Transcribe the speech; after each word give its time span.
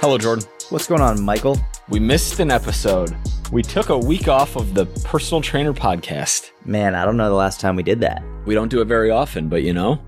Hello, 0.00 0.16
Jordan. 0.16 0.46
What's 0.70 0.86
going 0.86 1.02
on, 1.02 1.22
Michael? 1.22 1.60
We 1.90 2.00
missed 2.00 2.40
an 2.40 2.50
episode. 2.50 3.14
We 3.52 3.60
took 3.60 3.90
a 3.90 3.98
week 3.98 4.26
off 4.28 4.56
of 4.56 4.72
the 4.72 4.86
Personal 5.04 5.42
Trainer 5.42 5.74
podcast. 5.74 6.52
Man, 6.64 6.94
I 6.94 7.04
don't 7.04 7.18
know 7.18 7.28
the 7.28 7.34
last 7.34 7.60
time 7.60 7.76
we 7.76 7.82
did 7.82 8.00
that. 8.00 8.22
We 8.46 8.54
don't 8.54 8.70
do 8.70 8.80
it 8.80 8.86
very 8.86 9.10
often, 9.10 9.50
but 9.50 9.64
you 9.64 9.74
know, 9.74 10.00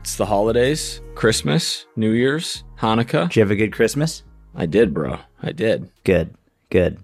it's 0.00 0.14
the 0.14 0.26
holidays, 0.26 1.00
Christmas, 1.16 1.86
New 1.96 2.12
Year's, 2.12 2.62
Hanukkah. 2.78 3.24
Did 3.24 3.36
you 3.36 3.42
have 3.42 3.50
a 3.50 3.56
good 3.56 3.72
Christmas? 3.72 4.22
I 4.54 4.66
did, 4.66 4.94
bro. 4.94 5.18
I 5.42 5.50
did. 5.50 5.90
Good, 6.04 6.36
good. 6.70 7.00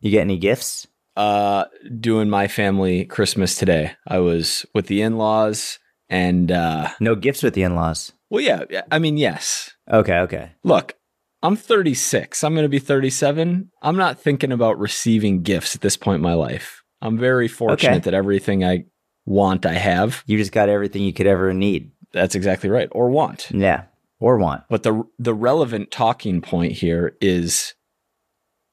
You 0.00 0.10
get 0.10 0.20
any 0.20 0.36
gifts? 0.36 0.86
Uh, 1.18 1.64
doing 1.98 2.30
my 2.30 2.46
family 2.46 3.04
Christmas 3.04 3.56
today. 3.56 3.92
I 4.06 4.18
was 4.20 4.64
with 4.72 4.86
the 4.86 5.02
in-laws 5.02 5.78
and 6.08 6.50
uh 6.52 6.90
No 7.00 7.14
gifts 7.16 7.42
with 7.42 7.54
the 7.54 7.62
in-laws. 7.64 8.12
well 8.30 8.40
yeah, 8.40 8.82
I 8.90 8.98
mean 9.00 9.16
yes. 9.18 9.70
Okay, 9.90 10.18
okay. 10.20 10.52
Look, 10.62 10.94
I'm 11.42 11.56
36. 11.56 12.44
I'm 12.44 12.54
going 12.54 12.64
to 12.64 12.68
be 12.68 12.78
37. 12.78 13.70
I'm 13.82 13.96
not 13.96 14.20
thinking 14.20 14.52
about 14.52 14.78
receiving 14.78 15.42
gifts 15.42 15.74
at 15.74 15.80
this 15.80 15.96
point 15.96 16.16
in 16.16 16.22
my 16.22 16.34
life. 16.34 16.82
I'm 17.02 17.18
very 17.18 17.48
fortunate 17.48 17.90
Okay. 17.90 17.98
that 18.00 18.14
everything 18.14 18.64
I 18.64 18.84
want 19.24 19.66
I 19.66 19.74
have. 19.74 20.22
You 20.26 20.36
just 20.38 20.52
got 20.52 20.68
everything 20.68 21.02
you 21.02 21.12
could 21.12 21.26
ever 21.26 21.52
need. 21.52 21.90
That's 22.12 22.34
exactly 22.34 22.70
right. 22.70 22.88
Or 22.92 23.10
want. 23.10 23.50
Yeah, 23.50 23.84
or 24.20 24.36
want. 24.38 24.62
But 24.68 24.82
the 24.84 25.02
the 25.18 25.34
relevant 25.34 25.90
talking 25.90 26.40
point 26.42 26.72
here 26.72 27.16
is 27.20 27.74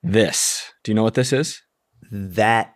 this. 0.03 0.71
Do 0.83 0.91
you 0.91 0.95
know 0.95 1.03
what 1.03 1.15
this 1.15 1.33
is? 1.33 1.61
That 2.15 2.75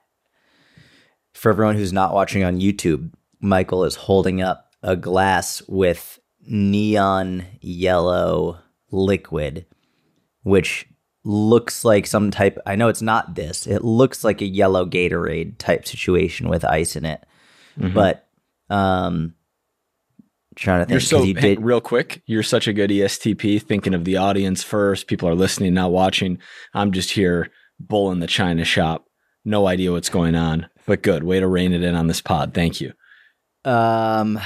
for 1.33 1.49
everyone 1.51 1.75
who's 1.75 1.93
not 1.93 2.13
watching 2.13 2.43
on 2.43 2.59
YouTube, 2.59 3.11
Michael 3.39 3.85
is 3.85 3.95
holding 3.95 4.41
up 4.41 4.71
a 4.83 4.95
glass 4.95 5.61
with 5.67 6.19
neon 6.41 7.45
yellow 7.61 8.59
liquid, 8.91 9.65
which 10.43 10.87
looks 11.23 11.85
like 11.85 12.05
some 12.07 12.31
type. 12.31 12.57
I 12.65 12.75
know 12.75 12.89
it's 12.89 13.01
not 13.01 13.35
this. 13.35 13.65
It 13.67 13.83
looks 13.83 14.23
like 14.23 14.41
a 14.41 14.45
yellow 14.45 14.85
Gatorade 14.85 15.57
type 15.57 15.87
situation 15.87 16.49
with 16.49 16.65
ice 16.65 16.95
in 16.95 17.05
it. 17.05 17.25
Mhm. 17.79 17.93
But 17.93 18.27
um, 18.69 19.35
trying 20.55 20.79
to 20.81 20.85
think 20.85 20.91
You're 20.91 20.99
so 21.01 21.23
you 21.23 21.33
did. 21.33 21.61
real 21.61 21.81
quick. 21.81 22.21
You're 22.25 22.43
such 22.43 22.67
a 22.67 22.73
good 22.73 22.89
ESTP, 22.89 23.61
thinking 23.61 23.93
of 23.93 24.03
the 24.05 24.17
audience 24.17 24.63
first. 24.63 25.07
People 25.07 25.29
are 25.29 25.35
listening, 25.35 25.73
not 25.73 25.91
watching. 25.91 26.39
I'm 26.73 26.91
just 26.91 27.11
here 27.11 27.49
bulling 27.79 28.19
the 28.19 28.27
china 28.27 28.65
shop. 28.65 29.05
No 29.45 29.67
idea 29.67 29.91
what's 29.91 30.09
going 30.09 30.35
on, 30.35 30.67
but 30.85 31.01
good 31.01 31.23
way 31.23 31.39
to 31.39 31.47
rein 31.47 31.73
it 31.73 31.83
in 31.83 31.95
on 31.95 32.07
this 32.07 32.21
pod. 32.21 32.53
Thank 32.53 32.81
you. 32.81 32.93
Um, 33.65 34.39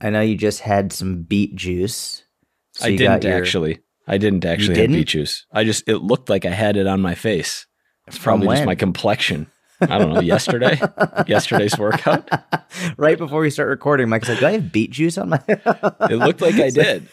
I 0.00 0.10
know 0.10 0.20
you 0.20 0.36
just 0.36 0.60
had 0.60 0.92
some 0.92 1.22
beet 1.22 1.54
juice. 1.54 2.24
so 2.74 2.86
I 2.86 2.96
didn't 2.96 3.24
your- 3.24 3.36
actually. 3.36 3.80
I 4.08 4.18
didn't 4.18 4.44
actually 4.44 4.74
didn't? 4.74 4.96
beet 4.96 5.08
juice. 5.08 5.46
I 5.52 5.62
just 5.64 5.88
it 5.88 5.98
looked 5.98 6.28
like 6.28 6.44
I 6.44 6.50
had 6.50 6.76
it 6.76 6.88
on 6.88 7.00
my 7.00 7.14
face. 7.14 7.66
It's 8.08 8.16
From 8.16 8.40
probably 8.40 8.56
just 8.56 8.66
my 8.66 8.74
complexion. 8.74 9.46
I 9.80 9.98
don't 9.98 10.12
know. 10.12 10.20
Yesterday, 10.20 10.80
yesterday's 11.28 11.78
workout. 11.78 12.28
right 12.96 13.16
before 13.16 13.40
we 13.40 13.50
start 13.50 13.68
recording, 13.68 14.08
Mike's 14.08 14.28
like, 14.28 14.40
"Do 14.40 14.46
I 14.46 14.52
have 14.52 14.72
beet 14.72 14.90
juice 14.90 15.18
on 15.18 15.28
my?" 15.30 15.40
It 15.48 16.16
looked 16.18 16.40
like 16.40 16.56
I 16.56 16.70
did. 16.70 17.08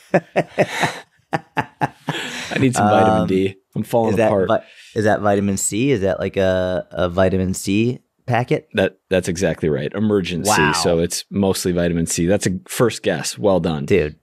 I 1.31 2.57
need 2.59 2.75
some 2.75 2.89
vitamin 2.89 3.21
Um, 3.21 3.27
D. 3.27 3.55
I'm 3.75 3.83
falling 3.83 4.11
Is 4.11 4.17
that 4.17 4.27
apart. 4.27 4.47
vi- 4.47 4.63
is 4.95 5.03
that 5.05 5.21
vitamin 5.21 5.57
C? 5.57 5.91
Is 5.91 6.01
that 6.01 6.19
like 6.19 6.37
a, 6.37 6.87
a 6.91 7.09
vitamin 7.09 7.53
C 7.53 7.99
packet? 8.25 8.67
that 8.73 8.97
that's 9.09 9.27
exactly 9.27 9.69
right. 9.69 9.91
Emergen-C. 9.93 10.49
Wow. 10.49 10.71
So 10.73 10.99
it's 10.99 11.25
mostly 11.29 11.71
vitamin 11.71 12.05
C. 12.07 12.25
That's 12.25 12.47
a 12.47 12.59
first 12.67 13.03
guess. 13.03 13.37
Well 13.37 13.59
done. 13.59 13.85
Dude, 13.85 14.15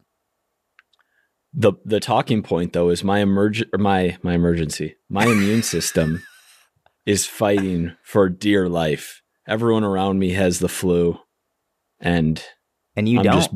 The 1.54 1.72
the 1.84 2.00
talking 2.00 2.42
point 2.42 2.72
though 2.72 2.90
is 2.90 3.04
my 3.04 3.20
emerg 3.20 3.62
or 3.72 3.78
my 3.78 4.16
my 4.22 4.34
emergency. 4.34 4.96
My 5.08 5.26
immune 5.34 5.62
system 5.62 6.22
is 7.06 7.24
fighting 7.26 7.92
for 8.02 8.28
dear 8.28 8.68
life. 8.68 9.22
Everyone 9.46 9.84
around 9.84 10.18
me 10.18 10.30
has 10.32 10.58
the 10.58 10.68
flu, 10.68 11.18
and 12.00 12.42
and 12.96 13.08
you 13.08 13.18
I'm 13.20 13.24
don't. 13.24 13.34
just 13.36 13.50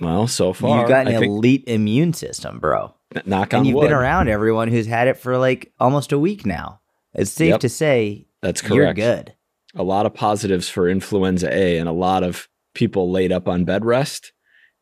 well 0.00 0.26
so 0.26 0.52
far. 0.52 0.82
you 0.82 0.88
got 0.88 1.06
an 1.06 1.22
elite 1.22 1.62
immune 1.68 2.12
system, 2.12 2.58
bro. 2.58 2.95
Knock 3.24 3.54
on 3.54 3.58
And 3.60 3.66
you've 3.66 3.76
wood. 3.76 3.82
been 3.88 3.92
around 3.92 4.28
everyone 4.28 4.68
who's 4.68 4.86
had 4.86 5.08
it 5.08 5.16
for 5.16 5.38
like 5.38 5.72
almost 5.80 6.12
a 6.12 6.18
week 6.18 6.44
now. 6.44 6.80
It's 7.14 7.30
safe 7.30 7.50
Yep. 7.50 7.60
to 7.60 7.68
say 7.68 8.26
That's 8.42 8.60
correct. 8.60 8.74
you're 8.74 8.94
good. 8.94 9.34
A 9.74 9.82
lot 9.82 10.06
of 10.06 10.14
positives 10.14 10.68
for 10.68 10.88
influenza 10.88 11.52
A, 11.54 11.78
and 11.78 11.88
a 11.88 11.92
lot 11.92 12.22
of 12.22 12.48
people 12.74 13.10
laid 13.10 13.30
up 13.32 13.46
on 13.48 13.64
bed 13.64 13.84
rest, 13.84 14.32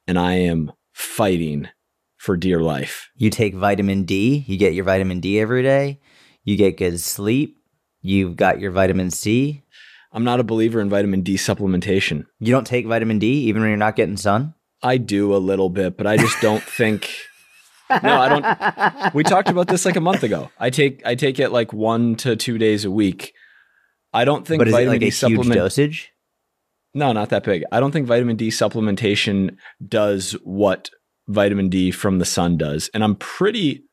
and 0.06 0.18
I 0.18 0.34
am 0.34 0.72
fighting 0.92 1.68
for 2.16 2.36
dear 2.36 2.60
life. 2.60 3.10
You 3.16 3.30
take 3.30 3.54
vitamin 3.54 4.04
D, 4.04 4.44
you 4.46 4.56
get 4.56 4.72
your 4.74 4.84
vitamin 4.84 5.20
D 5.20 5.38
every 5.40 5.62
day, 5.62 6.00
you 6.44 6.56
get 6.56 6.76
good 6.76 7.00
sleep, 7.00 7.58
you've 8.02 8.36
got 8.36 8.60
your 8.60 8.70
vitamin 8.70 9.10
C. 9.10 9.62
I'm 10.12 10.24
not 10.24 10.38
a 10.40 10.44
believer 10.44 10.80
in 10.80 10.88
vitamin 10.88 11.22
D 11.22 11.34
supplementation. 11.34 12.26
You 12.38 12.52
don't 12.52 12.66
take 12.66 12.86
vitamin 12.86 13.18
D 13.18 13.26
even 13.48 13.62
when 13.62 13.70
you're 13.70 13.76
not 13.76 13.96
getting 13.96 14.16
sun? 14.16 14.54
I 14.82 14.96
do 14.98 15.34
a 15.34 15.38
little 15.38 15.70
bit, 15.70 15.96
but 15.96 16.06
I 16.06 16.16
just 16.16 16.40
don't 16.40 16.62
think. 16.62 17.10
No, 18.02 18.20
I 18.20 18.28
don't. 19.02 19.14
We 19.14 19.22
talked 19.22 19.48
about 19.48 19.68
this 19.68 19.84
like 19.84 19.96
a 19.96 20.00
month 20.00 20.22
ago. 20.22 20.50
I 20.58 20.70
take 20.70 21.02
I 21.06 21.14
take 21.14 21.38
it 21.38 21.50
like 21.50 21.72
one 21.72 22.16
to 22.16 22.36
two 22.36 22.58
days 22.58 22.84
a 22.84 22.90
week. 22.90 23.32
I 24.12 24.24
don't 24.24 24.46
think 24.46 24.60
But 24.60 24.68
is 24.68 24.74
it 24.74 24.76
vitamin 24.76 24.92
like 24.94 25.00
D 25.00 25.06
a 25.06 25.08
huge 25.08 25.14
supplement. 25.14 25.54
dosage? 25.54 26.10
No, 26.94 27.12
not 27.12 27.30
that 27.30 27.42
big. 27.44 27.64
I 27.72 27.80
don't 27.80 27.90
think 27.92 28.06
vitamin 28.06 28.36
D 28.36 28.48
supplementation 28.48 29.56
does 29.86 30.32
what 30.44 30.90
vitamin 31.28 31.68
D 31.68 31.90
from 31.90 32.18
the 32.18 32.24
sun 32.24 32.56
does, 32.56 32.90
and 32.94 33.02
I'm 33.02 33.16
pretty. 33.16 33.84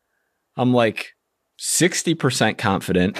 I'm 0.57 0.73
like 0.73 1.13
sixty 1.57 2.13
percent 2.13 2.57
confident 2.57 3.19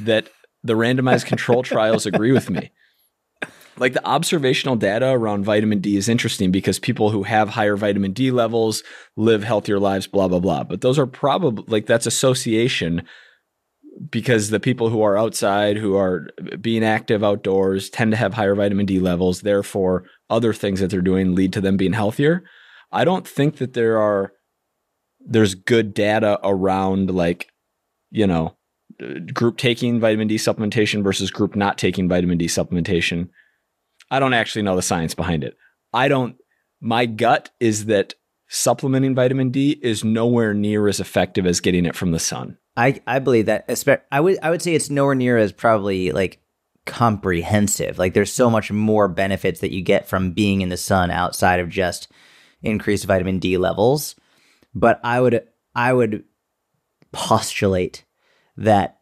that 0.00 0.28
the 0.62 0.74
randomized 0.74 1.26
control 1.26 1.62
trials 1.62 2.06
agree 2.06 2.32
with 2.32 2.50
me. 2.50 2.70
Like 3.78 3.94
the 3.94 4.06
observational 4.06 4.76
data 4.76 5.08
around 5.08 5.44
vitamin 5.44 5.80
D 5.80 5.96
is 5.96 6.08
interesting 6.08 6.50
because 6.50 6.78
people 6.78 7.10
who 7.10 7.22
have 7.22 7.48
higher 7.48 7.76
vitamin 7.76 8.12
D 8.12 8.30
levels 8.30 8.82
live 9.16 9.42
healthier 9.42 9.78
lives, 9.78 10.06
blah, 10.06 10.28
blah, 10.28 10.40
blah. 10.40 10.64
But 10.64 10.82
those 10.82 10.98
are 10.98 11.06
probably 11.06 11.64
like 11.68 11.86
that's 11.86 12.06
association 12.06 13.02
because 14.10 14.50
the 14.50 14.60
people 14.60 14.88
who 14.88 15.02
are 15.02 15.18
outside, 15.18 15.76
who 15.76 15.96
are 15.96 16.28
being 16.60 16.84
active 16.84 17.22
outdoors, 17.22 17.90
tend 17.90 18.10
to 18.10 18.16
have 18.16 18.34
higher 18.34 18.54
vitamin 18.54 18.86
D 18.86 18.98
levels. 18.98 19.40
Therefore, 19.40 20.04
other 20.30 20.52
things 20.52 20.80
that 20.80 20.90
they're 20.90 21.00
doing 21.00 21.34
lead 21.34 21.52
to 21.54 21.60
them 21.60 21.76
being 21.76 21.92
healthier. 21.92 22.44
I 22.90 23.04
don't 23.04 23.26
think 23.26 23.56
that 23.56 23.72
there 23.72 23.98
are, 23.98 24.32
there's 25.20 25.54
good 25.54 25.94
data 25.94 26.38
around 26.42 27.10
like, 27.10 27.48
you 28.10 28.26
know, 28.26 28.56
group 29.32 29.56
taking 29.56 30.00
vitamin 30.00 30.28
D 30.28 30.36
supplementation 30.36 31.02
versus 31.02 31.30
group 31.30 31.56
not 31.56 31.78
taking 31.78 32.08
vitamin 32.08 32.38
D 32.38 32.46
supplementation. 32.46 33.28
I 34.12 34.20
don't 34.20 34.34
actually 34.34 34.62
know 34.62 34.76
the 34.76 34.82
science 34.82 35.14
behind 35.14 35.42
it. 35.42 35.56
I 35.92 36.08
don't, 36.08 36.36
my 36.80 37.06
gut 37.06 37.50
is 37.58 37.86
that 37.86 38.14
supplementing 38.46 39.14
vitamin 39.14 39.50
D 39.50 39.80
is 39.82 40.04
nowhere 40.04 40.52
near 40.52 40.86
as 40.86 41.00
effective 41.00 41.46
as 41.46 41.60
getting 41.60 41.86
it 41.86 41.96
from 41.96 42.12
the 42.12 42.18
sun. 42.18 42.58
I, 42.76 43.00
I 43.06 43.18
believe 43.18 43.46
that 43.46 43.64
I 44.12 44.20
would 44.20 44.38
I 44.42 44.50
would 44.50 44.62
say 44.62 44.74
it's 44.74 44.90
nowhere 44.90 45.14
near 45.14 45.38
as 45.38 45.52
probably 45.52 46.12
like 46.12 46.40
comprehensive. 46.84 47.98
Like 47.98 48.12
there's 48.12 48.32
so 48.32 48.50
much 48.50 48.70
more 48.70 49.08
benefits 49.08 49.60
that 49.60 49.72
you 49.72 49.82
get 49.82 50.06
from 50.06 50.32
being 50.32 50.60
in 50.60 50.68
the 50.68 50.76
sun 50.76 51.10
outside 51.10 51.60
of 51.60 51.68
just 51.68 52.08
increased 52.62 53.06
vitamin 53.06 53.38
D 53.38 53.56
levels. 53.56 54.14
But 54.74 55.00
I 55.02 55.20
would 55.20 55.46
I 55.74 55.92
would 55.92 56.24
postulate 57.12 58.04
that 58.56 58.98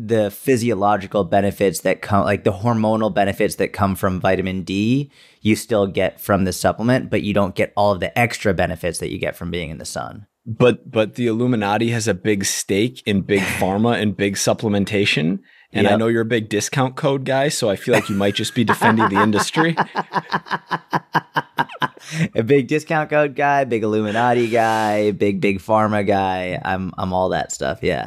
the 0.00 0.30
physiological 0.30 1.24
benefits 1.24 1.80
that 1.80 2.00
come 2.00 2.24
like 2.24 2.44
the 2.44 2.52
hormonal 2.52 3.12
benefits 3.12 3.56
that 3.56 3.72
come 3.72 3.96
from 3.96 4.20
vitamin 4.20 4.62
D 4.62 5.10
you 5.40 5.56
still 5.56 5.88
get 5.88 6.20
from 6.20 6.44
the 6.44 6.52
supplement 6.52 7.10
but 7.10 7.22
you 7.22 7.34
don't 7.34 7.56
get 7.56 7.72
all 7.76 7.92
of 7.92 8.00
the 8.00 8.16
extra 8.16 8.54
benefits 8.54 9.00
that 9.00 9.10
you 9.10 9.18
get 9.18 9.34
from 9.36 9.50
being 9.50 9.70
in 9.70 9.78
the 9.78 9.84
sun. 9.84 10.26
But 10.46 10.90
but 10.90 11.16
the 11.16 11.26
Illuminati 11.26 11.90
has 11.90 12.08
a 12.08 12.14
big 12.14 12.46
stake 12.46 13.02
in 13.04 13.20
big 13.20 13.40
pharma 13.60 14.00
and 14.00 14.16
big 14.16 14.36
supplementation. 14.36 15.40
And 15.70 15.86
I 15.86 15.96
know 15.96 16.06
you're 16.06 16.22
a 16.22 16.24
big 16.24 16.48
discount 16.48 16.96
code 16.96 17.26
guy, 17.26 17.50
so 17.50 17.68
I 17.68 17.76
feel 17.76 17.92
like 17.92 18.08
you 18.08 18.14
might 18.14 18.34
just 18.34 18.54
be 18.54 18.64
defending 18.64 19.06
the 19.10 19.22
industry. 19.22 19.76
a 22.34 22.42
big 22.42 22.68
discount 22.68 23.10
code 23.10 23.36
guy, 23.36 23.64
big 23.64 23.82
Illuminati 23.82 24.48
guy, 24.48 25.10
big 25.10 25.42
big 25.42 25.58
pharma 25.58 26.06
guy. 26.06 26.58
I'm 26.64 26.94
I'm 26.96 27.12
all 27.12 27.28
that 27.28 27.52
stuff. 27.52 27.80
Yeah, 27.82 28.06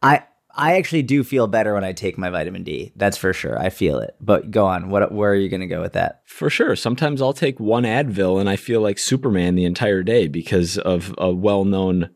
I 0.00 0.22
I 0.56 0.78
actually 0.78 1.02
do 1.02 1.22
feel 1.22 1.46
better 1.46 1.74
when 1.74 1.84
I 1.84 1.92
take 1.92 2.16
my 2.16 2.30
vitamin 2.30 2.64
D. 2.64 2.92
That's 2.96 3.18
for 3.18 3.34
sure. 3.34 3.58
I 3.58 3.68
feel 3.68 3.98
it. 3.98 4.16
But 4.20 4.50
go 4.50 4.66
on. 4.66 4.88
What 4.88 5.12
where 5.12 5.30
are 5.30 5.36
you 5.36 5.50
going 5.50 5.60
to 5.60 5.66
go 5.66 5.82
with 5.82 5.92
that? 5.92 6.22
For 6.24 6.48
sure. 6.48 6.74
Sometimes 6.74 7.20
I'll 7.20 7.34
take 7.34 7.60
one 7.60 7.84
Advil 7.84 8.40
and 8.40 8.48
I 8.48 8.56
feel 8.56 8.80
like 8.80 8.98
Superman 8.98 9.54
the 9.54 9.66
entire 9.66 10.02
day 10.02 10.28
because 10.28 10.78
of 10.78 11.14
a 11.18 11.30
well 11.30 11.66
known 11.66 12.08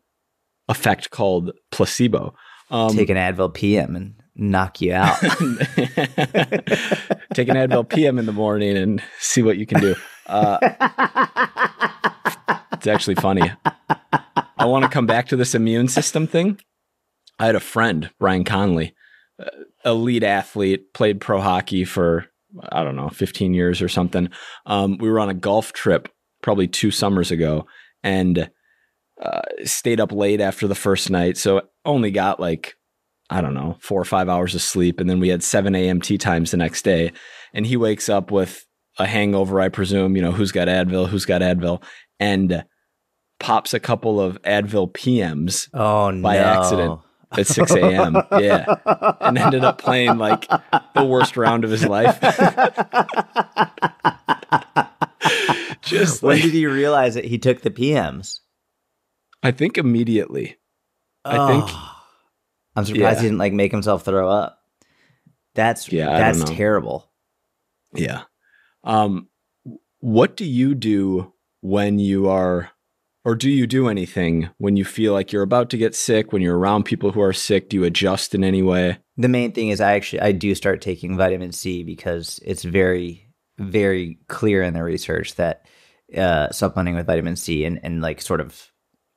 effect 0.67 1.11
called 1.11 1.51
placebo. 1.69 2.33
Um, 2.71 2.95
Take 2.95 3.09
an 3.09 3.17
Advil 3.17 3.53
PM 3.53 3.95
and 3.95 4.15
knock 4.35 4.81
you 4.81 4.93
out. 4.93 5.19
take 5.19 5.37
an 7.47 7.57
Advil 7.57 7.87
PM 7.87 8.17
in 8.17 8.25
the 8.25 8.33
morning 8.33 8.75
and 8.75 9.03
see 9.19 9.43
what 9.43 9.57
you 9.57 9.67
can 9.67 9.81
do. 9.81 9.95
Uh, 10.25 10.57
it's 12.73 12.87
actually 12.87 13.15
funny. 13.15 13.51
I 14.57 14.65
want 14.65 14.83
to 14.83 14.89
come 14.89 15.05
back 15.05 15.27
to 15.27 15.35
this 15.35 15.53
immune 15.53 15.89
system 15.89 16.27
thing. 16.27 16.59
I 17.41 17.47
had 17.47 17.55
a 17.55 17.59
friend, 17.59 18.07
Brian 18.19 18.43
Conley, 18.43 18.93
uh, 19.39 19.45
elite 19.83 20.23
athlete, 20.23 20.93
played 20.93 21.19
pro 21.19 21.41
hockey 21.41 21.85
for, 21.85 22.27
I 22.71 22.83
don't 22.83 22.95
know, 22.95 23.09
15 23.09 23.55
years 23.55 23.81
or 23.81 23.89
something. 23.89 24.29
Um, 24.67 24.99
we 24.99 25.09
were 25.09 25.19
on 25.19 25.29
a 25.29 25.33
golf 25.33 25.73
trip 25.73 26.07
probably 26.43 26.67
two 26.67 26.91
summers 26.91 27.31
ago 27.31 27.65
and 28.03 28.51
uh, 29.19 29.41
stayed 29.63 29.99
up 29.99 30.11
late 30.11 30.39
after 30.39 30.67
the 30.67 30.75
first 30.75 31.09
night. 31.09 31.35
So 31.35 31.63
only 31.83 32.11
got 32.11 32.39
like, 32.39 32.75
I 33.31 33.41
don't 33.41 33.55
know, 33.55 33.75
four 33.79 33.99
or 33.99 34.05
five 34.05 34.29
hours 34.29 34.53
of 34.53 34.61
sleep. 34.61 34.99
And 34.99 35.09
then 35.09 35.19
we 35.19 35.29
had 35.29 35.41
7 35.41 35.73
a.m. 35.73 35.99
tee 35.99 36.19
times 36.19 36.51
the 36.51 36.57
next 36.57 36.83
day. 36.83 37.11
And 37.55 37.65
he 37.65 37.75
wakes 37.75 38.07
up 38.07 38.29
with 38.29 38.67
a 38.99 39.07
hangover, 39.07 39.59
I 39.59 39.69
presume, 39.69 40.15
you 40.15 40.21
know, 40.21 40.31
who's 40.31 40.51
got 40.51 40.67
Advil, 40.67 41.09
who's 41.09 41.25
got 41.25 41.41
Advil, 41.41 41.81
and 42.19 42.63
pops 43.39 43.73
a 43.73 43.79
couple 43.79 44.21
of 44.21 44.39
Advil 44.43 44.93
PMs 44.93 45.69
oh 45.73 46.11
by 46.21 46.35
no. 46.35 46.43
accident 46.43 47.01
at 47.37 47.47
6 47.47 47.71
a.m. 47.75 48.17
yeah. 48.39 48.65
And 49.21 49.37
ended 49.37 49.63
up 49.63 49.77
playing 49.79 50.17
like 50.17 50.47
the 50.95 51.05
worst 51.05 51.37
round 51.37 51.63
of 51.63 51.69
his 51.71 51.85
life. 51.85 52.19
Just 55.81 56.21
when 56.23 56.35
like, 56.37 56.43
did 56.43 56.53
he 56.53 56.65
realize 56.67 57.15
that 57.15 57.25
he 57.25 57.37
took 57.37 57.61
the 57.61 57.69
PMs? 57.71 58.39
I 59.43 59.51
think 59.51 59.77
immediately. 59.77 60.57
I 61.25 61.47
think- 61.47 61.65
Oh. 61.67 61.87
I'm 62.75 62.85
surprised 62.85 63.17
Yeah. 63.17 63.21
he 63.21 63.27
didn't 63.27 63.37
like 63.39 63.53
make 63.53 63.71
himself 63.71 64.05
throw 64.05 64.29
up. 64.29 64.59
That's 65.55 65.91
Yeah, 65.91 66.05
that's 66.17 66.43
terrible. 66.45 67.11
Yeah. 67.93 68.23
Um, 68.85 69.27
what 69.99 70.37
do 70.37 70.45
you 70.45 70.73
do 70.73 71.33
when 71.59 71.99
you 71.99 72.29
are, 72.29 72.69
or 73.23 73.35
do 73.35 73.49
you 73.49 73.67
do 73.67 73.87
anything 73.87 74.49
when 74.57 74.77
you 74.77 74.85
feel 74.85 75.13
like 75.13 75.31
you're 75.31 75.43
about 75.43 75.69
to 75.69 75.77
get 75.77 75.95
sick? 75.95 76.33
When 76.33 76.41
you're 76.41 76.57
around 76.57 76.83
people 76.83 77.11
who 77.11 77.21
are 77.21 77.33
sick, 77.33 77.69
do 77.69 77.77
you 77.77 77.83
adjust 77.83 78.33
in 78.33 78.43
any 78.43 78.63
way? 78.63 78.97
The 79.17 79.27
main 79.27 79.51
thing 79.51 79.69
is 79.69 79.79
I 79.79 79.93
actually 79.93 80.21
I 80.21 80.31
do 80.31 80.55
start 80.55 80.81
taking 80.81 81.17
vitamin 81.17 81.51
C 81.51 81.83
because 81.83 82.39
it's 82.43 82.63
very 82.63 83.27
very 83.59 84.17
clear 84.27 84.63
in 84.63 84.73
the 84.73 84.83
research 84.83 85.35
that 85.35 85.67
uh, 86.17 86.49
supplementing 86.51 86.95
with 86.95 87.05
vitamin 87.05 87.35
C 87.35 87.63
and 87.63 87.79
and 87.83 88.01
like 88.01 88.21
sort 88.21 88.41
of 88.41 88.71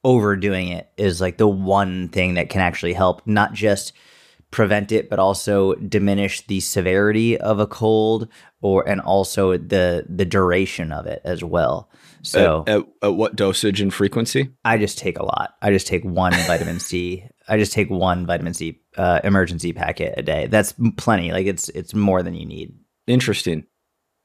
overdoing 0.04 0.68
it 0.68 0.90
is 0.98 1.20
like 1.20 1.38
the 1.38 1.48
one 1.48 2.08
thing 2.10 2.34
that 2.34 2.50
can 2.50 2.60
actually 2.60 2.92
help 2.92 3.26
not 3.26 3.54
just 3.54 3.94
prevent 4.50 4.92
it 4.92 5.08
but 5.08 5.18
also 5.18 5.74
diminish 5.76 6.46
the 6.46 6.60
severity 6.60 7.38
of 7.38 7.58
a 7.58 7.66
cold 7.66 8.28
or 8.60 8.86
and 8.86 9.00
also 9.00 9.56
the 9.56 10.04
the 10.08 10.26
duration 10.26 10.92
of 10.92 11.06
it 11.06 11.22
as 11.24 11.42
well. 11.42 11.88
So 12.24 12.64
at, 12.66 12.76
at, 12.78 12.84
at 13.02 13.14
what 13.14 13.36
dosage 13.36 13.80
and 13.80 13.92
frequency? 13.92 14.50
I 14.64 14.78
just 14.78 14.98
take 14.98 15.18
a 15.18 15.24
lot. 15.24 15.54
I 15.62 15.70
just 15.70 15.86
take 15.86 16.04
one 16.04 16.32
vitamin 16.46 16.80
C. 16.80 17.24
I 17.48 17.58
just 17.58 17.72
take 17.72 17.90
one 17.90 18.26
vitamin 18.26 18.54
C 18.54 18.80
uh, 18.96 19.20
Emergen-C 19.22 19.72
packet 19.74 20.14
a 20.16 20.22
day. 20.22 20.46
That's 20.46 20.74
plenty. 20.96 21.32
Like 21.32 21.46
it's 21.46 21.68
it's 21.70 21.94
more 21.94 22.22
than 22.22 22.34
you 22.34 22.46
need. 22.46 22.72
Interesting. 23.06 23.64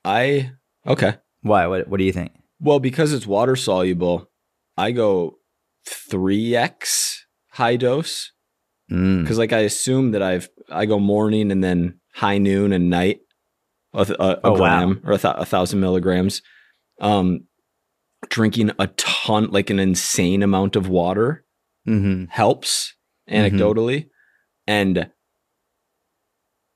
I, 0.06 0.52
okay. 0.88 1.16
Why? 1.42 1.68
What 1.68 1.88
What 1.90 1.98
do 1.98 2.04
you 2.06 2.14
think? 2.14 2.32
Well, 2.62 2.80
because 2.80 3.12
it's 3.14 3.28
water 3.28 3.56
soluble, 3.56 4.30
I 4.78 4.92
go 4.92 5.38
3x 5.88 7.18
high 7.52 7.76
dose 7.76 8.32
Mm. 8.92 9.22
because 9.22 9.38
like 9.38 9.54
I 9.54 9.60
assume 9.60 10.14
that 10.14 10.24
I've 10.24 10.50
I 10.68 10.88
go 10.88 10.98
morning 10.98 11.52
and 11.52 11.64
then 11.64 12.00
high 12.16 12.40
noon 12.40 12.74
and 12.74 12.90
night 12.90 13.20
a, 13.94 14.00
a, 14.20 14.24
a 14.24 14.40
Oh, 14.46 14.52
wow. 14.54 14.58
gram 14.58 15.02
or 15.06 15.14
a, 15.14 15.18
th- 15.20 15.36
a 15.38 15.46
thousand 15.46 15.80
milligrams. 15.80 16.42
Um, 17.00 17.42
drinking 18.28 18.72
a 18.80 18.88
ton, 18.88 19.50
like 19.52 19.70
an 19.70 19.80
insane 19.80 20.44
amount 20.44 20.76
of 20.76 20.90
water, 20.90 21.46
hmm 21.86 22.26
helps 22.26 22.96
Mm-hmm. 23.30 23.56
anecdotally, 23.58 24.10
and 24.68 25.12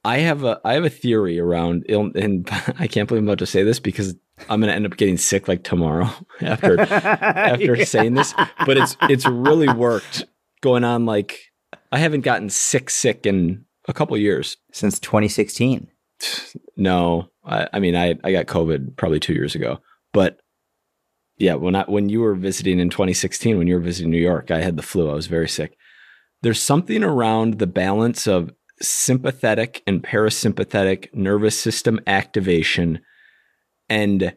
I 0.05 0.19
have 0.19 0.43
a 0.43 0.59
I 0.63 0.73
have 0.73 0.83
a 0.85 0.89
theory 0.89 1.39
around 1.39 1.85
ill, 1.89 2.11
and 2.15 2.47
I 2.79 2.87
can't 2.87 3.07
believe 3.07 3.23
I'm 3.23 3.27
about 3.27 3.39
to 3.39 3.45
say 3.45 3.63
this 3.63 3.79
because 3.79 4.15
I'm 4.49 4.59
going 4.59 4.69
to 4.69 4.75
end 4.75 4.85
up 4.85 4.97
getting 4.97 5.17
sick 5.17 5.47
like 5.47 5.63
tomorrow 5.63 6.09
after 6.41 6.79
after 6.91 7.85
saying 7.85 8.13
this, 8.15 8.33
but 8.65 8.77
it's 8.77 8.97
it's 9.09 9.25
really 9.25 9.71
worked 9.73 10.25
going 10.61 10.83
on 10.83 11.05
like 11.05 11.39
I 11.91 11.99
haven't 11.99 12.21
gotten 12.21 12.49
sick 12.49 12.89
sick 12.89 13.25
in 13.25 13.65
a 13.87 13.93
couple 13.93 14.17
years. 14.17 14.57
since 14.71 14.99
2016. 14.99 15.87
No, 16.77 17.29
I, 17.45 17.67
I 17.73 17.79
mean 17.79 17.95
I 17.95 18.15
I 18.23 18.31
got 18.31 18.45
COVID 18.47 18.97
probably 18.97 19.19
two 19.19 19.33
years 19.33 19.55
ago, 19.55 19.79
but 20.11 20.39
yeah, 21.37 21.55
when 21.55 21.75
I 21.75 21.83
when 21.83 22.09
you 22.09 22.21
were 22.21 22.35
visiting 22.35 22.79
in 22.79 22.89
2016, 22.89 23.57
when 23.57 23.67
you 23.67 23.75
were 23.75 23.81
visiting 23.81 24.11
New 24.11 24.17
York, 24.17 24.51
I 24.51 24.61
had 24.61 24.77
the 24.77 24.83
flu. 24.83 25.09
I 25.09 25.13
was 25.13 25.27
very 25.27 25.49
sick. 25.49 25.77
There's 26.41 26.61
something 26.61 27.03
around 27.03 27.59
the 27.59 27.67
balance 27.67 28.27
of 28.27 28.51
sympathetic 28.81 29.81
and 29.87 30.03
parasympathetic 30.03 31.13
nervous 31.13 31.57
system 31.57 31.99
activation 32.05 32.99
and 33.89 34.33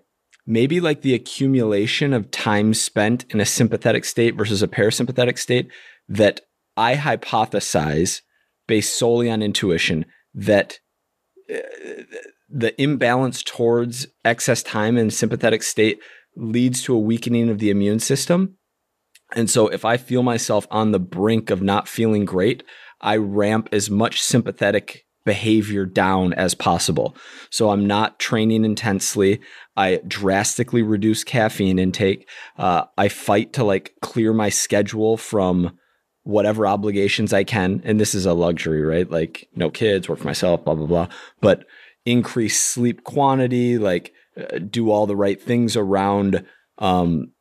maybe 0.46 0.80
like 0.80 1.02
the 1.02 1.14
accumulation 1.14 2.12
of 2.12 2.30
time 2.30 2.72
spent 2.74 3.24
in 3.30 3.40
a 3.40 3.46
sympathetic 3.46 4.04
state 4.04 4.36
versus 4.36 4.62
a 4.62 4.68
parasympathetic 4.68 5.38
state 5.38 5.68
that 6.08 6.40
I 6.76 6.94
hypothesize 6.94 8.20
based 8.68 8.96
solely 8.96 9.30
on 9.30 9.42
intuition 9.42 10.06
that 10.34 10.78
uh, 11.52 11.58
the 12.48 12.80
imbalance 12.80 13.42
towards 13.42 14.06
excess 14.24 14.62
time 14.62 14.96
in 14.96 15.10
sympathetic 15.10 15.62
state 15.62 15.98
leads 16.36 16.82
to 16.82 16.94
a 16.94 17.00
weakening 17.00 17.48
of 17.48 17.58
the 17.58 17.70
immune 17.70 18.00
system. 18.00 18.56
And 19.34 19.50
so 19.50 19.68
if 19.68 19.84
I 19.84 19.96
feel 19.96 20.22
myself 20.22 20.66
on 20.70 20.92
the 20.92 21.00
brink 21.00 21.50
of 21.50 21.62
not 21.62 21.88
feeling 21.88 22.24
great, 22.24 22.62
I 23.00 23.16
ramp 23.16 23.68
as 23.72 23.90
much 23.90 24.22
sympathetic 24.22 25.04
behavior 25.24 25.84
down 25.84 26.32
as 26.34 26.54
possible. 26.54 27.16
So 27.50 27.70
I'm 27.70 27.86
not 27.86 28.20
training 28.20 28.64
intensely. 28.64 29.40
I 29.76 30.00
drastically 30.06 30.82
reduce 30.82 31.24
caffeine 31.24 31.78
intake. 31.78 32.28
Uh, 32.56 32.84
I 32.96 33.08
fight 33.08 33.52
to 33.54 33.64
like 33.64 33.94
clear 34.00 34.32
my 34.32 34.48
schedule 34.48 35.16
from 35.16 35.76
whatever 36.22 36.66
obligations 36.66 37.32
I 37.32 37.44
can. 37.44 37.82
And 37.84 38.00
this 38.00 38.14
is 38.14 38.24
a 38.24 38.32
luxury, 38.32 38.82
right? 38.82 39.10
Like 39.10 39.48
no 39.54 39.68
kids, 39.68 40.08
work 40.08 40.20
for 40.20 40.26
myself, 40.26 40.64
blah, 40.64 40.74
blah, 40.74 40.86
blah. 40.86 41.08
But 41.40 41.64
increase 42.04 42.60
sleep 42.60 43.04
quantity, 43.04 43.78
like 43.78 44.12
do 44.68 44.90
all 44.90 45.06
the 45.06 45.16
right 45.16 45.40
things 45.40 45.76
around 45.76 46.44
um, 46.78 47.32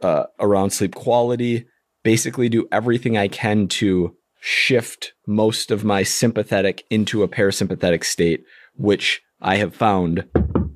uh, 0.00 0.24
around 0.38 0.70
sleep 0.70 0.94
quality. 0.94 1.66
Basically, 2.02 2.48
do 2.48 2.68
everything 2.72 3.16
I 3.16 3.28
can 3.28 3.68
to 3.68 4.16
shift 4.40 5.12
most 5.26 5.70
of 5.70 5.84
my 5.84 6.02
sympathetic 6.02 6.84
into 6.90 7.22
a 7.22 7.28
parasympathetic 7.28 8.04
state, 8.04 8.42
which 8.74 9.22
I 9.40 9.56
have 9.56 9.74
found, 9.74 10.24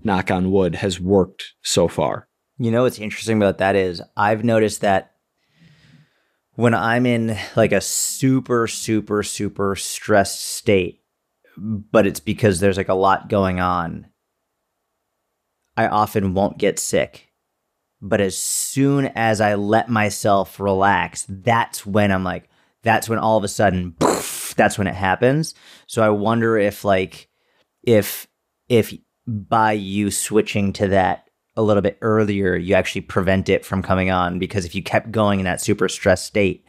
knock 0.04 0.30
on 0.30 0.52
wood, 0.52 0.76
has 0.76 1.00
worked 1.00 1.54
so 1.62 1.88
far. 1.88 2.28
You 2.58 2.70
know 2.70 2.84
what's 2.84 3.00
interesting 3.00 3.36
about 3.36 3.58
that 3.58 3.74
is 3.74 4.00
I've 4.16 4.44
noticed 4.44 4.80
that 4.82 5.12
when 6.54 6.74
I'm 6.74 7.06
in 7.06 7.36
like 7.54 7.72
a 7.72 7.80
super, 7.80 8.66
super, 8.66 9.22
super 9.22 9.76
stressed 9.76 10.42
state, 10.42 11.00
but 11.56 12.06
it's 12.06 12.20
because 12.20 12.60
there's 12.60 12.78
like 12.78 12.88
a 12.88 12.94
lot 12.94 13.28
going 13.28 13.60
on, 13.60 14.06
I 15.76 15.88
often 15.88 16.34
won't 16.34 16.58
get 16.58 16.78
sick. 16.78 17.32
But 18.00 18.20
as 18.20 18.36
soon 18.36 19.06
as 19.14 19.40
I 19.40 19.54
let 19.54 19.88
myself 19.88 20.60
relax, 20.60 21.26
that's 21.28 21.86
when 21.86 22.12
I'm 22.12 22.24
like, 22.24 22.48
that's 22.82 23.08
when 23.08 23.18
all 23.18 23.36
of 23.36 23.44
a 23.44 23.48
sudden, 23.48 23.92
poof, 23.92 24.54
that's 24.56 24.78
when 24.78 24.86
it 24.86 24.94
happens. 24.94 25.54
So 25.86 26.02
I 26.02 26.10
wonder 26.10 26.56
if 26.58 26.84
like, 26.84 27.28
if, 27.82 28.26
if 28.68 28.94
by 29.26 29.72
you 29.72 30.10
switching 30.10 30.72
to 30.74 30.88
that 30.88 31.25
a 31.56 31.62
little 31.62 31.82
bit 31.82 31.98
earlier, 32.02 32.54
you 32.56 32.74
actually 32.74 33.00
prevent 33.00 33.48
it 33.48 33.64
from 33.64 33.82
coming 33.82 34.10
on 34.10 34.38
because 34.38 34.64
if 34.64 34.74
you 34.74 34.82
kept 34.82 35.10
going 35.10 35.40
in 35.40 35.44
that 35.44 35.60
super 35.60 35.88
stressed 35.88 36.26
state, 36.26 36.64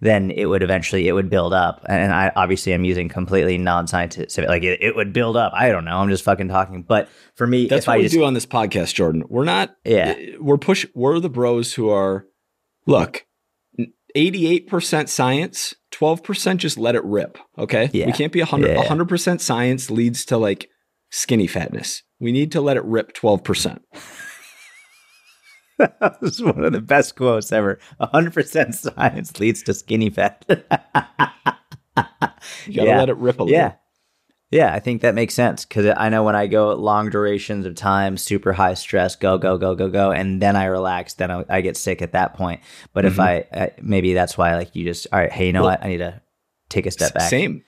then 0.00 0.30
it 0.32 0.46
would 0.46 0.62
eventually 0.62 1.06
it 1.06 1.12
would 1.12 1.30
build 1.30 1.54
up. 1.54 1.84
And 1.88 2.12
I 2.12 2.32
obviously 2.34 2.72
I'm 2.72 2.84
using 2.84 3.08
completely 3.08 3.56
non-scientific 3.56 4.48
like 4.48 4.64
it, 4.64 4.82
it 4.82 4.96
would 4.96 5.12
build 5.12 5.36
up. 5.36 5.52
I 5.54 5.68
don't 5.68 5.84
know. 5.84 5.96
I'm 5.98 6.08
just 6.08 6.24
fucking 6.24 6.48
talking. 6.48 6.82
But 6.82 7.08
for 7.36 7.46
me, 7.46 7.68
That's 7.68 7.84
if 7.84 7.86
what 7.86 7.94
I 7.94 7.96
we 7.98 8.02
just 8.04 8.14
do 8.14 8.24
on 8.24 8.34
this 8.34 8.46
podcast, 8.46 8.94
Jordan. 8.94 9.24
We're 9.28 9.44
not, 9.44 9.76
yeah, 9.84 10.14
eh, 10.18 10.36
we're 10.40 10.58
push, 10.58 10.86
we're 10.94 11.20
the 11.20 11.30
bros 11.30 11.74
who 11.74 11.90
are, 11.90 12.26
look, 12.86 13.24
88% 14.16 15.08
science, 15.08 15.74
12% 15.92 16.56
just 16.56 16.78
let 16.78 16.94
it 16.94 17.04
rip. 17.04 17.38
Okay. 17.56 17.88
Yeah. 17.92 18.06
We 18.06 18.12
can't 18.12 18.32
be 18.32 18.40
100, 18.40 18.68
Yeah. 18.68 18.82
100% 18.84 19.40
science 19.40 19.90
leads 19.90 20.24
to 20.26 20.36
like 20.36 20.68
skinny 21.10 21.46
fatness. 21.46 22.02
We 22.18 22.32
need 22.32 22.52
to 22.52 22.60
let 22.60 22.76
it 22.76 22.84
rip 22.84 23.12
12%. 23.14 23.80
this 26.20 26.34
is 26.34 26.42
one 26.42 26.64
of 26.64 26.72
the 26.72 26.80
best 26.80 27.16
quotes 27.16 27.52
ever. 27.52 27.78
100% 28.00 28.74
science 28.74 29.38
leads 29.40 29.62
to 29.64 29.74
skinny 29.74 30.10
fat. 30.10 30.44
You 32.66 32.74
gotta 32.74 32.88
Yeah. 32.88 32.98
let 32.98 33.08
it 33.08 33.16
rip 33.18 33.38
a 33.38 33.44
little. 33.44 33.56
Yeah. 33.56 33.74
Yeah, 34.50 34.74
I 34.74 34.80
think 34.80 35.00
that 35.02 35.14
makes 35.14 35.32
sense 35.32 35.64
because 35.64 35.94
I 35.96 36.08
know 36.10 36.24
when 36.24 36.36
I 36.36 36.46
go 36.46 36.74
long 36.74 37.08
durations 37.08 37.64
of 37.64 37.74
time, 37.74 38.16
super 38.18 38.52
high 38.52 38.74
stress, 38.74 39.16
go, 39.16 39.38
go, 39.38 39.56
go, 39.56 39.74
go, 39.74 39.88
go, 39.88 40.10
and 40.10 40.42
then 40.42 40.56
I 40.56 40.64
relax, 40.66 41.14
then 41.14 41.30
I, 41.30 41.44
I 41.48 41.60
get 41.62 41.76
sick 41.76 42.02
at 42.02 42.12
that 42.12 42.34
point. 42.34 42.60
But 42.92 43.04
if 43.06 43.14
Mhm. 43.16 43.22
I, 43.22 43.44
I, 43.58 43.70
maybe 43.80 44.12
that's 44.12 44.36
why, 44.36 44.54
like, 44.56 44.74
you 44.76 44.84
just, 44.84 45.06
all 45.12 45.18
right, 45.20 45.32
hey, 45.32 45.46
you 45.46 45.52
know 45.54 45.62
Well- 45.62 45.70
what? 45.70 45.84
I 45.84 45.88
need 45.88 45.98
to 45.98 46.20
take 46.68 46.84
a 46.86 46.90
step 46.90 47.14
back. 47.14 47.30
Same. 47.30 47.62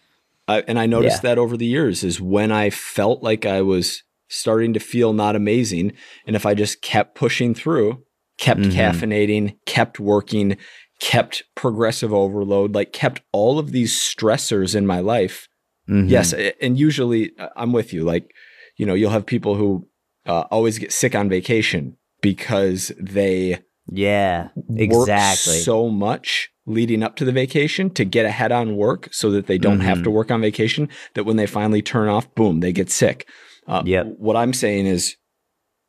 I, 0.47 0.61
and 0.69 0.79
I 0.79 0.85
noticed 0.87 1.19
Yeah. 1.25 1.31
that 1.31 1.39
over 1.39 1.57
the 1.57 1.65
years 1.67 2.05
is 2.05 2.21
when 2.21 2.53
I 2.53 2.69
felt 2.69 3.23
like 3.23 3.47
I 3.47 3.63
was 3.63 4.03
starting 4.29 4.75
to 4.75 4.81
feel 4.81 5.13
not 5.15 5.37
amazing. 5.37 5.93
And 6.27 6.37
if 6.37 6.45
I 6.45 6.53
just 6.55 6.83
kept 6.83 7.15
pushing 7.15 7.55
through, 7.55 8.03
kept 8.39 8.61
Mhm. 8.61 8.73
caffeinating, 8.73 9.57
kept 9.67 10.01
working, 10.01 10.57
kept 11.01 11.43
progressive 11.55 12.13
overload, 12.13 12.75
like 12.75 12.93
kept 12.93 13.21
all 13.33 13.59
of 13.59 13.73
these 13.73 13.93
stressors 13.95 14.75
in 14.75 14.87
my 14.87 15.01
life. 15.01 15.49
Mhm. 15.89 16.09
Yes. 16.11 16.33
And 16.61 16.79
usually 16.79 17.33
uh, 17.39 17.49
I'm 17.57 17.73
with 17.73 17.93
you. 17.93 18.05
Like, 18.05 18.31
you 18.77 18.87
know, 18.87 18.95
you'll 18.95 19.11
have 19.11 19.27
people 19.27 19.55
who 19.57 19.87
uh, 20.27 20.45
always 20.51 20.79
get 20.79 20.91
sick 20.93 21.15
on 21.15 21.29
vacation 21.29 21.97
because 22.23 22.91
they 22.99 23.59
Yeah, 23.93 24.49
exactly. 24.77 25.59
so 25.59 25.91
much 25.91 26.49
leading 26.67 27.03
up 27.03 27.17
to 27.17 27.27
the 27.27 27.33
vacation 27.33 27.91
to 27.91 28.05
get 28.07 28.25
ahead 28.25 28.51
on 28.51 28.77
work 28.77 29.09
so 29.13 29.31
that 29.33 29.47
they 29.47 29.59
don't 29.59 29.81
have 29.81 29.99
Mhm. 29.99 30.05
to 30.05 30.11
work 30.11 30.31
on 30.31 30.41
vacation 30.41 30.89
that 31.13 31.25
when 31.25 31.37
they 31.37 31.45
finally 31.47 31.83
turn 31.83 32.09
off 32.09 32.35
boom 32.35 32.61
they 32.61 32.73
get 32.73 32.91
sick 32.91 33.29
uh, 33.69 33.83
Yep. 33.85 34.15
what 34.19 34.35
i'm 34.37 34.55
saying 34.55 34.87
is 34.87 35.17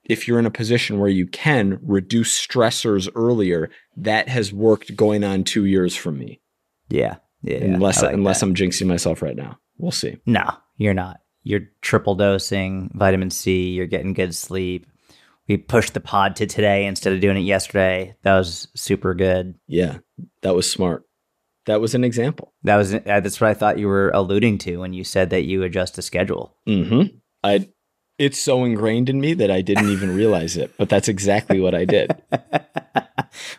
if 0.06 0.28
you're 0.28 0.40
in 0.40 0.46
a 0.46 0.52
position 0.52 1.00
where 1.00 1.10
you 1.10 1.28
can 1.28 1.80
reduce 1.82 2.38
stressors 2.46 3.10
earlier 3.16 3.70
that 3.98 4.30
has 4.30 4.54
worked 4.54 4.96
going 4.96 5.24
on 5.24 5.44
two 5.44 5.66
years 5.66 5.96
from 5.96 6.18
me 6.18 6.40
yeah. 6.90 7.16
Yeah. 7.42 7.58
unless 7.58 8.02
like 8.02 8.14
unless 8.14 8.40
that. 8.40 8.46
i'm 8.48 8.56
jinxing 8.56 8.88
myself 8.88 9.22
right 9.22 9.36
now 9.36 9.58
we'll 9.78 9.92
see 9.92 10.18
No, 10.26 10.46
you're 10.78 10.94
not. 10.94 11.20
You're 11.44 11.68
triple 11.82 12.16
dosing 12.16 12.90
vitamin 12.96 13.30
C. 13.30 13.70
You're 13.70 13.86
getting 13.86 14.14
good 14.14 14.34
sleep. 14.34 14.88
We 15.48 15.58
pushed 15.58 15.94
the 15.94 16.00
pod 16.00 16.36
to 16.38 16.48
today 16.48 16.86
instead 16.88 17.14
of 17.14 17.20
doing 17.22 17.38
it 17.38 17.42
yesterday. 17.42 18.16
That 18.24 18.36
was 18.38 18.68
super 18.76 19.14
good. 19.14 19.56
yeah 19.68 19.98
that 20.42 20.56
was 20.56 20.70
smart 20.70 21.04
that 21.68 21.82
was 21.82 21.94
an 21.96 22.04
example 22.04 22.54
That 22.64 22.78
was 22.78 22.94
uh, 22.96 23.00
that's 23.06 23.40
what 23.42 23.50
I 23.50 23.54
thought 23.54 23.80
you 23.80 23.88
were 23.88 24.10
alluding 24.12 24.58
to 24.60 24.78
when 24.78 24.94
you 24.94 25.04
said 25.04 25.30
that 25.32 25.44
you 25.46 25.64
adjust 25.64 25.96
the 25.96 26.02
schedule. 26.02 26.56
mm-hmm 26.68 27.16
i 27.44 27.68
it's 28.18 28.40
so 28.40 28.64
ingrained 28.64 29.10
in 29.10 29.20
me 29.20 29.34
that 29.34 29.52
i 29.52 29.62
didn't 29.62 29.90
even 29.90 30.16
realize 30.16 30.58
it 30.58 30.72
but 30.78 30.90
that's 30.90 31.08
exactly 31.08 31.60
what 31.60 31.76
i 31.76 31.86
did 31.86 32.16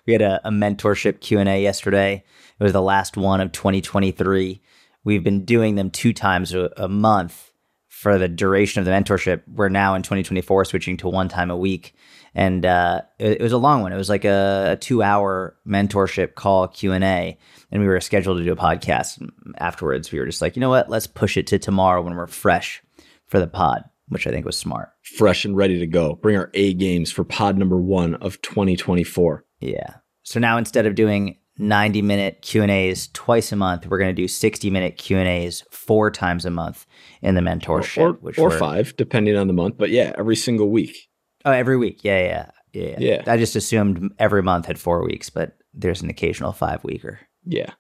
we 0.07 0.13
had 0.13 0.23
a, 0.23 0.41
a 0.45 0.51
mentorship 0.51 1.21
Q 1.21 1.39
and 1.39 1.49
A 1.49 1.63
yesterday. 1.63 2.25
It 2.59 2.63
was 2.63 2.73
the 2.73 2.83
last 2.83 3.17
one 3.17 3.41
of 3.41 3.53
2023. 3.53 4.63
We've 5.05 5.25
been 5.25 5.45
doing 5.45 5.75
them 5.75 5.91
two 5.91 6.13
times 6.13 6.55
a, 6.55 6.71
a 6.77 6.89
month 6.89 7.53
for 7.89 8.19
the 8.19 8.29
duration 8.29 8.81
of 8.81 8.85
the 8.85 8.93
mentorship. 8.93 9.43
We're 9.47 9.69
now 9.69 9.95
in 9.95 10.03
2024 10.03 10.65
switching 10.65 10.97
to 10.99 11.09
one 11.09 11.29
time 11.29 11.51
a 11.51 11.57
week, 11.57 11.95
and 12.35 12.65
uh, 12.65 13.03
it, 13.19 13.41
it 13.41 13.43
was 13.43 13.53
a 13.53 13.59
long 13.59 13.83
one. 13.83 13.93
It 13.93 13.97
was 13.97 14.09
like 14.09 14.25
a, 14.25 14.73
a 14.73 14.77
two 14.77 15.03
hour 15.03 15.57
mentorship 15.67 16.35
call 16.35 16.69
Q 16.69 16.93
and 16.93 17.05
A, 17.05 17.39
and 17.71 17.83
we 17.83 17.89
were 17.89 18.01
scheduled 18.01 18.39
to 18.39 18.45
do 18.45 18.53
a 18.53 18.57
podcast 18.57 19.29
afterwards. 19.59 20.11
We 20.11 20.19
were 20.19 20.27
just 20.27 20.43
like, 20.43 20.57
you 20.57 20.61
know 20.61 20.71
what? 20.71 20.91
Let's 20.91 21.07
push 21.07 21.37
it 21.37 21.47
to 21.49 21.59
tomorrow 21.59 22.03
when 22.03 22.15
we're 22.15 22.27
fresh 22.27 22.83
for 23.27 23.41
the 23.41 23.49
pod, 23.49 23.85
which 24.09 24.27
I 24.27 24.31
think 24.31 24.47
was 24.47 24.57
smart. 24.57 24.91
fresh 25.03 25.45
and 25.45 25.57
ready 25.57 25.79
to 25.79 25.87
go. 25.87 26.15
Bring 26.15 26.37
our 26.37 26.51
A 26.55 26.75
games 26.75 27.11
for 27.11 27.25
pod 27.25 27.57
number 27.59 27.77
one 27.81 28.15
of 28.17 28.41
2024. 28.43 29.45
Yeah. 29.61 29.97
So 30.23 30.41
now 30.41 30.59
instead 30.59 30.87
of 30.87 30.95
doing 30.95 31.39
90 31.59 32.03
minute 32.03 32.43
Q&As 32.43 33.09
twice 33.09 33.53
a 33.53 33.57
month, 33.57 33.87
we're 33.87 33.99
going 33.99 34.15
to 34.15 34.23
do 34.23 34.29
60 34.29 34.71
minute 34.71 34.99
Q&As 34.99 35.63
four 35.71 36.11
times 36.11 36.45
a 36.45 36.51
month 36.51 36.87
in 37.23 37.35
the 37.35 37.41
mentorship. 37.41 38.03
or, 38.03 38.13
which 38.15 38.39
or 38.39 38.51
five, 38.51 38.95
depending 38.97 39.37
on 39.37 39.47
the 39.47 39.53
month. 39.53 39.77
But 39.79 39.91
yeah, 39.91 40.13
every 40.19 40.37
single 40.37 40.69
week. 40.71 41.09
Oh, 41.45 41.53
every 41.53 41.77
week. 41.77 42.03
Yeah, 42.03 42.21
yeah, 42.21 42.51
yeah. 42.73 42.97
Yeah. 42.99 43.23
I 43.27 43.37
just 43.37 43.57
assumed 43.57 44.13
every 44.19 44.43
month 44.43 44.67
had 44.67 44.79
four 44.79 45.05
weeks, 45.05 45.31
but 45.31 45.57
there's 45.73 46.03
an 46.03 46.11
occasional 46.11 46.53
five 46.53 46.83
weeker. 46.85 47.21
Yeah. 47.45 47.71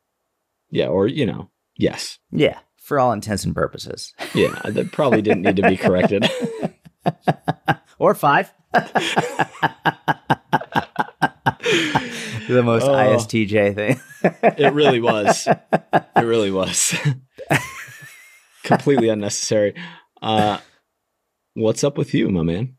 Yeah. 0.71 0.87
Or, 0.87 1.07
you 1.07 1.27
know, 1.27 1.51
yes. 1.77 2.19
Yeah. 2.31 2.59
For 2.87 3.01
all 3.01 3.11
intents 3.11 3.45
and 3.45 3.53
purposes. 3.53 4.15
Yeah. 4.35 4.61
that 4.65 4.93
probably 4.93 5.21
didn't 5.21 5.43
need 5.43 5.57
to 5.57 5.69
be 5.69 5.77
corrected. 5.77 6.31
or 7.99 8.15
five. 8.15 8.53
the 12.49 12.63
most 12.63 12.85
Oh. 12.85 12.93
ISTJ 12.95 13.75
thing. 13.75 14.01
It 14.23 14.73
really 14.73 15.01
was. 15.01 15.49
It 15.49 16.05
really 16.23 16.53
was. 16.53 16.95
Completely 18.63 19.09
unnecessary. 19.09 19.75
Uh, 20.23 20.59
what's 21.55 21.83
up 21.83 21.99
with 21.99 22.15
you, 22.15 22.29
my 22.29 22.43
man? 22.43 22.77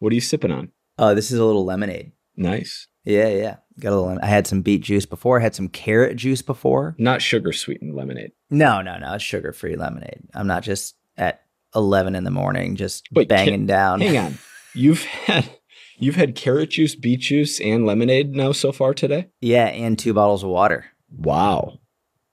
What 0.00 0.12
are 0.12 0.14
you 0.14 0.20
sipping 0.20 0.52
on? 0.52 0.72
Oh, 0.98 1.14
this 1.14 1.30
is 1.30 1.38
a 1.38 1.44
little 1.46 1.64
lemonade. 1.64 2.12
Nice. 2.36 2.88
Yeah, 3.04 3.28
yeah. 3.28 3.56
Got 3.80 3.92
a 3.92 3.96
little. 4.00 4.18
I 4.22 4.26
had 4.26 4.46
some 4.46 4.62
beet 4.62 4.82
juice 4.82 5.06
before. 5.06 5.40
I 5.40 5.42
had 5.42 5.54
some 5.54 5.68
carrot 5.68 6.16
juice 6.16 6.42
before. 6.42 6.94
Not 6.98 7.22
sugar 7.22 7.52
sweetened 7.52 7.94
lemonade. 7.94 8.32
No, 8.50 8.82
no, 8.82 8.98
no. 8.98 9.14
It's 9.14 9.24
sugar 9.24 9.52
free 9.52 9.76
lemonade. 9.76 10.20
I'm 10.34 10.46
not 10.46 10.62
just 10.62 10.96
at 11.16 11.42
11 11.74 12.14
in 12.14 12.24
the 12.24 12.30
morning 12.30 12.76
just 12.76 13.08
banging 13.12 13.66
down. 13.66 14.00
Hang 14.00 14.18
on. 14.18 14.38
You've 14.74 15.02
had 15.04 15.50
you've 15.98 16.14
had 16.14 16.36
carrot 16.36 16.70
juice, 16.70 16.94
beet 16.94 17.20
juice, 17.20 17.60
and 17.60 17.84
lemonade 17.84 18.36
now 18.36 18.52
so 18.52 18.70
far 18.70 18.94
today? 18.94 19.28
Yeah, 19.40 19.66
and 19.66 19.98
two 19.98 20.14
bottles 20.14 20.44
of 20.44 20.50
water. 20.50 20.86
Wow. 21.10 21.80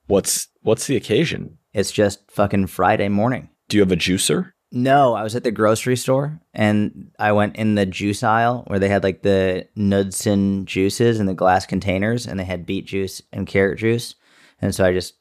What's 0.06 0.48
what's 0.62 0.86
the 0.86 0.96
occasion? 0.96 1.58
It's 1.74 1.92
just 1.92 2.30
fucking 2.30 2.68
Friday 2.68 3.10
morning. 3.10 3.50
Do 3.70 3.78
you 3.78 3.82
have 3.82 3.92
a 3.92 3.96
juicer? 3.96 4.52
No, 4.72 5.14
I 5.14 5.24
was 5.24 5.36
at 5.36 5.44
the 5.44 5.52
grocery 5.52 5.96
store 5.96 6.42
and 6.54 7.12
I 7.18 7.32
went 7.32 7.56
in 7.56 7.76
the 7.76 7.86
juice 7.86 8.22
aisle 8.22 8.64
where 8.68 8.80
they 8.80 8.90
had 8.90 9.04
like 9.04 9.22
the 9.22 9.68
Knudsen 9.76 10.66
juices 10.66 11.20
in 11.20 11.26
the 11.26 11.34
glass 11.34 11.66
containers 11.66 12.28
and 12.28 12.38
they 12.40 12.44
had 12.44 12.66
beet 12.66 12.86
juice 12.86 13.22
and 13.32 13.48
carrot 13.48 13.80
juice. 13.80 14.16
And 14.62 14.76
so 14.76 14.84
I 14.84 14.92
just 14.92 15.14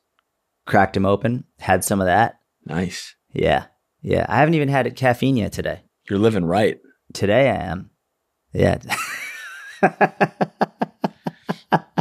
cracked 0.67 0.95
them 0.95 1.07
open, 1.07 1.45
had 1.61 1.85
some 1.85 2.01
of 2.01 2.07
that. 2.07 2.41
Nice. 2.65 3.15
Yeah. 3.33 3.67
Yeah. 4.03 4.27
I 4.29 4.39
haven't 4.39 4.55
even 4.55 4.69
had 4.69 4.97
caffeine 4.97 5.37
yet 5.37 5.53
today. 5.53 5.83
You're 6.11 6.19
living 6.19 6.45
right. 6.45 6.81
Today 7.13 7.49
I 7.49 7.55
am. 7.71 7.91
Yeah. 8.53 8.79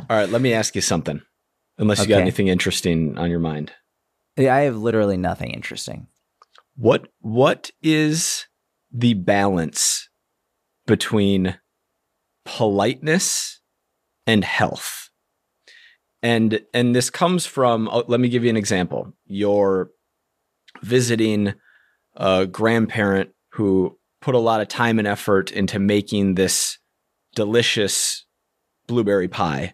All 0.09 0.17
right, 0.17 0.29
let 0.29 0.41
me 0.41 0.53
ask 0.53 0.75
you 0.75 0.81
something. 0.81 1.21
Unless 1.77 2.01
you 2.01 2.07
got 2.07 2.21
anything 2.21 2.47
interesting 2.47 3.17
on 3.17 3.29
your 3.29 3.39
mind. 3.39 3.73
Yeah, 4.37 4.55
I 4.55 4.61
have 4.61 4.77
literally 4.77 5.17
nothing 5.17 5.51
interesting. 5.51 6.07
What 6.75 7.07
what 7.19 7.71
is 7.81 8.47
the 8.91 9.13
balance 9.13 10.09
between 10.85 11.57
politeness 12.43 13.61
and 14.27 14.43
health? 14.43 15.09
And 16.21 16.61
and 16.73 16.95
this 16.95 17.09
comes 17.09 17.45
from 17.45 17.87
oh, 17.91 18.03
let 18.07 18.19
me 18.19 18.29
give 18.29 18.43
you 18.43 18.49
an 18.49 18.57
example. 18.57 19.13
You're 19.25 19.91
visiting 20.81 21.53
a 22.15 22.45
grandparent 22.45 23.31
who 23.53 23.97
put 24.21 24.35
a 24.35 24.39
lot 24.39 24.61
of 24.61 24.67
time 24.67 24.99
and 24.99 25.07
effort 25.07 25.51
into 25.51 25.79
making 25.79 26.35
this 26.35 26.77
delicious 27.35 28.25
blueberry 28.87 29.27
pie 29.27 29.73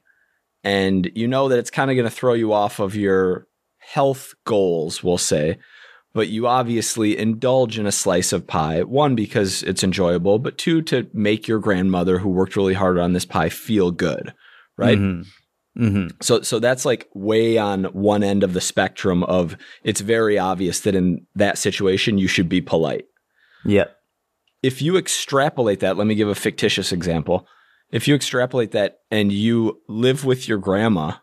and 0.64 1.10
you 1.16 1.28
know 1.28 1.48
that 1.50 1.60
it's 1.60 1.72
kind 1.72 1.90
of 1.90 1.96
going 1.96 2.08
to 2.08 2.16
throw 2.16 2.34
you 2.34 2.54
off 2.54 2.80
of 2.80 2.96
your 2.96 3.48
health 3.80 4.34
goals, 4.46 5.04
we'll 5.04 5.18
say, 5.18 5.58
but 6.14 6.28
you 6.30 6.48
obviously 6.48 7.18
indulge 7.18 7.80
in 7.80 7.86
a 7.86 7.92
slice 7.92 8.34
of 8.34 8.46
pie, 8.48 8.84
one, 8.84 9.16
because 9.16 9.64
it's 9.64 9.84
enjoyable, 9.84 10.40
but 10.40 10.58
two, 10.58 10.82
to 10.84 11.08
make 11.14 11.48
your 11.48 11.60
grandmother 11.60 12.20
who 12.20 12.30
worked 12.30 12.56
really 12.56 12.74
hard 12.74 12.98
on 13.00 13.14
this 13.14 13.26
pie 13.26 13.50
feel 13.50 13.92
good, 13.92 14.34
right? 14.78 14.98
Mhm. 14.98 15.26
Mhm. 15.78 16.12
So 16.22 16.42
so 16.42 16.60
that's 16.60 16.84
like 16.84 17.08
way 17.14 17.58
on 17.58 17.86
one 17.86 18.24
end 18.24 18.44
of 18.44 18.52
the 18.54 18.60
spectrum 18.60 19.24
of 19.24 19.56
it's 19.86 20.02
very 20.02 20.38
obvious 20.38 20.82
that 20.82 20.96
in 20.96 21.26
that 21.36 21.58
situation 21.58 22.18
you 22.18 22.28
should 22.28 22.50
be 22.50 22.60
polite. 22.60 23.06
Yep. 23.66 23.96
If 24.64 24.82
you 24.82 24.98
extrapolate 24.98 25.80
that, 25.80 25.96
let 25.98 26.08
me 26.08 26.16
give 26.16 26.28
a 26.28 26.36
fictitious 26.36 26.92
example. 26.92 27.48
If 27.90 28.06
you 28.08 28.16
extrapolate 28.16 28.72
that 28.72 28.98
and 29.10 29.32
you 29.32 29.82
live 29.88 30.26
with 30.26 30.48
your 30.48 30.58
grandma 30.58 31.14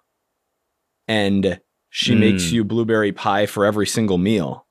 and 1.06 1.60
she 1.90 2.14
Mm. 2.14 2.18
makes 2.20 2.50
you 2.50 2.64
blueberry 2.64 3.12
pie 3.12 3.46
for 3.46 3.64
every 3.64 3.86
single 3.86 4.18
meal, 4.18 4.66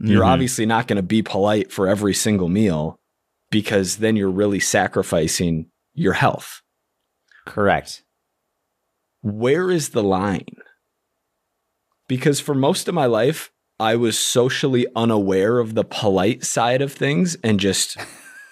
you're 0.00 0.22
Mhm. 0.22 0.26
obviously 0.28 0.64
not 0.66 0.86
going 0.86 0.96
to 0.96 1.02
be 1.02 1.22
polite 1.22 1.72
for 1.72 1.88
every 1.88 2.14
single 2.14 2.48
meal 2.48 2.98
because 3.50 3.96
then 3.96 4.14
you're 4.16 4.30
really 4.30 4.60
sacrificing 4.60 5.66
your 5.94 6.12
health. 6.14 6.60
correct. 7.46 8.02
where 9.22 9.70
is 9.70 9.88
the 9.90 10.02
line? 10.02 10.46
Because 12.08 12.40
for 12.40 12.54
most 12.54 12.88
of 12.88 12.94
my 12.94 13.06
life, 13.06 13.50
I 13.80 13.96
was 13.96 14.18
socially 14.18 14.86
unaware 14.96 15.58
of 15.58 15.74
the 15.74 15.84
polite 15.84 16.44
side 16.44 16.80
of 16.82 16.92
things 16.92 17.36
and 17.42 17.58
just, 17.60 17.96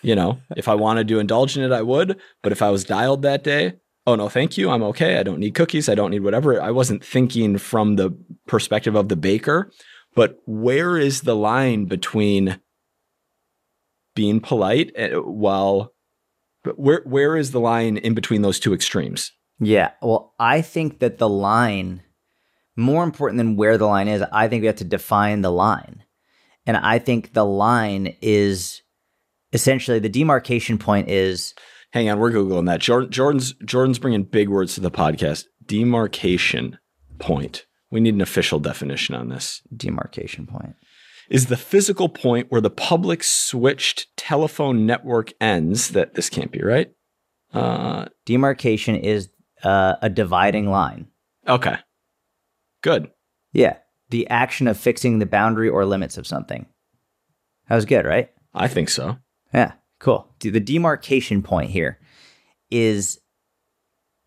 you 0.03 0.15
know, 0.15 0.39
if 0.57 0.69
I 0.69 0.75
wanted 0.75 1.09
to 1.09 1.19
indulge 1.19 1.57
in 1.57 1.63
it, 1.65 1.73
I 1.73 1.83
would. 1.83 2.19
But 2.43 2.53
if 2.53 2.63
I 2.63 2.71
was 2.71 2.85
dialed 2.85 3.23
that 3.23 3.45
day, 3.45 3.75
oh 4.07 4.15
no, 4.17 4.29
thank 4.29 4.57
you, 4.59 4.71
I'm 4.71 4.83
okay. 4.85 5.19
I 5.19 5.23
don't 5.23 5.39
need 5.41 5.55
cookies. 5.55 5.89
I 5.89 5.95
don't 5.95 6.11
need 6.11 6.23
whatever. 6.23 6.61
I 6.61 6.71
wasn't 6.71 7.05
thinking 7.05 7.59
from 7.59 7.97
the 7.97 8.17
perspective 8.47 8.95
of 8.95 9.09
the 9.09 9.17
baker, 9.17 9.71
but 10.17 10.41
where 10.47 10.97
is 10.97 11.21
the 11.21 11.37
line 11.37 11.85
between 11.85 12.59
being 14.17 14.41
polite 14.41 14.91
eh, 14.97 15.15
while 15.15 15.93
where 16.75 17.03
where 17.05 17.37
is 17.37 17.53
the 17.53 17.61
line 17.61 17.99
in 17.99 18.15
between 18.15 18.43
those 18.43 18.59
two 18.59 18.75
extremes? 18.75 19.31
Yeah. 19.61 19.93
Well, 20.03 20.35
I 20.41 20.63
think 20.63 20.99
that 20.99 21.19
the 21.19 21.29
line, 21.29 22.03
more 22.77 23.05
important 23.05 23.39
than 23.39 23.57
where 23.57 23.79
the 23.79 23.87
line 23.87 24.09
is, 24.09 24.23
I 24.33 24.49
think 24.49 24.63
we 24.63 24.67
have 24.67 24.77
to 24.77 24.85
define 24.85 25.43
the 25.43 25.53
line. 25.53 26.03
And 26.67 26.77
I 26.77 26.99
think 26.99 27.33
the 27.35 27.45
line 27.45 28.17
is 28.21 28.83
essentially 29.53 30.01
the 30.01 30.09
demarcation 30.09 30.79
point 30.79 31.09
is. 31.09 31.55
Hang 31.93 32.11
on, 32.11 32.19
we're 32.19 32.33
googling 32.33 32.67
that. 32.67 32.81
Jordan, 32.81 33.11
Jordan's 33.11 33.55
Jordan's 33.65 33.99
bringing 33.99 34.25
big 34.25 34.49
words 34.49 34.75
to 34.75 34.81
the 34.81 34.91
podcast. 34.91 35.45
Demarcation 35.65 36.79
point. 37.19 37.66
We 37.91 38.01
need 38.01 38.15
an 38.15 38.21
official 38.21 38.59
definition 38.59 39.15
on 39.15 39.29
this. 39.29 39.63
Demarcation 39.75 40.47
point 40.47 40.75
is 41.29 41.47
the 41.47 41.57
physical 41.57 42.09
point 42.09 42.47
where 42.51 42.61
the 42.61 42.71
public 42.71 43.23
switched 43.23 44.15
telephone 44.17 44.87
network 44.87 45.33
ends. 45.41 45.91
That 45.91 46.15
this 46.15 46.31
can't 46.31 46.53
be 46.53 46.63
right. 46.63 46.93
Uh, 47.53 48.07
Demarcation 48.25 48.97
is 48.97 49.29
uh, 49.63 49.95
a 50.03 50.09
dividing 50.09 50.71
line. 50.71 51.09
Okay. 51.49 51.77
Good. 52.83 53.11
Yeah. 53.53 53.77
The 54.11 54.29
action 54.29 54.69
of 54.69 54.79
fixing 54.79 55.19
the 55.19 55.27
boundary 55.27 55.69
or 55.69 55.85
limits 55.85 56.19
of 56.19 56.27
something. 56.27 56.67
That 57.69 57.75
was 57.77 57.85
good, 57.85 58.05
right? 58.05 58.31
I 58.55 58.69
think 58.69 58.89
so. 58.89 59.17
Yeah. 59.53 59.73
Cool. 59.99 60.29
The 60.41 60.61
demarcation 60.61 61.43
point 61.43 61.71
here 61.71 61.99
is 62.71 63.19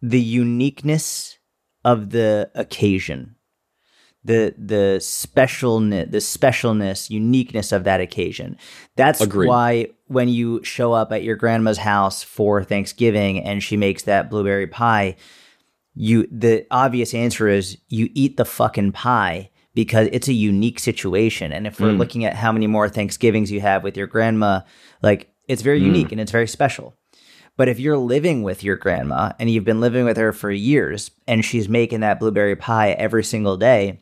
the 0.01 0.19
uniqueness 0.19 1.37
of 1.85 2.09
the 2.09 2.49
occasion 2.55 3.35
the 4.23 4.53
the 4.57 4.97
specialness 4.99 6.11
the 6.11 6.17
specialness 6.17 7.09
uniqueness 7.09 7.71
of 7.71 7.85
that 7.85 8.01
occasion 8.01 8.57
that's 8.95 9.21
Agreed. 9.21 9.47
why 9.47 9.88
when 10.07 10.27
you 10.27 10.61
show 10.63 10.91
up 10.91 11.11
at 11.11 11.23
your 11.23 11.35
grandma's 11.35 11.77
house 11.77 12.21
for 12.21 12.63
thanksgiving 12.63 13.39
and 13.39 13.63
she 13.63 13.77
makes 13.77 14.03
that 14.03 14.29
blueberry 14.29 14.67
pie 14.67 15.15
you 15.95 16.27
the 16.31 16.65
obvious 16.69 17.13
answer 17.13 17.47
is 17.47 17.77
you 17.88 18.09
eat 18.13 18.35
the 18.35 18.45
fucking 18.45 18.91
pie 18.91 19.49
because 19.73 20.09
it's 20.11 20.27
a 20.27 20.33
unique 20.33 20.79
situation 20.79 21.53
and 21.53 21.65
if 21.65 21.79
we're 21.79 21.91
mm. 21.91 21.97
looking 21.97 22.25
at 22.25 22.35
how 22.35 22.51
many 22.51 22.67
more 22.67 22.89
thanksgivings 22.89 23.51
you 23.51 23.61
have 23.61 23.83
with 23.83 23.95
your 23.95 24.07
grandma 24.07 24.59
like 25.01 25.33
it's 25.47 25.61
very 25.61 25.79
mm. 25.79 25.85
unique 25.85 26.11
and 26.11 26.19
it's 26.19 26.31
very 26.31 26.47
special 26.47 26.93
but 27.55 27.69
if 27.69 27.79
you're 27.79 27.97
living 27.97 28.43
with 28.43 28.63
your 28.63 28.75
grandma 28.75 29.31
and 29.39 29.49
you've 29.49 29.65
been 29.65 29.81
living 29.81 30.03
with 30.03 30.17
her 30.17 30.33
for 30.33 30.51
years 30.51 31.11
and 31.25 31.45
she's 31.45 31.69
making 31.69 32.01
that 32.01 32.19
blueberry 32.19 32.55
pie 32.57 32.91
every 32.91 33.23
single 33.23 33.55
day 33.55 34.01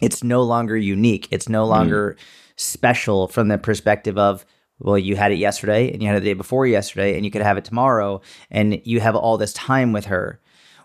it's 0.00 0.22
no 0.22 0.42
longer 0.42 0.76
unique. 0.76 1.28
It's 1.30 1.48
no 1.48 1.64
hmm. 1.64 1.70
longer 1.70 2.16
mm. 2.16 2.22
special 2.56 3.28
from 3.28 3.48
the 3.48 3.58
perspective 3.58 4.18
of, 4.18 4.44
well, 4.78 4.98
you 4.98 5.16
had 5.16 5.32
it 5.32 5.36
yesterday 5.36 5.92
and 5.92 6.02
you 6.02 6.08
had 6.08 6.16
it 6.16 6.20
the 6.20 6.30
day 6.30 6.34
before 6.34 6.66
yesterday 6.66 7.16
and 7.16 7.24
you 7.24 7.30
could 7.30 7.42
have 7.42 7.56
it 7.56 7.64
tomorrow 7.64 8.20
and 8.50 8.80
you 8.84 9.00
have 9.00 9.16
all 9.16 9.38
this 9.38 9.52
time 9.52 9.92
with 9.92 10.06
her. 10.06 10.40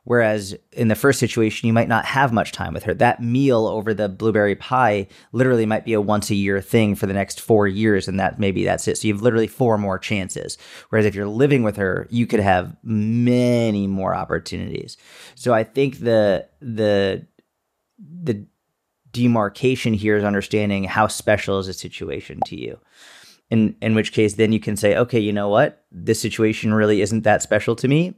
Whereas 0.09 0.55
in 0.71 0.87
the 0.87 0.95
first 0.95 1.19
situation, 1.19 1.67
you 1.67 1.73
might 1.73 1.87
not 1.87 2.05
have 2.05 2.33
much 2.33 2.51
time 2.51 2.73
with 2.73 2.83
her. 2.83 2.93
That 2.95 3.21
meal 3.21 3.67
over 3.67 3.93
the 3.93 4.09
blueberry 4.09 4.55
pie 4.55 5.07
literally 5.33 5.67
might 5.67 5.85
be 5.85 5.93
a 5.93 6.01
once 6.01 6.31
a 6.31 6.35
year 6.35 6.61
thing 6.61 6.95
for 6.95 7.05
the 7.05 7.13
next 7.13 7.39
four 7.39 7.67
years, 7.67 8.07
and 8.07 8.19
that 8.19 8.39
maybe 8.39 8.63
that's 8.63 8.87
it. 8.87 8.97
So 8.97 9.07
you 9.07 9.13
have 9.13 9.21
literally 9.21 9.45
four 9.45 9.77
more 9.77 9.99
chances. 9.99 10.57
Whereas 10.89 11.05
if 11.05 11.13
you're 11.13 11.27
living 11.27 11.61
with 11.61 11.77
her, 11.77 12.07
you 12.09 12.25
could 12.25 12.39
have 12.39 12.75
many 12.81 13.85
more 13.85 14.15
opportunities. 14.15 14.97
So 15.35 15.53
I 15.53 15.63
think 15.63 15.99
the 15.99 16.47
the 16.59 17.27
the 17.99 18.47
demarcation 19.19 19.93
here 19.93 20.15
is 20.15 20.23
understanding 20.23 20.85
how 20.85 21.07
special 21.07 21.59
is 21.59 21.67
a 21.67 21.73
situation 21.73 22.39
to 22.45 22.55
you. 22.55 22.79
In 23.49 23.75
in 23.81 23.95
which 23.95 24.13
case 24.13 24.35
then 24.35 24.53
you 24.53 24.59
can 24.59 24.77
say, 24.77 24.95
okay, 24.95 25.19
you 25.19 25.33
know 25.33 25.49
what? 25.49 25.83
This 25.91 26.21
situation 26.21 26.73
really 26.73 27.01
isn't 27.01 27.23
that 27.23 27.43
special 27.43 27.75
to 27.75 27.87
me. 27.87 28.13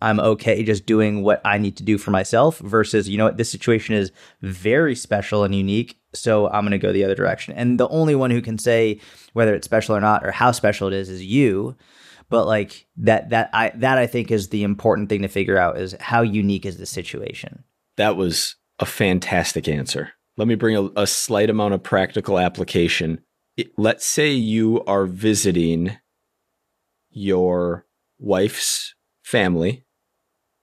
I'm 0.00 0.20
okay 0.20 0.62
just 0.62 0.86
doing 0.86 1.22
what 1.22 1.40
I 1.44 1.58
need 1.58 1.76
to 1.78 1.82
do 1.82 1.96
for 1.98 2.10
myself 2.10 2.58
versus, 2.58 3.08
you 3.08 3.16
know 3.18 3.24
what, 3.24 3.38
this 3.38 3.50
situation 3.50 3.94
is 3.94 4.12
very 4.42 4.94
special 4.94 5.42
and 5.42 5.54
unique. 5.54 5.98
So 6.12 6.48
I'm 6.48 6.62
going 6.62 6.72
to 6.72 6.78
go 6.78 6.92
the 6.92 7.04
other 7.04 7.14
direction. 7.14 7.54
And 7.54 7.80
the 7.80 7.88
only 7.88 8.14
one 8.14 8.30
who 8.30 8.42
can 8.42 8.58
say 8.58 9.00
whether 9.32 9.54
it's 9.54 9.64
special 9.64 9.96
or 9.96 10.00
not 10.00 10.24
or 10.24 10.30
how 10.30 10.52
special 10.52 10.88
it 10.88 10.94
is 10.94 11.08
is 11.08 11.24
you. 11.24 11.76
But 12.28 12.46
like 12.46 12.86
that, 12.98 13.30
that 13.30 13.50
I, 13.52 13.72
that 13.76 13.98
I 13.98 14.06
think 14.06 14.30
is 14.30 14.48
the 14.48 14.64
important 14.64 15.08
thing 15.08 15.22
to 15.22 15.28
figure 15.28 15.58
out 15.58 15.78
is 15.78 15.96
how 15.98 16.22
unique 16.22 16.66
is 16.66 16.76
the 16.76 16.86
situation. 16.86 17.64
That 17.96 18.16
was 18.16 18.56
a 18.78 18.86
fantastic 18.86 19.68
answer 19.68 20.12
let 20.36 20.48
me 20.48 20.54
bring 20.54 20.76
a, 20.76 21.02
a 21.02 21.06
slight 21.06 21.50
amount 21.50 21.74
of 21.74 21.82
practical 21.82 22.38
application. 22.38 23.20
It, 23.56 23.70
let's 23.78 24.04
say 24.04 24.32
you 24.32 24.84
are 24.84 25.06
visiting 25.06 25.96
your 27.10 27.86
wife's 28.18 28.94
family. 29.22 29.84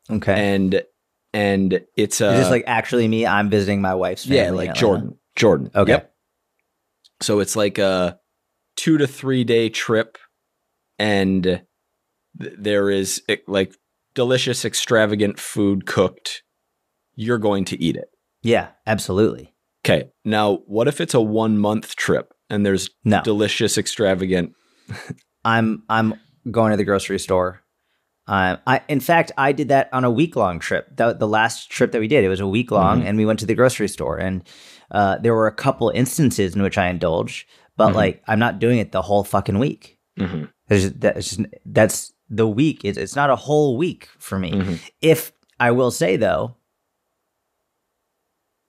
Okay. 0.10 0.54
And 0.54 0.84
and 1.34 1.82
it's 1.98 2.22
a 2.22 2.38
just 2.38 2.52
like 2.52 2.64
actually 2.68 3.08
me. 3.08 3.26
I'm 3.26 3.50
visiting 3.50 3.82
my 3.82 3.96
wife's 3.96 4.26
family. 4.26 4.38
Yeah, 4.38 4.52
like 4.52 4.76
Jordan. 4.76 5.18
Jordan. 5.36 5.72
Okay. 5.76 5.94
Yep. 5.94 6.14
So 7.22 7.40
it's 7.40 7.56
like 7.56 7.80
a 7.80 8.20
two 8.76 8.98
to 9.00 9.08
three 9.08 9.44
day 9.44 9.70
trip, 9.70 10.18
and 11.00 11.44
th- 11.44 11.64
there 12.58 12.90
is 12.92 13.24
eh, 13.28 13.38
like 13.48 13.76
delicious, 14.14 14.66
extravagant 14.66 15.40
food 15.40 15.88
cooked. 15.88 16.44
You're 17.16 17.40
going 17.40 17.66
to 17.66 17.82
eat 17.82 17.96
it. 17.96 18.10
Yeah, 18.44 18.70
absolutely. 18.86 19.53
Okay. 19.86 20.10
Now, 20.24 20.58
what 20.66 20.88
if 20.88 21.02
it's 21.02 21.14
a 21.14 21.22
one 21.22 21.58
month 21.58 21.96
trip 21.96 22.34
and 22.50 22.66
there's 22.66 22.90
no. 23.04 23.22
delicious, 23.22 23.78
extravagant? 23.78 24.54
I'm 25.46 25.84
I'm 25.90 26.16
going 26.50 26.72
to 26.72 26.78
the 26.78 26.84
grocery 26.84 27.20
store. 27.20 27.62
Um, 28.26 28.58
I 28.66 28.82
in 28.88 29.02
fact 29.02 29.34
I 29.38 29.52
did 29.52 29.68
that 29.68 29.90
on 29.92 30.06
a 30.06 30.12
week 30.12 30.38
long 30.38 30.60
trip. 30.60 30.96
The, 30.96 31.14
the 31.14 31.28
last 31.28 31.70
trip 31.70 31.92
that 31.92 32.00
we 32.00 32.08
did, 32.08 32.24
it 32.24 32.30
was 32.30 32.40
a 32.40 32.48
week 32.48 32.72
long, 32.72 33.00
mm-hmm. 33.00 33.08
and 33.08 33.18
we 33.18 33.26
went 33.26 33.40
to 33.40 33.46
the 33.46 33.56
grocery 33.56 33.90
store. 33.90 34.18
And 34.18 34.48
uh, 34.92 35.18
there 35.18 35.34
were 35.34 35.48
a 35.48 35.54
couple 35.54 35.90
instances 35.90 36.56
in 36.56 36.62
which 36.62 36.78
I 36.78 36.88
indulged, 36.88 37.48
but 37.76 37.88
mm-hmm. 37.88 37.98
like 37.98 38.24
I'm 38.28 38.40
not 38.40 38.60
doing 38.60 38.80
it 38.80 38.94
the 38.94 39.02
whole 39.02 39.26
fucking 39.26 39.60
week. 39.60 40.00
Mm-hmm. 40.18 40.46
that's 40.68 41.36
just, 41.36 41.42
that's 41.66 42.14
the 42.30 42.48
week. 42.48 42.86
It's, 42.86 42.98
it's 42.98 43.16
not 43.16 43.32
a 43.32 43.36
whole 43.36 43.78
week 43.78 44.08
for 44.20 44.40
me. 44.40 44.52
Mm-hmm. 44.52 44.76
If 45.02 45.34
I 45.60 45.72
will 45.72 45.92
say 45.92 46.16
though, 46.16 46.56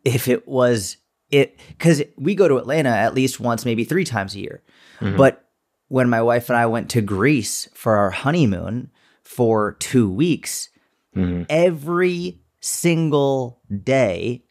if 0.05 0.27
it 0.27 0.48
was 0.48 0.96
it 1.35 1.59
because 1.68 2.03
we 2.16 2.35
go 2.35 2.49
to 2.49 2.57
Atlanta 2.57 2.90
at 2.90 3.14
least 3.14 3.40
once, 3.40 3.64
maybe 3.64 3.85
three 3.85 4.05
times 4.05 4.35
a 4.35 4.40
year. 4.40 4.62
Mm-hmm. 5.01 5.16
But 5.16 5.44
when 5.88 6.09
my 6.09 6.23
wife 6.23 6.49
and 6.49 6.57
I 6.57 6.66
went 6.66 6.90
to 6.90 7.03
Greece 7.03 7.68
for 7.75 7.97
our 7.97 8.11
honeymoon 8.11 8.90
for 9.23 9.73
two 9.81 10.11
weeks, 10.11 10.70
mm-hmm. 11.14 11.44
every 11.49 12.40
single 12.61 13.61
day 13.83 14.44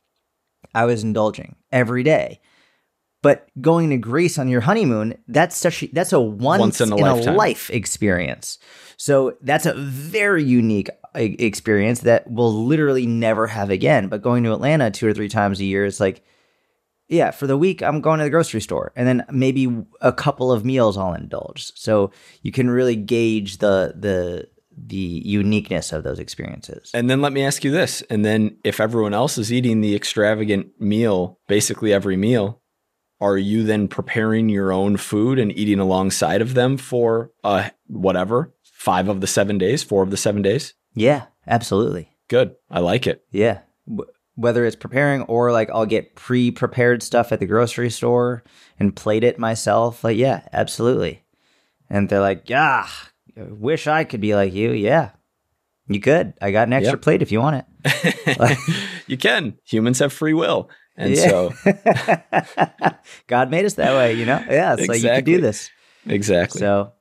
I 0.75 0.85
was 0.85 1.03
indulging 1.03 1.55
every 1.71 2.03
day. 2.03 2.41
But 3.21 3.47
going 3.61 3.89
to 3.91 3.97
Greece 3.97 4.37
on 4.37 4.49
your 4.49 4.59
honeymoon, 4.59 5.17
that's 5.29 5.55
such 5.55 5.85
that's 5.93 6.11
a 6.11 6.19
once, 6.19 6.59
once 6.59 6.81
in, 6.81 6.91
a, 6.91 6.97
in 6.97 7.05
a, 7.05 7.31
life 7.31 7.69
experience. 7.69 8.59
So 8.97 9.37
that's 9.41 9.65
a 9.65 9.73
very 9.73 10.43
unique 10.43 10.89
experience 11.15 12.01
that 12.01 12.29
we'll 12.29 12.65
literally 12.65 13.05
never 13.05 13.47
have 13.47 13.69
again. 13.69 14.09
But 14.09 14.21
going 14.21 14.43
to 14.43 14.51
Atlanta 14.51 14.91
two 14.91 15.07
or 15.07 15.13
three 15.13 15.29
times 15.29 15.61
a 15.61 15.65
year, 15.65 15.85
it's 15.85 16.01
like 16.01 16.21
yeah, 17.13 17.29
for 17.31 17.45
the 17.45 17.57
week, 17.57 17.83
I'm 17.83 18.01
going 18.01 18.17
to 18.17 18.23
the 18.23 18.29
grocery 18.31 18.59
store, 18.59 18.91
and 18.95 19.07
then 19.07 19.25
maybe 19.31 19.83
a 20.01 20.11
couple 20.11 20.51
of 20.51 20.65
meals 20.65 20.97
I'll 20.97 21.13
indulge. 21.13 21.71
So 21.75 22.11
you 22.41 22.51
can 22.51 22.69
really 22.69 22.95
gauge 22.95 23.59
the 23.59 23.93
the 23.95 24.49
the 24.75 25.21
uniqueness 25.23 25.93
of 25.93 26.03
those 26.03 26.17
experiences. 26.17 26.89
And 26.95 27.07
then 27.07 27.21
let 27.21 27.31
me 27.31 27.43
ask 27.43 27.63
you 27.63 27.69
this: 27.69 28.01
and 28.09 28.25
then 28.25 28.57
if 28.63 28.79
everyone 28.79 29.13
else 29.13 29.37
is 29.37 29.53
eating 29.53 29.81
the 29.81 29.95
extravagant 29.95 30.67
meal, 30.79 31.39
basically 31.47 31.93
every 31.93 32.17
meal, 32.17 32.61
are 33.21 33.37
you 33.37 33.63
then 33.63 33.87
preparing 33.87 34.49
your 34.49 34.71
own 34.71 34.97
food 34.97 35.37
and 35.37 35.55
eating 35.55 35.79
alongside 35.79 36.41
of 36.41 36.55
them 36.55 36.77
for 36.77 37.31
uh 37.43 37.69
whatever 37.85 38.55
five 38.63 39.07
of 39.07 39.21
the 39.21 39.27
seven 39.27 39.59
days, 39.59 39.83
four 39.83 40.01
of 40.01 40.09
the 40.09 40.17
seven 40.17 40.41
days? 40.41 40.73
Yeah, 40.95 41.25
absolutely. 41.45 42.09
Good. 42.27 42.55
I 42.71 42.79
like 42.79 43.05
it. 43.05 43.23
Yeah 43.29 43.59
whether 44.35 44.65
it's 44.65 44.75
preparing 44.75 45.21
or 45.23 45.51
like 45.51 45.69
I'll 45.69 45.85
get 45.85 46.15
pre-prepared 46.15 47.03
stuff 47.03 47.31
at 47.31 47.39
the 47.39 47.45
grocery 47.45 47.89
store 47.89 48.43
and 48.79 48.95
plate 48.95 49.23
it 49.23 49.37
myself. 49.37 50.03
Like, 50.03 50.17
yeah, 50.17 50.47
absolutely. 50.51 51.23
And 51.89 52.09
they're 52.09 52.19
like, 52.19 52.49
yeah, 52.49 52.87
wish 53.35 53.87
I 53.87 54.03
could 54.03 54.21
be 54.21 54.35
like 54.35 54.53
you. 54.53 54.71
Yeah, 54.71 55.11
you 55.87 55.99
could. 55.99 56.33
I 56.41 56.51
got 56.51 56.67
an 56.67 56.73
extra 56.73 56.93
yep. 56.93 57.01
plate 57.01 57.21
if 57.21 57.31
you 57.31 57.39
want 57.39 57.65
it. 57.83 58.57
you 59.07 59.17
can. 59.17 59.57
Humans 59.65 59.99
have 59.99 60.13
free 60.13 60.33
will. 60.33 60.69
And 60.95 61.15
yeah. 61.15 61.27
so 61.27 61.53
God 63.27 63.49
made 63.49 63.65
us 63.65 63.75
that 63.75 63.95
way, 63.95 64.13
you 64.13 64.25
know? 64.25 64.43
Yeah. 64.49 64.73
It's 64.73 64.83
exactly. 64.83 64.87
like 64.87 65.03
you 65.03 65.09
can 65.09 65.23
do 65.23 65.41
this. 65.41 65.69
Exactly. 66.05 66.59
So 66.59 66.93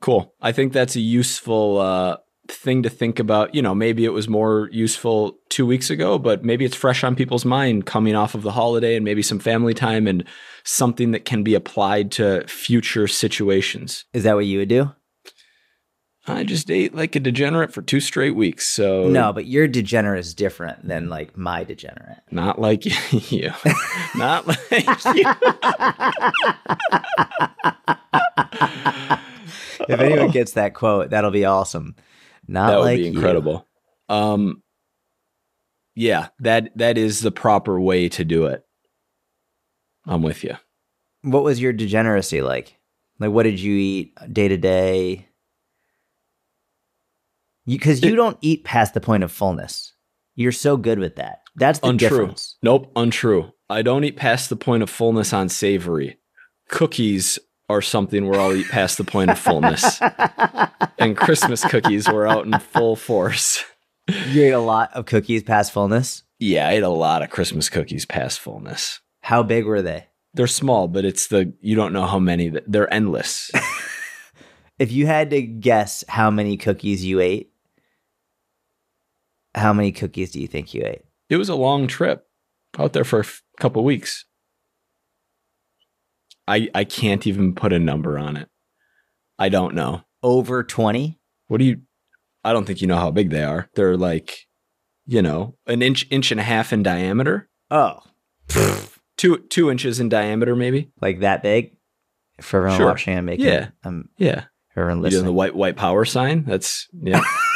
cool. 0.00 0.34
I 0.40 0.52
think 0.52 0.72
that's 0.72 0.96
a 0.96 1.00
useful 1.00 1.78
uh 1.78 2.16
thing 2.48 2.82
to 2.82 2.90
think 2.90 3.18
about. 3.18 3.54
You 3.54 3.62
know, 3.62 3.74
maybe 3.74 4.04
it 4.04 4.12
was 4.12 4.28
more 4.28 4.68
useful 4.72 5.38
two 5.48 5.66
weeks 5.66 5.90
ago, 5.90 6.18
but 6.18 6.44
maybe 6.44 6.64
it's 6.64 6.76
fresh 6.76 7.04
on 7.04 7.16
people's 7.16 7.44
mind 7.44 7.86
coming 7.86 8.14
off 8.14 8.34
of 8.34 8.42
the 8.42 8.52
holiday 8.52 8.96
and 8.96 9.04
maybe 9.04 9.22
some 9.22 9.38
family 9.38 9.74
time 9.74 10.06
and 10.06 10.24
something 10.64 11.10
that 11.12 11.24
can 11.24 11.42
be 11.42 11.54
applied 11.54 12.10
to 12.12 12.44
future 12.46 13.08
situations. 13.08 14.04
Is 14.12 14.24
that 14.24 14.34
what 14.34 14.46
you 14.46 14.58
would 14.58 14.68
do? 14.68 14.92
I 16.26 16.42
just 16.42 16.70
ate 16.70 16.94
like 16.94 17.14
a 17.16 17.20
degenerate 17.20 17.74
for 17.74 17.82
two 17.82 18.00
straight 18.00 18.34
weeks. 18.34 18.66
So 18.66 19.08
No, 19.08 19.30
but 19.34 19.44
your 19.44 19.68
degenerate 19.68 20.20
is 20.20 20.34
different 20.34 20.88
than 20.88 21.10
like 21.10 21.36
my 21.36 21.64
degenerate. 21.64 22.16
not 22.30 22.58
like 22.58 22.86
you, 23.30 23.52
not 24.14 24.46
like 24.46 25.04
you. 25.14 25.26
if 29.88 30.00
anyone 30.00 30.30
gets 30.30 30.52
that 30.52 30.74
quote, 30.74 31.10
that'll 31.10 31.30
be 31.30 31.44
awesome. 31.44 31.94
Not 32.48 32.68
that 32.70 32.76
would 32.78 32.84
like 32.84 32.98
be 32.98 33.04
you. 33.04 33.12
incredible. 33.12 33.66
Um, 34.08 34.62
yeah, 35.94 36.28
that 36.40 36.76
that 36.76 36.98
is 36.98 37.20
the 37.20 37.30
proper 37.30 37.80
way 37.80 38.08
to 38.10 38.24
do 38.24 38.46
it. 38.46 38.62
I'm 40.06 40.22
with 40.22 40.44
you. 40.44 40.56
What 41.22 41.44
was 41.44 41.60
your 41.60 41.72
degeneracy 41.72 42.42
like? 42.42 42.76
Like, 43.18 43.30
what 43.30 43.44
did 43.44 43.58
you 43.60 43.74
eat 43.76 44.14
day 44.32 44.48
to 44.48 44.56
day? 44.56 45.28
Because 47.66 48.02
you, 48.02 48.12
It- 48.12 48.16
don't 48.16 48.38
eat 48.42 48.64
past 48.64 48.94
the 48.94 49.00
point 49.00 49.22
of 49.22 49.32
fullness. 49.32 49.92
You're 50.34 50.52
so 50.52 50.76
good 50.76 50.98
with 50.98 51.16
that. 51.16 51.40
That's 51.56 51.78
the 51.78 51.86
Untrue. 51.88 52.08
difference. 52.08 52.56
Nope, 52.62 52.90
untrue. 52.96 53.52
I 53.70 53.82
don't 53.82 54.02
eat 54.04 54.16
past 54.16 54.50
the 54.50 54.56
point 54.56 54.82
of 54.82 54.90
fullness 54.90 55.32
on 55.32 55.48
savory. 55.48 56.18
Cookies 56.68 57.38
are 57.68 57.82
something 57.82 58.26
where 58.28 58.40
I'll 58.40 58.54
eat 58.54 58.68
past 58.68 58.98
the 58.98 59.04
point 59.04 59.30
of 59.30 59.38
fullness. 59.38 60.00
and 60.98 61.16
Christmas 61.16 61.64
cookies 61.64 62.08
were 62.08 62.26
out 62.26 62.46
in 62.46 62.58
full 62.58 62.96
force. 62.96 63.64
You 64.28 64.44
ate 64.44 64.50
a 64.50 64.58
lot 64.58 64.92
of 64.92 65.06
cookies 65.06 65.42
past 65.42 65.72
fullness. 65.72 66.22
Yeah, 66.38 66.68
I 66.68 66.72
ate 66.72 66.82
a 66.82 66.88
lot 66.88 67.22
of 67.22 67.30
Christmas 67.30 67.70
cookies 67.70 68.04
past 68.04 68.38
fullness. 68.38 69.00
How 69.22 69.42
big 69.42 69.64
were 69.64 69.80
they? 69.82 70.08
They're 70.34 70.46
small, 70.46 70.88
but 70.88 71.04
it's 71.04 71.28
the 71.28 71.54
you 71.60 71.74
don't 71.74 71.92
know 71.92 72.04
how 72.06 72.18
many 72.18 72.48
that 72.50 72.64
they're 72.70 72.92
endless. 72.92 73.50
If 74.76 74.90
you 74.90 75.06
had 75.06 75.30
to 75.30 75.40
guess 75.40 76.02
how 76.08 76.32
many 76.32 76.56
cookies 76.56 77.04
you 77.04 77.20
ate, 77.20 77.52
how 79.54 79.72
many 79.72 79.92
cookies 79.92 80.32
do 80.32 80.40
you 80.40 80.48
think 80.48 80.74
you 80.74 80.82
ate? 80.84 81.02
it 81.30 81.36
was 81.36 81.48
a 81.48 81.54
long 81.54 81.86
trip 81.86 82.26
out 82.78 82.92
there 82.92 83.04
for 83.04 83.20
a 83.20 83.24
f- 83.24 83.42
couple 83.58 83.82
weeks. 83.84 84.24
I 86.46 86.68
I 86.74 86.84
can't 86.84 87.26
even 87.26 87.54
put 87.54 87.72
a 87.72 87.78
number 87.78 88.18
on 88.18 88.36
it. 88.36 88.48
I 89.38 89.48
don't 89.48 89.74
know. 89.74 90.02
Over 90.22 90.62
20? 90.64 91.18
What 91.48 91.58
do 91.58 91.64
you 91.64 91.82
I 92.44 92.52
don't 92.52 92.66
think 92.66 92.80
you 92.82 92.86
know 92.86 92.96
how 92.98 93.10
big 93.10 93.30
they 93.30 93.42
are. 93.42 93.68
They're 93.74 93.96
like, 93.96 94.46
you 95.06 95.22
know, 95.22 95.56
an 95.66 95.80
inch 95.82 96.06
inch 96.10 96.30
and 96.30 96.40
a 96.40 96.44
half 96.44 96.72
in 96.72 96.82
diameter. 96.82 97.48
Oh, 97.70 98.00
Two 99.16 99.38
two 99.48 99.70
inches 99.70 100.00
in 100.00 100.08
diameter, 100.08 100.54
maybe. 100.56 100.90
like 101.00 101.20
that 101.20 101.42
big? 101.42 101.76
For 102.40 102.58
everyone 102.58 102.78
Sure. 102.78 102.86
watching 102.86 103.16
and 103.16 103.26
making, 103.26 103.46
Yeah. 103.46 103.68
um, 103.84 104.08
Yeah. 104.18 104.44
everyone 104.76 104.98
You 104.98 105.02
doing 105.02 105.02
listening. 105.12 105.24
the 105.26 105.32
white 105.32 105.54
white 105.54 105.76
power 105.76 106.04
sign? 106.04 106.44
That's 106.44 106.88
yeah. 106.92 107.22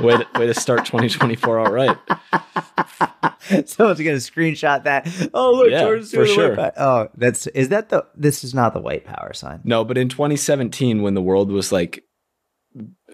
way 0.00 0.16
to, 0.16 0.26
way 0.38 0.46
to 0.46 0.54
start 0.54 0.84
2024 0.86 1.58
all 1.58 1.72
right. 1.72 1.96
Someone's 3.68 3.98
gonna 4.00 4.16
screenshot 4.16 4.84
that. 4.84 5.06
Oh 5.34 5.52
look, 5.52 5.70
Yeah, 5.70 5.80
Jordan's 5.80 6.10
for 6.10 6.24
doing 6.24 6.26
the 6.28 6.42
white 6.42 6.46
sure. 6.46 6.56
power- 6.56 6.72
Oh, 6.76 7.08
that's 7.16 7.46
is 7.48 7.68
that 7.70 7.88
the? 7.90 8.06
This 8.14 8.42
is 8.44 8.54
not 8.54 8.72
the 8.74 8.80
white 8.80 9.04
power 9.04 9.32
sign. 9.34 9.60
No, 9.64 9.84
but 9.84 9.98
in 9.98 10.08
2017, 10.08 11.02
when 11.02 11.14
the 11.14 11.22
world 11.22 11.50
was 11.50 11.70
like 11.70 12.04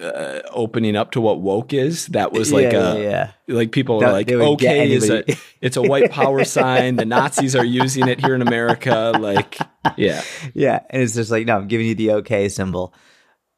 uh, 0.00 0.40
opening 0.50 0.96
up 0.96 1.10
to 1.12 1.20
what 1.20 1.40
woke 1.40 1.72
is, 1.72 2.06
that 2.08 2.32
was 2.32 2.52
like 2.52 2.72
yeah, 2.72 2.92
a 2.92 3.02
yeah, 3.02 3.30
like 3.48 3.72
people 3.72 3.98
were 3.98 4.10
like, 4.10 4.26
they 4.28 4.36
would 4.36 4.58
get 4.58 4.72
okay, 4.76 4.92
is 4.92 5.10
a 5.10 5.24
it's 5.60 5.76
a 5.76 5.82
white 5.82 6.10
power 6.10 6.44
sign. 6.44 6.96
The 6.96 7.04
Nazis 7.04 7.56
are 7.56 7.64
using 7.64 8.08
it 8.08 8.20
here 8.20 8.34
in 8.34 8.42
America. 8.42 9.12
Like, 9.18 9.58
yeah, 9.96 10.22
yeah, 10.54 10.80
and 10.90 11.02
it's 11.02 11.14
just 11.14 11.30
like 11.30 11.46
no, 11.46 11.56
I'm 11.56 11.68
giving 11.68 11.86
you 11.86 11.94
the 11.94 12.12
okay 12.12 12.48
symbol. 12.48 12.94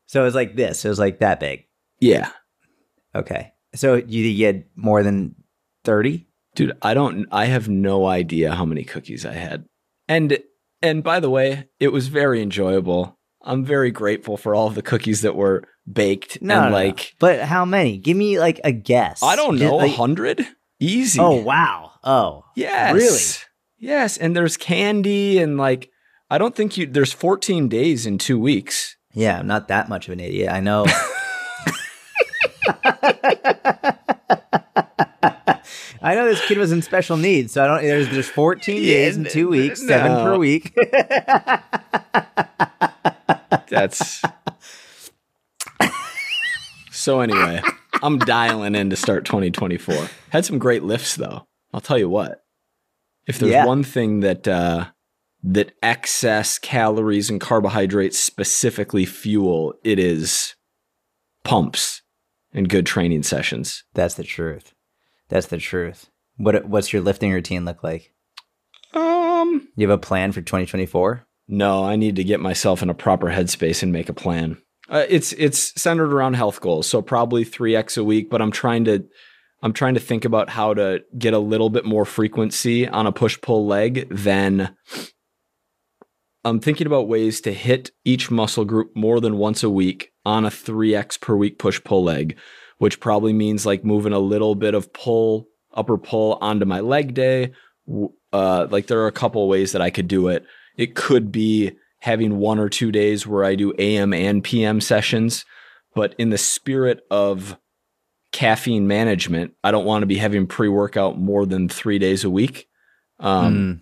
So 0.07 0.23
it 0.23 0.25
was 0.25 0.35
like 0.35 0.57
this. 0.57 0.85
It 0.85 0.89
was 0.89 0.99
like 0.99 1.21
that 1.21 1.39
big. 1.39 1.67
Yeah, 2.03 2.31
Okay, 3.15 3.53
so 3.75 3.95
you 3.95 4.25
you 4.25 4.47
had 4.47 4.65
more 4.77 5.03
than 5.03 5.35
thirty? 5.85 6.29
dude. 6.55 6.77
I 6.83 6.93
don't. 6.95 7.27
I 7.33 7.47
have 7.47 7.69
no 7.69 8.07
idea 8.07 8.55
how 8.55 8.65
many 8.67 8.85
cookies 8.85 9.25
I 9.25 9.33
had. 9.33 9.65
And 10.09 10.39
and 10.83 11.03
by 11.03 11.21
the 11.21 11.31
way, 11.31 11.69
it 11.81 11.89
was 11.93 12.09
very 12.09 12.43
enjoyable. 12.43 13.19
I'm 13.45 13.65
very 13.65 13.91
grateful 13.91 14.37
for 14.37 14.55
all 14.55 14.67
of 14.69 14.75
the 14.75 14.83
cookies 14.83 15.23
that 15.23 15.35
were 15.37 15.65
baked 15.91 16.41
No, 16.43 16.63
and 16.65 16.73
no, 16.73 16.89
no. 16.89 16.95
but 17.19 17.41
how 17.41 17.65
many? 17.65 17.99
Give 17.99 18.17
me 18.17 18.39
like 18.39 18.61
a 18.65 18.71
guess. 18.73 19.23
I 19.23 19.35
don't 19.37 19.59
know, 19.59 19.75
a 19.77 19.83
like- 19.87 19.95
hundred 19.97 20.47
easy. 20.79 21.19
oh 21.21 21.37
wow. 21.43 21.93
Oh 22.05 22.45
Yes. 22.57 22.95
Really? 22.95 23.19
Yes. 23.79 24.17
And 24.19 24.37
there's 24.37 24.57
candy 24.57 25.39
and 25.39 25.57
like 25.59 25.91
I 26.31 26.39
don't 26.39 26.55
think 26.55 26.77
you 26.79 26.87
there's 26.87 27.13
14 27.13 27.69
days 27.69 28.07
in 28.07 28.17
two 28.19 28.39
weeks. 28.39 28.97
yeah. 29.15 29.39
I'm 29.41 29.47
not 29.47 29.69
that 29.69 29.89
much 29.89 30.07
of 30.09 30.13
an 30.13 30.21
idiot. 30.21 30.51
I 30.53 30.61
know. 30.61 30.87
I 36.05 36.17
know 36.17 36.25
this 36.27 36.45
kid 36.47 36.59
was 36.59 36.73
in 36.73 36.83
special 36.83 37.17
needs, 37.17 37.53
so 37.53 37.63
I 37.65 37.67
don't. 37.69 37.83
There's 37.83 38.09
there's 38.09 38.29
14 38.29 38.83
days 38.83 39.17
in 39.17 39.25
two 39.25 39.49
weeks, 39.49 39.87
seven 39.87 40.13
per 40.25 40.37
week. 40.37 40.75
That's 43.69 44.21
so 46.91 47.21
anyway, 47.21 47.63
I'm 48.03 48.19
dialing 48.19 48.75
in 48.75 48.91
to 48.91 48.97
start 48.97 49.25
2024. 49.25 50.09
Had 50.31 50.45
some 50.45 50.59
great 50.59 50.83
lifts 50.83 51.17
though. 51.17 51.47
I'll 51.73 51.81
tell 51.81 51.99
you 51.99 52.09
what. 52.09 52.43
If 53.27 53.39
there's 53.39 53.53
Yeah. 53.53 53.67
one 53.67 53.85
thing 53.85 54.21
that 54.21 54.47
uh 54.49 54.87
that 55.45 55.73
excess 55.83 56.59
calories 56.59 57.29
and 57.31 57.41
carbohydrates 57.41 58.19
specifically 58.19 59.05
fuel, 59.07 59.75
it 59.83 59.99
is 59.99 60.55
pumps 61.45 62.03
and 62.53 62.69
good 62.69 62.87
training 62.87 63.23
sessions. 63.23 63.85
That's 63.95 64.15
the 64.15 64.25
truth. 64.25 64.73
That's 65.29 65.47
the 65.47 65.59
truth. 65.59 66.11
What 66.37 66.67
what's 66.67 66.93
your 66.93 67.03
lifting 67.03 67.33
routine 67.33 67.65
look 67.65 67.83
like? 67.83 68.13
Um 68.95 69.69
You 69.77 69.89
have 69.89 69.99
a 69.99 70.03
plan 70.03 70.33
for 70.33 70.41
2024? 70.41 71.27
No, 71.49 71.85
I 71.85 71.97
need 71.97 72.17
to 72.17 72.25
get 72.25 72.41
myself 72.41 72.83
in 72.83 72.91
a 72.91 72.95
proper 72.95 73.29
headspace 73.29 73.83
and 73.83 73.93
make 73.93 74.09
a 74.09 74.15
plan. 74.15 74.59
Uh, 74.89 75.05
it's 75.09 75.33
it's 75.35 75.81
centered 75.81 76.13
around 76.13 76.35
health 76.35 76.61
goals, 76.61 76.87
so 76.87 77.01
probably 77.03 77.45
three 77.45 77.75
x 77.75 77.97
a 77.97 78.05
week. 78.05 78.31
But 78.31 78.43
I'm 78.43 78.51
trying 78.51 78.85
to 78.85 79.05
I'm 79.63 79.73
trying 79.73 79.95
to 79.95 80.01
think 80.01 80.25
about 80.25 80.51
how 80.51 80.75
to 80.75 81.01
get 81.17 81.35
a 81.35 81.39
little 81.39 81.71
bit 81.71 81.85
more 81.85 82.05
frequency 82.05 82.89
on 82.89 83.07
a 83.07 83.13
push 83.13 83.41
pull 83.41 83.67
leg 83.67 84.09
than 84.11 84.77
I'm 86.45 86.59
thinking 86.59 86.87
about 86.87 87.09
ways 87.09 87.41
to 87.43 87.53
hit 87.53 87.93
each 88.05 88.31
muscle 88.31 88.65
group 88.65 88.91
more 88.97 89.21
than 89.21 89.37
once 89.37 89.63
a 89.63 89.71
week 89.71 90.12
on 90.25 90.45
a 90.45 90.51
3x 90.51 91.21
per 91.21 91.35
week 91.37 91.59
push 91.59 91.83
pull 91.83 92.05
leg, 92.05 92.37
which 92.79 93.01
probably 93.01 93.33
means 93.33 93.67
like 93.67 93.85
moving 93.85 94.13
a 94.13 94.19
little 94.19 94.55
bit 94.55 94.75
of 94.75 94.93
pull, 94.93 95.49
upper 95.73 95.99
pull 95.99 96.39
onto 96.41 96.65
my 96.67 96.81
leg 96.81 97.15
day. 97.15 97.53
Uh, 98.33 98.67
like 98.71 98.87
there 98.87 99.01
are 99.01 99.07
a 99.09 99.13
couple 99.13 99.47
ways 99.49 99.73
that 99.73 99.83
I 99.83 99.91
could 99.91 100.09
do 100.09 100.29
it. 100.29 100.45
It 100.77 100.95
could 100.95 101.31
be 101.33 101.73
having 102.01 102.39
one 102.39 102.59
or 102.59 102.69
two 102.69 102.91
days 102.93 103.27
where 103.27 103.45
I 103.45 103.55
do 103.55 103.75
AM 103.79 104.13
and 104.15 104.43
PM 104.43 104.81
sessions, 104.81 105.45
but 105.95 106.15
in 106.19 106.31
the 106.31 106.39
spirit 106.39 107.01
of 107.11 107.57
caffeine 108.33 108.87
management, 108.87 109.53
I 109.63 109.71
don't 109.71 109.85
want 109.85 110.03
to 110.03 110.07
be 110.07 110.17
having 110.17 110.47
pre 110.47 110.69
workout 110.69 111.19
more 111.19 111.45
than 111.47 111.69
three 111.69 111.99
days 111.99 112.25
a 112.25 112.31
week. 112.31 112.67
Um, 113.21 113.55
Mm, 113.55 113.81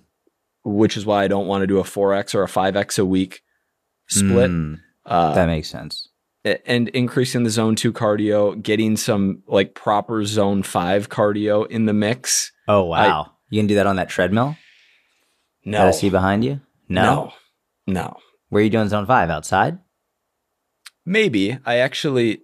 which 0.62 0.96
is 0.98 1.07
why 1.07 1.24
I 1.24 1.29
don't 1.29 1.46
want 1.46 1.62
to 1.62 1.66
do 1.66 1.79
a 1.79 1.83
4x 1.85 2.35
or 2.35 2.42
a 2.42 2.46
5x 2.46 2.98
a 2.98 3.05
week 3.07 3.40
split. 4.09 4.50
mm, 4.50 4.79
Uh, 5.07 5.35
that 5.35 5.46
makes 5.46 5.68
sense. 5.70 6.10
And 6.44 6.88
increasing 6.90 7.42
the 7.42 7.50
zone 7.50 7.76
two 7.76 7.92
cardio, 7.92 8.61
getting 8.61 8.96
some 8.96 9.42
like 9.46 9.74
proper 9.74 10.24
zone 10.24 10.62
five 10.62 11.09
cardio 11.09 11.66
in 11.68 11.87
the 11.87 11.92
mix. 11.92 12.53
Oh 12.68 12.85
wow. 12.85 13.33
you 13.50 13.61
can 13.61 13.66
do 13.66 13.74
that 13.74 13.87
on 13.87 13.96
that 13.96 14.09
treadmill? 14.09 14.57
No, 15.64 15.79
That 15.79 15.88
I 15.88 15.90
see 15.90 16.09
behind 16.11 16.44
you? 16.44 16.61
No. 16.88 17.03
no, 17.03 17.33
no. 17.87 18.16
Where 18.48 18.61
are 18.61 18.64
you 18.64 18.70
doing 18.70 18.88
zone 18.88 19.07
five? 19.07 19.29
Outside? 19.31 19.79
Maybe 21.05 21.59
I 21.64 21.76
actually, 21.79 22.42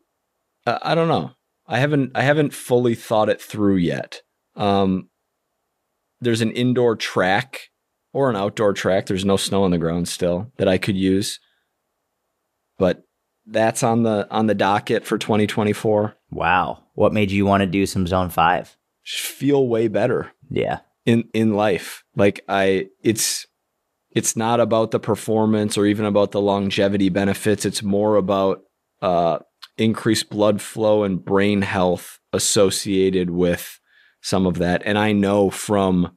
uh, 0.66 0.78
I 0.82 0.94
don't 0.94 1.08
know. 1.08 1.32
I 1.66 1.78
haven't, 1.78 2.12
I 2.14 2.22
haven't 2.22 2.52
fully 2.54 2.94
thought 2.94 3.28
it 3.28 3.40
through 3.40 3.76
yet. 3.76 4.22
Um, 4.54 5.08
there's 6.20 6.40
an 6.42 6.52
indoor 6.52 6.96
track 6.96 7.70
or 8.12 8.30
an 8.30 8.36
outdoor 8.36 8.72
track. 8.72 9.06
There's 9.06 9.24
no 9.24 9.36
snow 9.36 9.64
on 9.64 9.70
the 9.70 9.78
ground 9.78 10.08
still 10.08 10.52
that 10.58 10.68
I 10.68 10.78
could 10.78 10.96
use, 10.96 11.40
but 12.78 13.02
that's 13.46 13.82
on 13.82 14.02
the 14.02 14.26
on 14.30 14.46
the 14.46 14.54
docket 14.54 15.04
for 15.04 15.18
2024. 15.18 16.14
Wow. 16.30 16.82
What 16.94 17.12
made 17.12 17.30
you 17.30 17.46
want 17.46 17.62
to 17.62 17.66
do 17.66 17.86
some 17.86 18.06
zone 18.06 18.30
five? 18.30 18.76
Just 19.04 19.22
feel 19.22 19.66
way 19.68 19.88
better. 19.88 20.32
Yeah. 20.50 20.80
in 21.04 21.28
in 21.32 21.54
life 21.54 22.04
like 22.14 22.44
i 22.48 22.86
it's 23.02 23.46
it's 24.10 24.36
not 24.36 24.60
about 24.60 24.92
the 24.92 25.00
performance 25.00 25.76
or 25.76 25.86
even 25.86 26.04
about 26.04 26.30
the 26.30 26.40
longevity 26.40 27.08
benefits 27.08 27.64
it's 27.64 27.82
more 27.82 28.16
about 28.16 28.62
uh 29.02 29.38
increased 29.78 30.30
blood 30.30 30.60
flow 30.60 31.04
and 31.04 31.24
brain 31.24 31.62
health 31.62 32.18
associated 32.32 33.30
with 33.30 33.80
some 34.20 34.46
of 34.46 34.58
that. 34.58 34.82
And 34.84 34.98
I 34.98 35.12
know 35.12 35.50
from, 35.50 36.16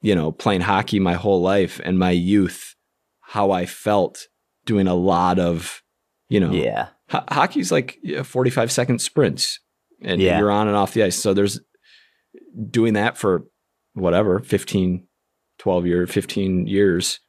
you 0.00 0.14
know, 0.14 0.32
playing 0.32 0.62
hockey 0.62 0.98
my 1.00 1.14
whole 1.14 1.42
life 1.42 1.80
and 1.84 1.98
my 1.98 2.10
youth 2.10 2.74
how 3.20 3.50
I 3.50 3.66
felt 3.66 4.28
doing 4.64 4.86
a 4.86 4.94
lot 4.94 5.38
of, 5.38 5.82
you 6.28 6.40
know, 6.40 6.50
Yeah. 6.52 6.88
ho- 7.10 7.24
hockey's 7.28 7.70
like 7.72 7.98
yeah, 8.02 8.22
45 8.22 8.70
second 8.72 9.00
sprints 9.00 9.60
and 10.02 10.20
Yeah. 10.20 10.38
you're 10.38 10.50
on 10.50 10.68
and 10.68 10.76
off 10.76 10.92
the 10.94 11.02
ice. 11.04 11.16
So 11.16 11.34
there's 11.34 11.60
doing 12.70 12.94
that 12.94 13.16
for 13.18 13.44
whatever, 13.94 14.40
15, 14.40 15.06
12 15.58 15.86
years, 15.86 16.10
15 16.10 16.66
years. 16.66 17.20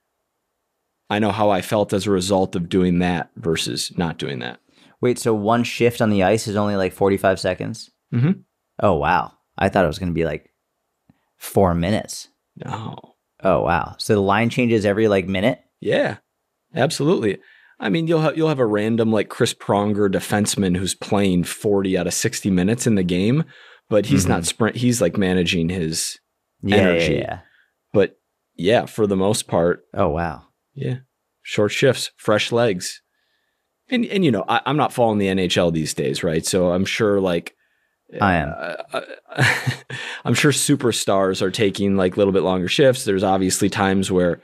I 1.10 1.20
know 1.20 1.32
how 1.32 1.50
I 1.50 1.62
felt 1.62 1.94
as 1.94 2.06
a 2.08 2.12
result 2.12 2.56
of 2.56 2.68
doing 2.70 3.00
that 3.00 3.30
versus 3.38 3.94
not 3.98 4.18
doing 4.18 4.40
that. 4.40 4.60
Wait, 5.00 5.18
so 5.20 5.34
one 5.34 5.64
shift 5.64 6.02
on 6.02 6.10
the 6.10 6.24
ice 6.24 6.48
is 6.48 6.56
only 6.56 6.76
like 6.76 6.92
45 6.92 7.40
seconds? 7.40 7.90
Mhm. 8.14 8.44
Oh, 8.82 8.96
wow. 8.96 9.32
I 9.58 9.70
thought 9.70 9.86
it 9.86 9.88
was 9.90 10.00
going 10.00 10.10
to 10.10 10.14
be 10.16 10.26
like 10.26 10.52
four 11.38 11.74
minutes. 11.74 12.30
No. 12.58 12.98
Oh, 13.44 13.62
wow. 13.62 13.96
So 14.00 14.16
the 14.16 14.22
line 14.22 14.50
changes 14.50 14.86
every 14.86 15.08
like 15.08 15.28
minute? 15.28 15.60
Yeah, 15.80 16.18
absolutely. 16.76 17.38
I 17.80 17.90
mean, 17.90 18.08
you'll 18.08 18.22
have 18.22 18.36
you'll 18.38 18.50
have 18.50 18.60
a 18.60 18.66
random 18.66 19.12
like 19.12 19.30
Chris 19.30 19.54
Pronger 19.54 20.10
defenseman 20.12 20.78
who's 20.78 20.96
playing 20.96 21.44
40 21.44 21.98
out 21.98 22.08
of 22.08 22.14
60 22.14 22.50
minutes 22.50 22.88
in 22.88 22.96
the 22.96 23.04
game, 23.04 23.44
but 23.90 24.08
he's 24.08 24.26
not 24.28 24.46
sprint. 24.46 24.78
He's 24.78 25.00
like 25.02 25.18
managing 25.18 25.70
his 25.70 26.18
Yeah, 26.64 26.78
Energy. 26.78 27.14
Yeah, 27.14 27.20
yeah. 27.20 27.40
But 27.94 28.18
yeah, 28.56 28.86
for 28.88 29.06
the 29.06 29.16
most 29.16 29.48
part, 29.48 29.84
Oh, 29.94 30.10
wow. 30.10 30.46
yeah, 30.74 30.98
short 31.44 31.72
shifts, 31.72 32.12
fresh 32.18 32.52
legs, 32.52 33.02
and 33.90 34.06
and 34.06 34.26
you 34.26 34.32
know, 34.32 34.44
I, 34.48 34.62
I'm 34.66 34.78
not 34.78 34.92
following 34.94 35.20
the 35.20 35.28
NHL 35.28 35.72
these 35.72 35.94
days, 35.94 36.24
right? 36.24 36.46
So 36.46 36.72
I'm 36.72 36.86
sure 36.86 37.22
like 37.22 37.54
I 38.20 38.36
am. 38.38 38.54
uh, 38.92 39.02
I'm 40.26 40.34
sure 40.34 40.52
superstars 40.52 41.42
are 41.42 41.52
taking 41.52 41.96
like 41.96 42.16
a 42.16 42.18
little 42.18 42.34
bit 42.34 42.42
longer 42.44 42.68
shifts. 42.68 43.04
There's 43.06 43.24
obviously 43.24 43.70
times 43.70 44.12
where 44.12 44.42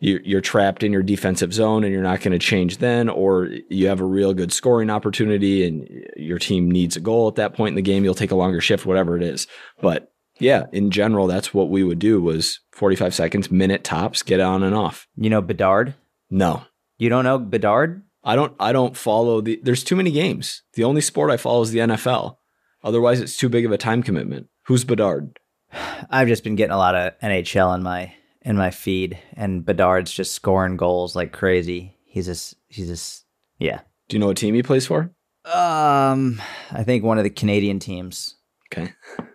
you're 0.00 0.40
trapped 0.40 0.82
in 0.82 0.92
your 0.92 1.02
defensive 1.02 1.52
zone 1.52 1.82
and 1.82 1.92
you're 1.92 2.02
not 2.02 2.20
going 2.20 2.32
to 2.32 2.38
change 2.38 2.78
then, 2.78 3.08
or 3.08 3.48
you 3.68 3.88
have 3.88 4.00
a 4.00 4.04
real 4.04 4.32
good 4.32 4.52
scoring 4.52 4.90
opportunity 4.90 5.66
and 5.66 5.88
your 6.16 6.38
team 6.38 6.70
needs 6.70 6.96
a 6.96 7.00
goal 7.00 7.28
at 7.28 7.34
that 7.34 7.54
point 7.54 7.72
in 7.72 7.76
the 7.76 7.82
game. 7.82 8.04
You'll 8.04 8.14
take 8.14 8.30
a 8.30 8.36
longer 8.36 8.60
shift, 8.60 8.86
whatever 8.86 9.16
it 9.16 9.22
is. 9.22 9.46
But 9.80 10.12
yeah, 10.38 10.66
in 10.72 10.90
general, 10.90 11.26
that's 11.26 11.52
what 11.52 11.68
we 11.68 11.82
would 11.82 11.98
do 11.98 12.20
was 12.22 12.60
45 12.72 13.12
seconds, 13.14 13.50
minute 13.50 13.82
tops, 13.82 14.22
get 14.22 14.38
on 14.40 14.62
and 14.62 14.74
off. 14.74 15.08
You 15.16 15.30
know 15.30 15.42
Bedard? 15.42 15.94
No, 16.30 16.64
You 16.98 17.08
don't 17.08 17.24
know 17.24 17.38
Bedard? 17.38 18.02
I 18.22 18.36
don't. 18.36 18.54
I 18.60 18.72
don't 18.72 18.96
follow 18.96 19.40
the. 19.40 19.58
There's 19.62 19.82
too 19.82 19.96
many 19.96 20.10
games. 20.10 20.62
The 20.74 20.84
only 20.84 21.00
sport 21.00 21.30
I 21.30 21.38
follow 21.38 21.62
is 21.62 21.70
the 21.70 21.78
NFL. 21.78 22.36
Otherwise, 22.84 23.20
it's 23.20 23.36
too 23.36 23.48
big 23.48 23.64
of 23.64 23.72
a 23.72 23.78
time 23.78 24.02
commitment. 24.02 24.48
Who's 24.66 24.84
Bedard? 24.84 25.38
I've 26.10 26.28
just 26.28 26.44
been 26.44 26.56
getting 26.56 26.74
a 26.74 26.78
lot 26.78 26.94
of 26.94 27.18
NHL 27.20 27.74
in 27.74 27.82
my 27.82 28.12
in 28.48 28.56
my 28.56 28.70
feed, 28.70 29.18
and 29.34 29.64
Bedard's 29.64 30.10
just 30.10 30.32
scoring 30.32 30.78
goals 30.78 31.14
like 31.14 31.32
crazy. 31.32 31.94
He's 32.06 32.24
just 32.24 32.54
he's 32.68 32.88
just 32.88 33.26
yeah. 33.58 33.82
Do 34.08 34.16
you 34.16 34.20
know 34.20 34.28
what 34.28 34.38
team 34.38 34.54
he 34.54 34.62
plays 34.62 34.86
for? 34.86 35.10
Um, 35.44 36.40
I 36.72 36.82
think 36.82 37.04
one 37.04 37.18
of 37.18 37.24
the 37.24 37.30
Canadian 37.30 37.78
teams. 37.78 38.36
Okay. 38.72 38.90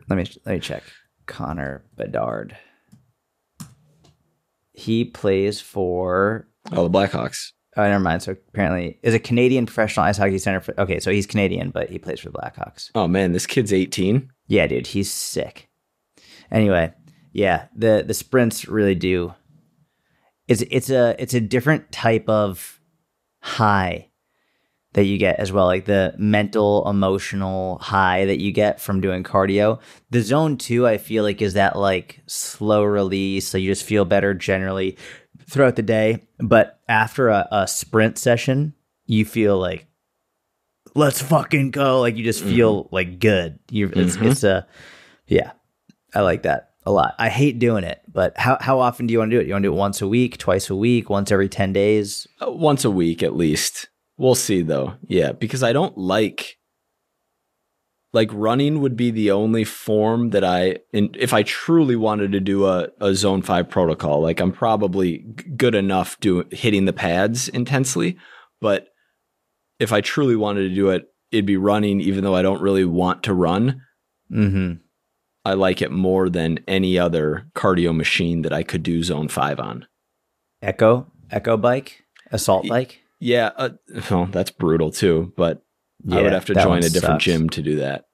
Let 0.10 0.18
me 0.18 0.26
let 0.46 0.54
me 0.54 0.60
check. 0.60 0.84
Connor 1.28 1.86
Bedard. 1.96 2.58
He 4.72 5.06
plays 5.06 5.62
for. 5.62 6.48
Oh, 6.72 6.88
the 6.88 6.98
Blackhawks. 6.98 7.52
Oh, 7.78 7.84
never 7.84 8.04
mind. 8.04 8.24
So 8.24 8.32
apparently, 8.32 9.00
is 9.04 9.14
a 9.14 9.20
Canadian 9.20 9.68
professional 9.68 10.08
ice 10.08 10.18
hockey 10.18 10.40
center. 10.40 10.60
For, 10.60 10.80
okay, 10.80 11.00
so 11.00 11.12
he's 11.12 11.28
Canadian, 11.28 11.70
but 11.70 11.90
he 11.90 12.00
plays 12.00 12.20
for 12.20 12.30
the 12.30 12.38
Blackhawks. 12.38 12.90
Oh 12.96 13.08
man, 13.08 13.32
this 13.32 13.46
kid's 13.46 13.72
18. 13.72 14.30
Yeah, 14.48 14.66
dude, 14.66 14.88
he's 14.88 15.12
sick. 15.12 15.70
Anyway, 16.52 16.94
yeah, 17.34 17.66
the 17.76 18.04
the 18.08 18.14
sprints 18.14 18.68
really 18.68 18.96
do. 18.96 19.34
It's 20.48 20.62
it's 20.72 20.90
a 20.90 21.16
it's 21.22 21.34
a 21.34 21.42
different 21.42 21.92
type 21.92 22.30
of 22.30 22.80
high 23.40 24.10
that 24.94 25.06
you 25.06 25.18
get 25.18 25.40
as 25.40 25.52
well, 25.52 25.66
like 25.66 25.86
the 25.86 26.14
mental 26.20 26.88
emotional 26.88 27.80
high 27.80 28.26
that 28.26 28.40
you 28.40 28.52
get 28.52 28.80
from 28.80 29.02
doing 29.02 29.24
cardio. 29.24 29.80
The 30.12 30.22
zone 30.22 30.58
two, 30.58 30.86
I 30.86 30.98
feel 31.00 31.24
like, 31.24 31.42
is 31.42 31.54
that 31.56 31.76
like 31.76 32.22
slow 32.28 32.84
release, 32.84 33.48
so 33.48 33.58
you 33.58 33.72
just 33.72 33.84
feel 33.86 34.06
better 34.06 34.36
generally 34.36 34.98
throughout 35.50 35.76
the 35.76 35.82
day. 35.82 36.28
But 36.38 36.80
after 36.88 37.30
a, 37.30 37.48
a 37.52 37.68
sprint 37.68 38.20
session, 38.20 38.76
you 39.08 39.26
feel 39.26 39.58
like 39.58 39.88
let's 40.94 41.22
fucking 41.24 41.72
go. 41.72 42.02
Like 42.02 42.16
you 42.16 42.24
just 42.24 42.44
feel 42.44 42.88
like 42.92 43.18
good. 43.20 43.58
You 43.72 43.92
it's 43.96 44.18
Mhm. 44.18 44.30
it's 44.32 44.44
a 44.44 44.68
yeah. 45.26 45.54
I 46.14 46.22
like 46.22 46.44
that 46.44 46.73
a 46.86 46.92
lot. 46.92 47.16
I 47.18 47.30
hate 47.30 47.60
doing 47.60 47.84
it, 47.84 48.02
but 48.12 48.38
how 48.38 48.58
how 48.60 48.80
often 48.80 49.08
do 49.08 49.12
you 49.14 49.20
want 49.20 49.32
to 49.32 49.38
do 49.38 49.42
it? 49.42 49.48
You 49.48 49.54
want 49.54 49.64
to 49.64 49.70
do 49.70 49.74
it 49.74 49.78
once 49.78 50.02
a 50.02 50.08
week, 50.08 50.38
twice 50.38 50.70
a 50.70 50.76
week, 50.76 51.10
once 51.10 51.32
every 51.32 51.50
10 51.50 51.74
days? 51.74 52.28
Uh, 52.42 52.52
once 52.52 52.84
a 52.86 52.92
week 52.92 53.24
at 53.24 53.36
least. 53.36 53.90
We'll 54.18 54.36
see 54.36 54.62
though. 54.62 54.96
Yeah, 55.08 55.32
because 55.32 55.64
I 55.64 55.74
don't 55.74 55.98
like 55.98 56.58
like 58.14 58.30
running 58.32 58.80
would 58.82 58.96
be 58.96 59.10
the 59.10 59.32
only 59.32 59.64
form 59.64 60.30
that 60.30 60.44
I 60.44 60.78
in, 60.92 61.10
if 61.18 61.34
I 61.34 61.42
truly 61.44 61.96
wanted 61.96 62.32
to 62.34 62.40
do 62.40 62.68
a, 62.68 62.90
a 63.02 63.16
zone 63.16 63.42
5 63.42 63.70
protocol, 63.70 64.22
like 64.22 64.40
I'm 64.40 64.52
probably 64.52 65.20
good 65.58 65.74
enough 65.74 66.20
doing 66.20 66.46
hitting 66.52 66.86
the 66.86 66.94
pads 66.94 67.48
intensely, 67.48 68.18
but 68.62 68.88
if 69.80 69.92
I 69.92 70.02
truly 70.02 70.36
wanted 70.36 70.70
to 70.70 70.76
do 70.76 70.90
it, 70.90 71.08
it'd 71.32 71.48
be 71.48 71.58
running 71.58 72.00
even 72.02 72.24
though 72.24 72.36
I 72.36 72.44
don't 72.44 72.62
really 72.62 72.86
want 72.86 73.24
to 73.24 73.34
run. 73.34 73.82
Mhm. 74.32 74.80
I 75.46 75.54
like 75.54 75.82
it 75.82 75.92
more 75.92 76.30
than 76.30 76.60
any 76.68 76.98
other 76.98 77.48
cardio 77.56 77.96
machine 77.96 78.44
that 78.44 78.54
I 78.54 78.64
could 78.64 78.84
do 78.84 79.04
zone 79.04 79.28
5 79.28 79.60
on. 79.60 79.88
Echo, 80.62 81.12
Echo 81.32 81.58
bike, 81.58 82.04
assault 82.32 82.68
bike. 82.68 83.02
Yeah, 83.20 83.52
uh, 83.58 83.70
well, 84.10 84.26
that's 84.28 84.52
brutal 84.52 84.92
too, 84.92 85.34
but 85.36 85.64
I 86.12 86.22
would 86.22 86.32
have 86.34 86.46
to 86.46 86.54
join 86.54 86.80
a 86.80 86.90
different 86.90 87.16
sucks. 87.22 87.24
gym 87.26 87.50
to 87.52 87.62
do 87.62 87.78
that, 87.78 88.06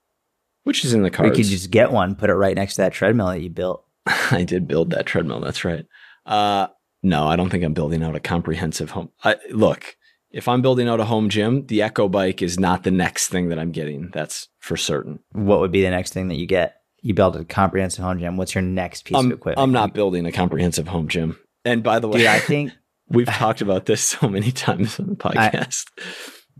which 0.63 0.86
is 0.86 0.94
in 0.94 1.02
the 1.02 1.08
Or 1.08 1.12
cards. 1.12 1.38
you 1.38 1.44
could 1.44 1.50
just 1.52 1.72
get 1.72 1.92
one, 1.92 2.15
put 2.15 2.30
it 2.30 2.36
right 2.36 2.56
next 2.56 2.76
to 2.76 2.82
that 2.84 2.94
treadmill 2.94 3.28
that 3.28 3.42
you 3.42 3.50
built. 3.50 3.86
I 4.06 4.44
did 4.44 4.68
build 4.68 4.92
that 4.92 5.06
treadmill. 5.06 5.39
That's 5.42 5.63
right. 5.65 5.86
Uh, 6.26 6.68
no, 7.04 7.28
I 7.28 7.36
don't 7.36 7.50
think 7.50 7.63
I'm 7.63 7.74
building 7.74 8.04
out 8.04 8.15
a 8.15 8.20
comprehensive 8.20 8.92
home. 8.92 9.10
I, 9.24 9.36
look, 9.52 9.96
if 10.32 10.48
I'm 10.48 10.62
building 10.62 10.88
out 10.88 11.00
a 11.00 11.06
home 11.06 11.30
gym, 11.30 11.65
the 11.68 11.82
Echo 11.82 12.08
Bike 12.08 12.42
is 12.42 12.60
not 12.60 12.84
the 12.84 12.92
next 12.92 13.30
thing 13.30 13.50
that 13.50 13.58
I'm 13.60 13.72
getting. 13.72 14.10
That's 14.13 14.48
for 14.60 14.78
certain. 14.78 15.20
What 15.32 15.60
would 15.60 15.72
be 15.72 15.82
the 15.82 15.89
next 15.89 16.13
thing 16.13 16.28
that 16.28 16.36
you 16.36 16.46
get? 16.46 16.79
You 17.02 17.14
build 17.14 17.36
a 17.36 17.46
comprehensive 17.46 18.04
home 18.04 18.20
gym. 18.20 18.38
What's 18.38 18.54
your 18.54 18.62
next 18.62 19.06
piece 19.06 19.18
I'm, 19.18 19.28
of 19.28 19.38
equipment? 19.38 19.64
I'm 19.64 19.72
not 19.72 19.94
building 19.94 20.26
a 20.26 20.32
comprehensive 20.32 20.88
home 20.88 21.08
gym. 21.08 21.40
And 21.66 21.84
by 21.84 22.00
the 22.00 22.08
way, 22.08 22.20
Dude, 22.20 22.28
I 22.28 22.40
think 22.40 22.72
we've 23.08 23.28
talked 23.28 23.62
about 23.62 23.86
this 23.86 24.02
so 24.02 24.28
many 24.28 24.52
times 24.52 25.00
on 25.00 25.08
the 25.08 25.16
podcast. 25.16 25.86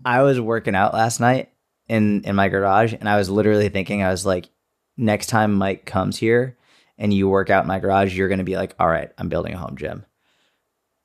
I 0.06 0.22
was 0.22 0.40
working 0.40 0.76
out 0.76 0.94
last 0.94 1.20
night 1.20 1.50
in 1.88 2.24
in 2.24 2.36
my 2.36 2.50
garage, 2.50 2.94
and 2.94 3.10
I 3.10 3.18
was 3.18 3.30
literally 3.30 3.70
thinking, 3.70 4.02
I 4.02 4.12
was 4.12 4.26
like, 4.26 4.50
next 4.98 5.28
time 5.28 5.54
Mike 5.54 5.86
comes 5.86 6.18
here 6.18 6.58
and 6.98 7.14
you 7.14 7.28
work 7.28 7.50
out 7.50 7.64
in 7.64 7.68
my 7.68 7.80
garage, 7.80 8.16
you're 8.16 8.30
gonna 8.30 8.44
be 8.44 8.56
like, 8.56 8.76
all 8.80 8.88
right, 8.88 9.12
I'm 9.18 9.30
building 9.30 9.54
a 9.54 9.58
home 9.58 9.78
gym. 9.78 10.06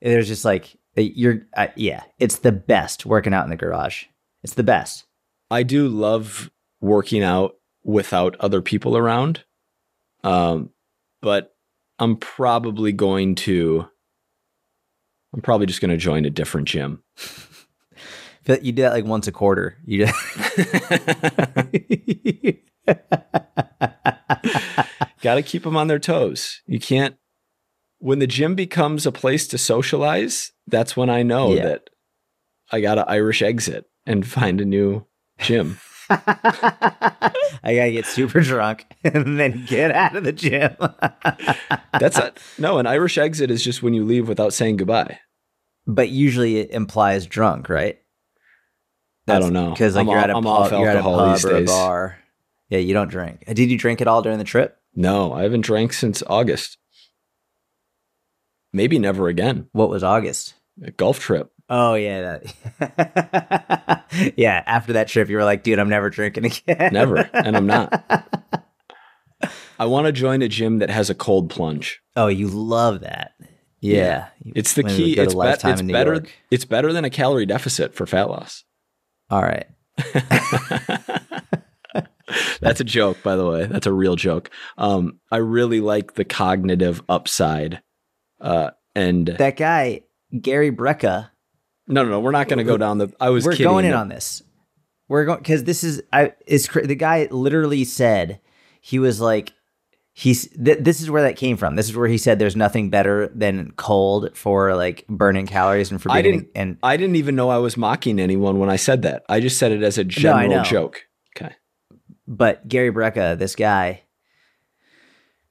There's 0.00 0.28
just 0.28 0.44
like 0.44 0.76
you're, 0.96 1.46
uh, 1.56 1.68
yeah, 1.76 2.04
it's 2.18 2.38
the 2.38 2.52
best 2.52 3.04
working 3.04 3.34
out 3.34 3.44
in 3.44 3.50
the 3.50 3.56
garage. 3.56 4.04
It's 4.42 4.54
the 4.54 4.62
best. 4.62 5.06
I 5.50 5.62
do 5.62 5.88
love 5.88 6.50
working 6.80 7.22
out 7.22 7.56
without 7.84 8.34
other 8.40 8.60
people 8.62 8.96
around. 8.96 9.44
Um, 10.24 10.70
but 11.22 11.54
I'm 11.98 12.16
probably 12.16 12.92
going 12.92 13.34
to 13.36 13.86
I'm 15.32 15.40
probably 15.42 15.66
just 15.66 15.80
going 15.80 15.90
to 15.90 15.96
join 15.96 16.24
a 16.24 16.30
different 16.30 16.68
gym. 16.68 17.02
You 18.46 18.72
do 18.72 18.82
that 18.82 18.92
like 18.92 19.06
once 19.06 19.26
a 19.26 19.32
quarter. 19.32 19.78
You 19.86 20.04
Got 25.22 25.36
to 25.36 25.42
keep 25.42 25.62
them 25.62 25.76
on 25.78 25.86
their 25.88 25.98
toes. 25.98 26.60
You 26.66 26.78
can't 26.78 27.16
when 27.98 28.18
the 28.18 28.26
gym 28.26 28.54
becomes 28.54 29.06
a 29.06 29.12
place 29.12 29.46
to 29.48 29.56
socialize, 29.56 30.52
that's 30.66 30.94
when 30.94 31.08
I 31.08 31.22
know 31.22 31.54
Yeah. 31.54 31.62
that 31.64 31.90
I 32.70 32.82
got 32.82 32.96
to 32.96 33.08
Irish 33.08 33.40
exit 33.40 33.86
and 34.04 34.26
find 34.26 34.60
a 34.60 34.66
new 34.66 35.06
gym. 35.38 35.78
I 37.62 37.74
gotta 37.74 37.92
get 37.92 38.06
super 38.06 38.40
drunk 38.40 38.86
and 39.04 39.38
then 39.38 39.64
get 39.66 39.90
out 39.90 40.16
of 40.16 40.24
the 40.24 40.32
gym. 40.32 40.76
That's 41.98 42.18
a, 42.18 42.32
no, 42.58 42.78
an 42.78 42.86
Irish 42.86 43.18
exit 43.18 43.50
is 43.50 43.62
just 43.62 43.82
when 43.82 43.94
you 43.94 44.04
leave 44.04 44.28
without 44.28 44.52
saying 44.52 44.76
goodbye. 44.76 45.18
but 45.86 46.08
usually 46.10 46.58
it 46.58 46.70
implies 46.70 47.26
drunk, 47.26 47.68
right? 47.68 47.98
I 49.26 49.38
don't 49.38 49.52
know. 49.54 49.70
because 49.70 49.94
like 49.96 50.02
I'm 50.02 50.08
you're 50.08 50.18
off- 50.18 50.24
at 50.24 50.30
a 50.30 50.36
I'm 50.36 50.42
pub, 50.44 50.72
you're 50.72 50.88
at 50.88 50.96
a 50.96 51.02
pub 51.02 51.44
or 51.44 51.56
a 51.56 51.64
bar. 51.64 52.18
Yeah, 52.68 52.78
you 52.78 52.92
don't 52.94 53.08
drink. 53.10 53.44
Did 53.46 53.70
you 53.70 53.78
drink 53.78 54.00
at 54.00 54.08
all 54.08 54.20
during 54.22 54.38
the 54.38 54.44
trip? 54.44 54.76
No, 54.94 55.32
I 55.32 55.42
haven't 55.42 55.62
drank 55.62 55.92
since 55.92 56.22
August. 56.26 56.76
Maybe 58.72 58.98
never 58.98 59.28
again. 59.28 59.68
What 59.72 59.88
was 59.88 60.02
August? 60.02 60.54
A 60.82 60.90
golf 60.90 61.20
trip. 61.20 61.50
Oh 61.70 61.94
yeah, 61.94 62.40
that, 62.78 64.04
yeah. 64.36 64.62
After 64.66 64.92
that 64.94 65.08
trip, 65.08 65.28
you 65.30 65.36
were 65.36 65.44
like, 65.44 65.62
"Dude, 65.62 65.78
I'm 65.78 65.88
never 65.88 66.10
drinking 66.10 66.44
again." 66.46 66.92
Never, 66.92 67.28
and 67.32 67.56
I'm 67.56 67.66
not. 67.66 68.04
I 69.78 69.86
want 69.86 70.06
to 70.06 70.12
join 70.12 70.42
a 70.42 70.48
gym 70.48 70.78
that 70.78 70.90
has 70.90 71.10
a 71.10 71.14
cold 71.14 71.50
plunge. 71.50 72.00
Oh, 72.16 72.26
you 72.28 72.48
love 72.48 73.00
that. 73.00 73.32
Yeah, 73.80 74.28
You- 74.42 74.52
It's 74.56 74.74
the 74.74 74.82
when 74.82 74.94
key. 74.96 75.12
It's, 75.18 75.34
be- 75.34 75.40
it's 75.48 75.82
better. 75.82 76.12
York. 76.14 76.30
It's 76.50 76.64
better 76.64 76.92
than 76.92 77.04
a 77.04 77.10
calorie 77.10 77.44
deficit 77.46 77.94
for 77.94 78.06
fat 78.06 78.28
loss. 78.30 78.64
All 79.30 79.42
right. 79.42 79.66
That's 82.60 82.80
a 82.80 82.84
joke, 82.84 83.22
by 83.22 83.36
the 83.36 83.46
way. 83.46 83.66
That's 83.66 83.86
a 83.86 83.92
real 83.92 84.16
joke. 84.16 84.50
Um, 84.78 85.20
I 85.30 85.36
really 85.38 85.80
like 85.80 86.14
the 86.14 86.24
cognitive 86.24 87.02
upside. 87.08 87.82
Uh, 88.40 88.70
and 88.94 89.26
That 89.28 89.56
guy, 89.56 90.02
Gary 90.40 90.72
Brecka, 90.72 91.30
no, 91.86 92.02
no, 92.04 92.10
no, 92.10 92.20
we're 92.20 92.30
not 92.30 92.48
going 92.48 92.58
to 92.58 92.64
go 92.64 92.76
down 92.76 92.98
the. 92.98 93.12
I 93.20 93.30
was 93.30 93.44
we're 93.44 93.52
kidding. 93.52 93.66
going 93.66 93.84
in 93.84 93.92
on 93.94 94.08
this. 94.08 94.42
We're 95.08 95.24
going 95.26 95.38
because 95.38 95.64
this 95.64 95.84
is 95.84 96.02
I 96.12 96.32
is 96.46 96.66
the 96.68 96.94
guy 96.94 97.28
literally 97.30 97.84
said 97.84 98.40
he 98.80 98.98
was 98.98 99.20
like 99.20 99.52
he's 100.14 100.48
th- 100.48 100.78
this 100.80 101.00
is 101.02 101.10
where 101.10 101.22
that 101.22 101.36
came 101.36 101.56
from. 101.58 101.76
This 101.76 101.88
is 101.90 101.96
where 101.96 102.08
he 102.08 102.16
said 102.16 102.38
there's 102.38 102.56
nothing 102.56 102.88
better 102.88 103.28
than 103.34 103.72
cold 103.76 104.34
for 104.36 104.74
like 104.74 105.06
burning 105.08 105.46
calories 105.46 105.90
and 105.90 106.00
for 106.00 106.10
I 106.10 106.22
being 106.22 106.38
didn't- 106.38 106.50
and 106.54 106.78
I 106.82 106.96
didn't 106.96 107.16
even 107.16 107.36
know 107.36 107.50
I 107.50 107.58
was 107.58 107.76
mocking 107.76 108.18
anyone 108.18 108.58
when 108.58 108.70
I 108.70 108.76
said 108.76 109.02
that. 109.02 109.24
I 109.28 109.40
just 109.40 109.58
said 109.58 109.72
it 109.72 109.82
as 109.82 109.98
a 109.98 110.04
general 110.04 110.48
know. 110.48 110.62
joke. 110.62 111.02
Okay. 111.36 111.54
but 112.26 112.66
Gary 112.66 112.90
Brecka, 112.90 113.36
this 113.38 113.54
guy, 113.54 114.02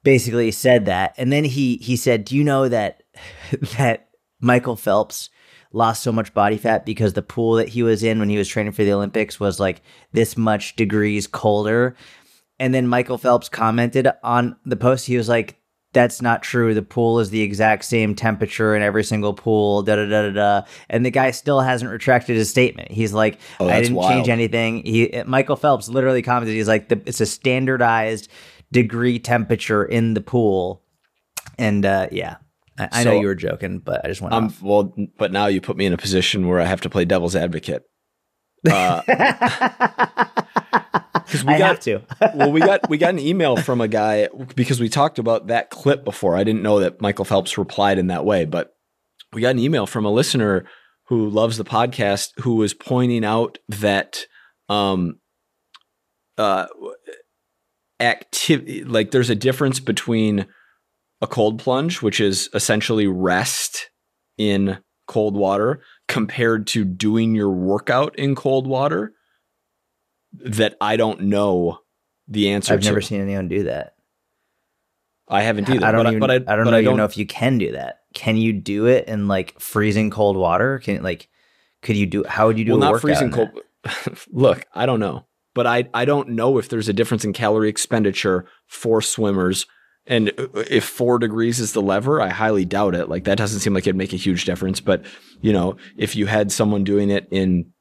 basically 0.03 0.51
said 0.51 0.85
that, 0.85 1.13
and 1.17 1.31
then 1.31 1.43
he 1.43 1.77
he 1.77 1.95
said, 1.95 2.25
"Do 2.25 2.35
you 2.35 2.43
know 2.43 2.67
that 2.69 3.03
that 3.77 4.09
Michael 4.39 4.75
Phelps 4.75 5.29
lost 5.73 6.01
so 6.03 6.11
much 6.11 6.33
body 6.33 6.57
fat 6.57 6.85
because 6.85 7.13
the 7.13 7.21
pool 7.21 7.55
that 7.55 7.67
he 7.69 7.83
was 7.83 8.03
in 8.03 8.19
when 8.19 8.29
he 8.29 8.37
was 8.37 8.47
training 8.47 8.71
for 8.71 8.83
the 8.85 8.93
Olympics 8.93 9.39
was 9.39 9.59
like 9.59 9.81
this 10.13 10.37
much 10.37 10.75
degrees 10.77 11.27
colder?" 11.27 11.95
And 12.59 12.73
then 12.73 12.87
Michael 12.87 13.17
Phelps 13.17 13.49
commented 13.49 14.07
on 14.23 14.55
the 14.65 14.75
post. 14.77 15.07
He 15.07 15.17
was 15.17 15.27
like, 15.27 15.57
"That's 15.91 16.21
not 16.21 16.43
true. 16.43 16.73
The 16.73 16.83
pool 16.83 17.19
is 17.19 17.31
the 17.31 17.41
exact 17.41 17.83
same 17.83 18.13
temperature 18.15 18.75
in 18.75 18.81
every 18.83 19.03
single 19.03 19.33
pool." 19.33 19.81
Da 19.81 19.95
da 19.95 20.05
da 20.05 20.21
da 20.21 20.29
da. 20.29 20.61
And 20.89 21.05
the 21.05 21.11
guy 21.11 21.31
still 21.31 21.59
hasn't 21.61 21.91
retracted 21.91 22.37
his 22.37 22.49
statement. 22.49 22.91
He's 22.91 23.11
like, 23.11 23.39
Oh, 23.59 23.67
"I 23.67 23.81
didn't 23.81 23.95
wild. 23.95 24.11
change 24.11 24.29
anything." 24.29 24.83
He 24.85 25.23
Michael 25.25 25.55
Phelps 25.55 25.89
literally 25.89 26.21
commented, 26.21 26.55
"He's 26.55 26.67
like, 26.67 26.89
the, 26.89 27.01
it's 27.05 27.19
a 27.21 27.25
standardized 27.25 28.29
degree 28.71 29.17
temperature 29.19 29.83
in 29.83 30.13
the 30.13 30.21
pool." 30.21 30.83
And 31.57 31.85
uh, 31.85 32.07
yeah, 32.11 32.37
I, 32.77 32.89
I 32.91 33.03
know 33.03 33.19
you 33.19 33.27
were 33.27 33.35
joking, 33.35 33.79
but 33.79 34.03
I 34.03 34.07
just 34.07 34.21
went 34.21 34.33
Um, 34.33 34.45
off. 34.45 34.61
well, 34.61 34.93
but 35.17 35.31
now 35.31 35.47
you 35.47 35.61
put 35.61 35.77
me 35.77 35.85
in 35.85 35.93
a 35.93 35.97
position 35.97 36.47
where 36.47 36.59
I 36.59 36.65
have 36.65 36.81
to 36.81 36.89
play 36.89 37.05
devil's 37.05 37.35
advocate. 37.35 37.83
Uh, 38.69 39.01
because 41.25 41.43
we 41.45 41.53
I 41.53 41.57
got 41.59 41.67
have 41.67 41.79
to. 41.81 42.01
well, 42.35 42.51
we 42.51 42.59
got 42.61 42.89
we 42.89 42.97
got 42.97 43.09
an 43.11 43.19
email 43.19 43.57
from 43.57 43.81
a 43.81 43.87
guy 43.87 44.29
because 44.55 44.79
we 44.79 44.89
talked 44.89 45.19
about 45.19 45.47
that 45.47 45.69
clip 45.69 46.03
before. 46.03 46.35
I 46.35 46.43
didn't 46.43 46.61
know 46.63 46.79
that 46.79 47.01
Michael 47.01 47.25
Phelps 47.25 47.57
replied 47.57 47.97
in 47.97 48.07
that 48.07 48.25
way, 48.25 48.45
but 48.45 48.73
we 49.33 49.41
got 49.41 49.49
an 49.49 49.59
email 49.59 49.85
from 49.85 50.05
a 50.05 50.11
listener 50.11 50.65
who 51.07 51.29
loves 51.29 51.57
the 51.57 51.63
podcast 51.65 52.29
who 52.41 52.55
was 52.55 52.73
pointing 52.73 53.25
out 53.25 53.57
that 53.67 54.25
um 54.69 55.19
uh 56.37 56.67
activity 57.99 58.83
like 58.83 59.11
there's 59.11 59.29
a 59.29 59.35
difference 59.35 59.79
between 59.79 60.45
a 61.23 61.27
cold 61.27 61.57
plunge 61.57 62.01
which 62.01 62.19
is 62.19 62.49
essentially 62.53 63.07
rest 63.07 63.89
in 64.37 64.77
cold 65.07 65.35
water 65.35 65.81
compared 66.07 66.67
to 66.67 66.85
doing 66.85 67.33
your 67.33 67.49
workout 67.49 68.17
in 68.19 68.35
cold 68.35 68.67
water 68.67 69.13
that 70.33 70.75
I 70.81 70.97
don't 70.97 71.21
know 71.21 71.79
the 72.27 72.49
answer 72.49 72.73
I've 72.73 72.81
to. 72.81 72.87
never 72.87 73.01
seen 73.01 73.21
anyone 73.21 73.47
do 73.47 73.63
that. 73.63 73.95
I 75.27 75.43
haven't 75.43 75.69
either. 75.69 75.85
I 75.85 75.91
don't 75.91 76.03
but, 76.03 76.09
even. 76.09 76.19
but 76.19 76.31
I, 76.31 76.35
I, 76.35 76.55
don't 76.55 76.65
but 76.65 76.71
know 76.71 76.77
I 76.77 76.81
don't 76.83 76.97
know 76.97 77.05
if 77.05 77.17
you 77.17 77.25
can 77.25 77.57
do 77.57 77.71
that. 77.71 77.99
Can 78.13 78.37
you 78.37 78.53
do 78.53 78.87
it 78.87 79.07
in 79.07 79.27
like 79.27 79.59
freezing 79.59 80.09
cold 80.09 80.37
water? 80.37 80.79
Can 80.79 81.01
like, 81.01 81.29
could 81.81 81.95
you 81.95 82.05
do? 82.05 82.23
How 82.27 82.47
would 82.47 82.59
you 82.59 82.65
do? 82.65 82.73
well, 82.73 82.89
a 82.89 82.91
not 82.91 83.01
freezing 83.01 83.31
cold. 83.31 83.49
Look, 84.31 84.65
I 84.73 84.85
don't 84.85 84.99
know, 84.99 85.25
but 85.53 85.65
I 85.65 85.87
I 85.93 86.05
don't 86.05 86.29
know 86.29 86.57
if 86.57 86.69
there's 86.69 86.89
a 86.89 86.93
difference 86.93 87.23
in 87.23 87.33
calorie 87.33 87.69
expenditure 87.69 88.45
for 88.67 89.01
swimmers. 89.01 89.65
And 90.05 90.29
uh, 90.37 90.47
if 90.69 90.83
four 90.83 91.19
degrees 91.19 91.59
is 91.59 91.73
the 91.73 91.81
lever, 91.81 92.21
I 92.21 92.29
highly 92.29 92.65
doubt 92.65 92.95
it. 92.95 93.09
Like 93.09 93.23
that 93.25 93.37
doesn't 93.37 93.59
seem 93.59 93.73
like 93.73 93.85
it'd 93.85 93.95
make 93.95 94.13
a 94.13 94.17
huge 94.17 94.45
difference. 94.45 94.79
But 94.79 95.05
you 95.41 95.53
know, 95.53 95.77
if 95.97 96.15
you 96.15 96.25
had 96.25 96.51
someone 96.51 96.83
doing 96.83 97.09
it 97.09 97.27
in 97.31 97.71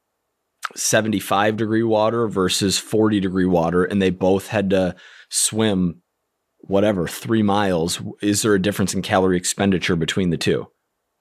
75 0.76 1.56
degree 1.56 1.82
water 1.82 2.28
versus 2.28 2.78
40 2.78 3.20
degree 3.20 3.46
water, 3.46 3.84
and 3.84 4.00
they 4.00 4.10
both 4.10 4.48
had 4.48 4.70
to 4.70 4.94
swim 5.30 6.00
whatever 6.60 7.08
three 7.08 7.42
miles, 7.42 8.00
is 8.20 8.42
there 8.42 8.54
a 8.54 8.62
difference 8.62 8.94
in 8.94 9.02
calorie 9.02 9.36
expenditure 9.36 9.96
between 9.96 10.30
the 10.30 10.36
two? 10.36 10.68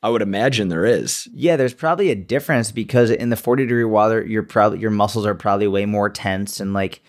I 0.04 0.10
would 0.10 0.22
imagine 0.22 0.70
there 0.70 0.86
is. 0.86 1.28
Yeah, 1.32 1.58
there's 1.58 1.76
probably 1.76 2.10
a 2.10 2.16
difference 2.16 2.72
because 2.72 3.12
in 3.12 3.30
the 3.30 3.36
40 3.36 3.64
degree 3.64 3.84
water, 3.84 4.26
you're 4.26 4.44
probably 4.44 4.80
your 4.80 4.92
muscles 4.92 5.26
are 5.26 5.36
probably 5.36 5.68
way 5.68 5.86
more 5.86 6.10
tense 6.10 6.60
and 6.60 6.74
like 6.74 7.04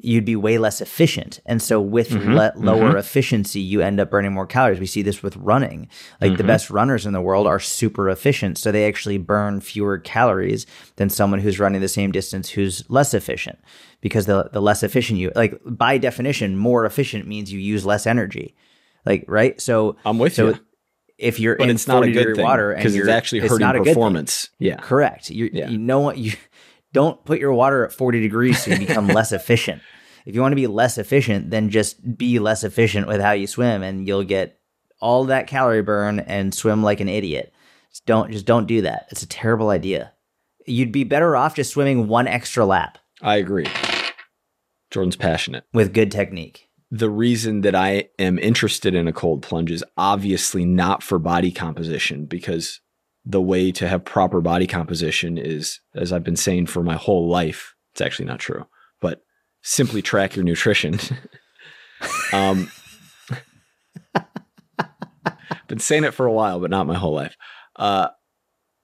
you'd 0.00 0.24
be 0.24 0.36
way 0.36 0.58
less 0.58 0.80
efficient. 0.80 1.40
And 1.44 1.60
so 1.60 1.80
with 1.80 2.10
Mhm, 2.10 2.34
le- 2.34 2.52
lower 2.56 2.96
efficiency, 2.96 3.58
you 3.60 3.80
end 3.80 3.98
up 3.98 4.10
burning 4.10 4.32
more 4.32 4.46
calories. 4.46 4.78
We 4.78 4.86
see 4.86 5.02
this 5.02 5.22
with 5.24 5.36
running. 5.36 5.88
Like 6.20 6.36
the 6.36 6.44
Mhm. 6.44 6.46
best 6.46 6.70
runners 6.70 7.04
in 7.04 7.12
the 7.12 7.20
world 7.20 7.46
are 7.48 7.58
super 7.58 8.08
efficient, 8.08 8.58
so 8.58 8.70
they 8.70 8.86
actually 8.86 9.18
burn 9.18 9.60
fewer 9.60 9.98
calories 9.98 10.66
than 10.96 11.10
someone 11.10 11.40
who's 11.40 11.58
running 11.58 11.80
the 11.80 11.88
same 11.88 12.12
distance 12.12 12.50
who's 12.50 12.84
less 12.88 13.12
efficient. 13.12 13.58
Because 14.00 14.26
the 14.26 14.48
the 14.52 14.62
less 14.62 14.84
efficient 14.84 15.18
you 15.18 15.32
like 15.34 15.58
by 15.66 15.98
definition, 15.98 16.56
more 16.56 16.84
efficient 16.86 17.26
means 17.26 17.52
you 17.52 17.58
use 17.58 17.84
less 17.84 18.06
energy. 18.06 18.54
Like 19.04 19.24
right? 19.26 19.60
So 19.60 19.96
I'm 20.04 20.18
with 20.20 20.34
so 20.34 20.48
you. 20.50 20.58
if 21.18 21.40
you're 21.40 21.56
but 21.56 21.64
in 21.68 21.74
it's 21.74 21.88
not 21.88 21.96
a 21.96 22.06
40 22.06 22.12
good 22.12 22.18
degree 22.20 22.34
thing 22.36 22.44
water 22.44 22.70
and 22.70 22.78
because 22.78 22.94
it's 22.94 22.98
you're- 23.04 23.12
actually 23.12 23.40
it's 23.40 23.48
hurting 23.50 23.66
not 23.66 23.74
a 23.74 23.78
good 23.78 23.86
thing. 23.86 23.94
performance. 23.94 24.50
Yeah. 24.60 24.76
Correct. 24.76 25.30
You, 25.30 25.50
Yeah. 25.52 25.68
you 25.70 25.78
know 25.78 25.98
what 25.98 26.18
you 26.18 26.32
don't 26.98 27.24
put 27.24 27.38
your 27.38 27.52
water 27.52 27.84
at 27.84 27.92
40 27.92 28.20
degrees 28.20 28.60
so 28.60 28.72
you 28.72 28.78
become 28.80 29.06
less 29.18 29.30
efficient. 29.30 29.80
If 30.26 30.34
you 30.34 30.40
want 30.40 30.50
to 30.50 30.56
be 30.56 30.66
less 30.66 30.98
efficient, 30.98 31.48
then 31.48 31.70
just 31.70 32.18
be 32.18 32.40
less 32.40 32.64
efficient 32.64 33.06
with 33.06 33.20
how 33.20 33.30
you 33.30 33.46
swim 33.46 33.84
and 33.84 34.04
you'll 34.04 34.24
get 34.24 34.58
all 35.00 35.22
that 35.26 35.46
calorie 35.46 35.80
burn 35.80 36.18
and 36.18 36.52
swim 36.52 36.82
like 36.82 36.98
an 36.98 37.08
idiot. 37.08 37.54
Just 37.92 38.04
don't 38.04 38.32
just 38.32 38.46
don't 38.46 38.66
do 38.66 38.82
that. 38.82 39.06
It's 39.12 39.22
a 39.22 39.28
terrible 39.28 39.70
idea. 39.70 40.12
You'd 40.66 40.90
be 40.90 41.04
better 41.04 41.36
off 41.36 41.54
just 41.54 41.70
swimming 41.70 42.08
one 42.08 42.26
extra 42.26 42.66
lap 42.66 42.98
I 43.22 43.36
agree. 43.36 43.68
Jordan's 44.90 45.14
passionate. 45.14 45.66
with 45.72 45.94
good 45.94 46.10
technique. 46.10 46.68
The 46.90 47.10
reason 47.10 47.60
that 47.60 47.76
I 47.76 48.08
am 48.18 48.40
interested 48.40 48.96
in 48.96 49.06
a 49.06 49.12
cold 49.12 49.42
plunge 49.42 49.70
is 49.70 49.84
obviously 49.96 50.64
not 50.64 51.04
for 51.04 51.20
body 51.20 51.52
composition 51.52 52.24
because 52.24 52.80
the 53.28 53.42
way 53.42 53.70
to 53.70 53.86
have 53.86 54.06
proper 54.06 54.40
body 54.40 54.66
composition 54.66 55.36
is, 55.36 55.80
as 55.94 56.14
I've 56.14 56.24
been 56.24 56.34
saying 56.34 56.66
for 56.66 56.82
my 56.82 56.96
whole 56.96 57.28
life, 57.28 57.74
it's 57.92 58.00
actually 58.00 58.24
not 58.24 58.40
true, 58.40 58.66
but 59.02 59.20
simply 59.62 60.00
track 60.00 60.34
your 60.34 60.46
nutrition. 60.46 60.98
um, 62.32 62.70
been 65.68 65.78
saying 65.78 66.04
it 66.04 66.14
for 66.14 66.24
a 66.24 66.32
while, 66.32 66.58
but 66.58 66.70
not 66.70 66.86
my 66.86 66.94
whole 66.94 67.14
life. 67.14 67.36
Uh, 67.76 68.08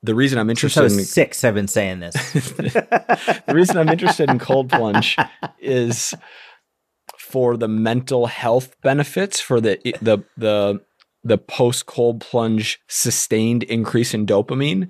the 0.02 0.14
reason 0.14 0.38
I'm 0.38 0.50
interested 0.50 0.84
in 0.84 0.90
six, 0.90 1.42
I've 1.42 1.54
been 1.54 1.66
saying 1.66 2.00
this. 2.00 2.32
the 2.32 3.44
reason 3.48 3.78
I'm 3.78 3.88
interested 3.88 4.28
in 4.28 4.38
cold 4.38 4.68
plunge 4.68 5.16
is 5.58 6.12
for 7.18 7.56
the 7.56 7.68
mental 7.68 8.26
health 8.26 8.76
benefits 8.82 9.40
for 9.40 9.62
the 9.62 9.78
the 10.02 10.18
the 10.36 10.82
the 11.24 11.38
post 11.38 11.86
cold 11.86 12.20
plunge 12.20 12.80
sustained 12.86 13.62
increase 13.64 14.14
in 14.14 14.26
dopamine 14.26 14.88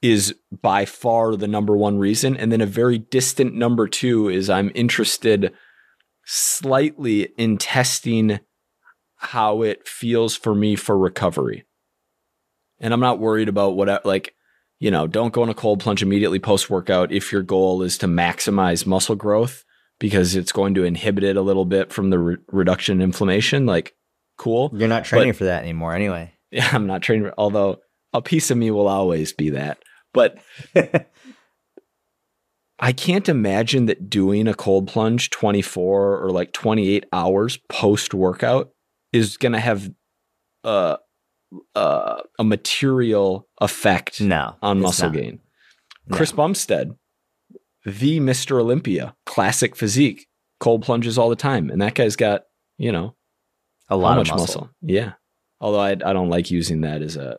is 0.00 0.34
by 0.62 0.84
far 0.84 1.34
the 1.34 1.48
number 1.48 1.76
one 1.76 1.98
reason 1.98 2.36
and 2.36 2.52
then 2.52 2.60
a 2.60 2.66
very 2.66 2.98
distant 2.98 3.54
number 3.54 3.88
2 3.88 4.28
is 4.28 4.48
I'm 4.48 4.70
interested 4.74 5.52
slightly 6.24 7.22
in 7.36 7.58
testing 7.58 8.38
how 9.16 9.62
it 9.62 9.88
feels 9.88 10.36
for 10.36 10.54
me 10.54 10.76
for 10.76 10.96
recovery. 10.96 11.64
And 12.78 12.94
I'm 12.94 13.00
not 13.00 13.18
worried 13.18 13.48
about 13.48 13.74
what 13.74 14.06
like 14.06 14.34
you 14.80 14.90
know, 14.90 15.06
don't 15.06 15.32
go 15.32 15.42
in 15.42 15.48
a 15.48 15.54
cold 15.54 15.80
plunge 15.80 16.02
immediately 16.02 16.38
post 16.38 16.70
workout 16.70 17.10
if 17.10 17.32
your 17.32 17.42
goal 17.42 17.82
is 17.82 17.98
to 17.98 18.06
maximize 18.06 18.86
muscle 18.86 19.16
growth 19.16 19.64
because 19.98 20.36
it's 20.36 20.52
going 20.52 20.74
to 20.74 20.84
inhibit 20.84 21.24
it 21.24 21.36
a 21.36 21.42
little 21.42 21.64
bit 21.64 21.92
from 21.92 22.10
the 22.10 22.18
re- 22.18 22.36
reduction 22.48 22.98
in 22.98 23.02
inflammation. 23.02 23.66
Like, 23.66 23.94
cool. 24.38 24.70
You're 24.74 24.88
not 24.88 25.04
training 25.04 25.34
for 25.34 25.44
that 25.44 25.62
anymore 25.62 25.94
anyway. 25.94 26.32
Yeah, 26.50 26.66
I'm 26.72 26.86
not 26.86 27.02
training, 27.02 27.30
although 27.36 27.76
a 28.14 28.22
piece 28.22 28.50
of 28.50 28.56
me 28.56 28.70
will 28.70 28.88
always 28.88 29.34
be 29.34 29.50
that. 29.50 29.76
But 30.14 30.38
I 32.80 32.92
can't 32.92 33.28
imagine 33.28 33.86
that 33.86 34.08
doing 34.08 34.46
a 34.46 34.54
cold 34.54 34.88
plunge 34.88 35.30
24 35.30 36.22
or 36.22 36.30
like 36.30 36.52
28 36.52 37.04
hours 37.12 37.58
post 37.68 38.14
workout 38.14 38.70
is 39.12 39.36
going 39.36 39.52
to 39.52 39.58
have 39.60 39.90
uh, 40.64 40.96
uh, 41.74 42.22
a 42.38 42.44
material 42.44 43.48
effect 43.60 44.20
No. 44.20 44.56
on 44.62 44.80
muscle 44.80 45.08
not. 45.08 45.16
gain. 45.16 45.40
No. 46.06 46.16
Chris 46.16 46.32
Bumstead, 46.32 46.92
the 47.84 48.20
Mr. 48.20 48.60
Olympia, 48.60 49.16
classic 49.26 49.74
physique, 49.74 50.28
cold 50.60 50.82
plunges 50.82 51.18
all 51.18 51.28
the 51.28 51.36
time. 51.36 51.68
And 51.68 51.82
that 51.82 51.94
guy's 51.94 52.16
got, 52.16 52.44
you 52.78 52.92
know, 52.92 53.14
A 53.90 53.94
how 53.94 53.96
lot 53.98 54.16
much 54.18 54.30
of 54.30 54.38
muscle. 54.38 54.70
Yeah. 54.82 55.12
Although 55.60 55.80
I, 55.80 55.90
I 55.90 56.12
don't 56.12 56.28
like 56.30 56.50
using 56.50 56.82
that 56.82 57.02
as 57.02 57.16
a, 57.16 57.38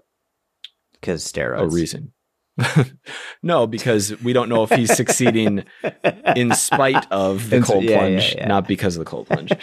Because 0.94 1.24
steroids. 1.24 1.62
a 1.62 1.68
reason. 1.68 2.14
no, 3.44 3.66
because 3.68 4.22
we 4.22 4.34
don't 4.34 4.50
know 4.50 4.64
if 4.64 4.70
he's 4.72 4.94
succeeding 4.94 5.64
in 6.36 6.54
spite 6.54 7.10
of 7.12 7.50
the 7.50 7.58
In- 7.58 7.64
cold 7.64 7.84
yeah, 7.86 7.92
yeah, 7.92 7.98
plunge, 8.00 8.36
yeah. 8.36 8.48
not 8.48 8.68
because 8.68 8.98
of 8.98 9.06
the 9.06 9.10
cold 9.10 9.28
plunge. 9.28 9.52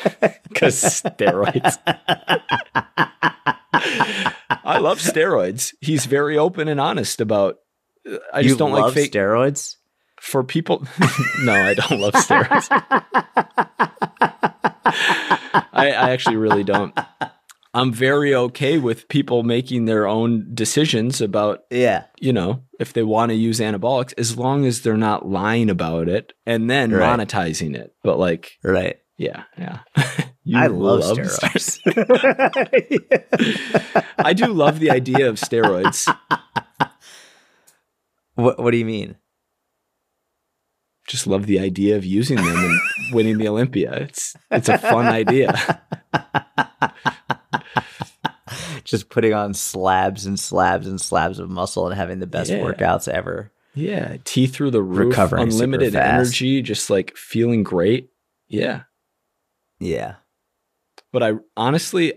Because 0.49 0.83
steroids. 0.83 1.77
I 4.65 4.79
love 4.79 5.01
steroids. 5.01 5.75
He's 5.83 6.07
very 6.07 6.39
open 6.39 6.69
and 6.69 6.81
honest 6.81 7.21
about. 7.21 7.57
I 8.33 8.41
just 8.43 8.53
You 8.55 8.57
don't 8.57 8.73
like 8.73 8.95
fake 8.95 9.13
steroids. 9.13 9.77
for 10.21 10.43
people. 10.45 10.87
no, 11.43 11.53
I 11.53 11.75
don't 11.75 12.01
love 12.01 12.15
steroids. 12.15 12.69
I, 14.87 15.93
I 15.97 16.11
actually 16.11 16.37
really 16.37 16.65
don't. 16.65 16.97
I'm 17.75 17.93
very 17.93 18.35
okay 18.35 18.79
with 18.79 19.07
people 19.09 19.43
making 19.43 19.85
their 19.85 20.07
own 20.07 20.49
decisions 20.55 21.21
about, 21.21 21.65
Yeah. 21.71 22.05
you 22.19 22.33
know, 22.33 22.63
if 22.81 22.95
they 22.95 23.03
want 23.03 23.31
to 23.31 23.35
use 23.37 23.61
anabolics, 23.61 24.15
as 24.17 24.39
long 24.39 24.65
as 24.65 24.81
they're 24.81 24.97
not 24.97 25.29
lying 25.29 25.69
about 25.69 26.09
it 26.09 26.33
and 26.47 26.71
then 26.71 26.91
Right. 26.91 27.19
monetizing 27.21 27.77
it. 27.77 27.95
But 28.03 28.19
like, 28.19 28.53
Right. 28.63 28.97
yeah, 29.19 29.43
yeah. 29.59 29.81
I 30.55 30.69
love 30.69 31.03
steroids. 31.03 31.81
steroids. 31.83 33.01
I 34.19 34.33
do 34.33 34.47
love 34.47 34.79
the 34.79 34.91
idea 34.93 35.29
of 35.29 35.35
steroids. 35.37 36.07
what 38.35 38.61
What 38.63 38.71
do 38.71 38.77
you 38.77 38.85
mean? 38.87 39.17
Just 41.07 41.27
love 41.27 41.47
the 41.47 41.61
idea 41.61 41.97
of 41.97 42.05
using 42.05 42.37
them 42.37 42.47
and 42.49 42.81
winning 43.13 43.39
the 43.39 43.49
Olympia. 43.49 43.93
It's 43.95 44.35
it's 44.51 44.69
a 44.69 44.79
fun 44.79 45.07
idea. 45.07 45.55
Just 48.85 49.09
putting 49.09 49.35
on 49.35 49.53
slabs 49.55 50.27
and 50.27 50.39
slabs 50.39 50.87
and 50.87 51.01
slabs 51.01 51.39
of 51.41 51.51
muscle 51.51 51.87
and 51.89 51.97
having 51.97 52.21
the 52.21 52.27
best 52.27 52.51
Yeah. 52.51 52.59
workouts 52.61 53.09
ever. 53.09 53.53
Yeah, 53.75 54.17
T 54.25 54.47
through 54.47 54.71
the 54.71 54.83
roof, 54.83 55.11
Recovering 55.11 55.43
unlimited 55.43 55.95
energy, 55.97 56.63
just 56.63 56.89
like 56.89 57.17
feeling 57.17 57.63
great. 57.63 58.11
Yeah, 58.49 58.83
Yeah. 59.81 60.15
but 61.13 61.23
I 61.23 61.33
honestly, 61.57 62.15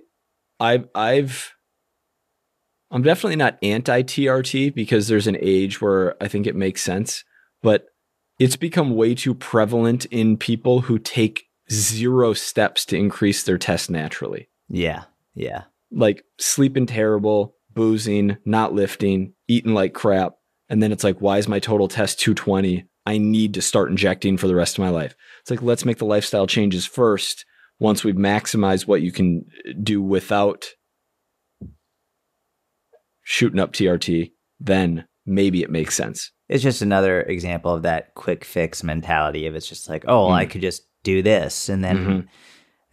I've 0.60 0.88
I've 0.96 1.54
I'm 2.92 3.02
definitely 3.04 3.36
not 3.36 3.58
anti 3.64 4.04
TRT 4.04 4.74
because 4.74 5.08
there's 5.08 5.28
an 5.28 5.38
age 5.42 5.82
where 5.82 6.16
I 6.24 6.28
think 6.28 6.48
it 6.48 6.56
makes 6.56 6.82
sense, 6.82 7.24
but 7.62 7.88
it's 8.40 8.56
become 8.56 8.96
way 8.96 9.14
too 9.14 9.36
prevalent 9.36 10.06
in 10.06 10.38
people 10.38 10.82
who 10.82 10.98
take 10.98 11.46
zero 11.72 12.34
steps 12.34 12.86
to 12.86 12.98
increase 12.98 13.44
their 13.44 13.58
test 13.58 13.90
naturally. 13.92 14.50
Yeah. 14.70 15.04
Yeah. 15.36 15.64
like 15.92 16.24
sleeping 16.40 16.86
terrible, 16.86 17.56
boozing, 17.74 18.38
not 18.46 18.74
lifting, 18.74 19.34
eating 19.48 19.74
like 19.74 19.94
crap. 19.94 20.34
And 20.70 20.82
then 20.84 20.92
it's 20.92 21.04
like, 21.04 21.20
why 21.20 21.38
is 21.38 21.48
my 21.48 21.60
total 21.60 21.88
test 21.88 22.20
220? 22.20 22.86
I 23.06 23.18
need 23.18 23.56
to 23.56 23.62
start 23.62 23.90
injecting 23.90 24.38
for 24.38 24.48
the 24.48 24.56
rest 24.56 24.78
of 24.78 24.84
my 24.84 24.90
life. 24.90 25.16
It's 25.42 25.50
like, 25.50 25.62
let's 25.62 25.86
make 25.86 25.98
the 25.98 26.06
lifestyle 26.06 26.46
changes 26.46 26.86
first. 26.86 27.46
Once 27.80 28.04
we've 28.04 28.16
maximized 28.16 28.88
what 28.88 29.02
you 29.02 29.12
can 29.12 29.46
uh, 29.68 29.72
do 29.82 30.02
without 30.02 30.66
shooting 33.24 33.60
up 33.60 33.72
TRT, 33.74 34.32
then 34.60 35.06
maybe 35.26 35.64
it 35.64 35.72
makes 35.72 35.96
sense. 35.96 36.32
It's 36.50 36.64
just 36.64 36.82
another 36.82 37.22
example 37.22 37.74
of 37.74 37.84
that 37.84 38.16
quick 38.16 38.44
fix 38.44 38.84
mentality 38.84 39.46
of 39.46 39.56
it's 39.56 39.68
just 39.70 39.88
like, 39.88 40.04
oh, 40.08 40.26
well, 40.26 40.34
I 40.36 40.46
Mm. 40.46 40.50
could 40.50 40.62
just 40.62 40.84
do 41.04 41.22
this 41.22 41.70
and 41.70 41.84
then 41.84 41.98
Mhm. 41.98 42.28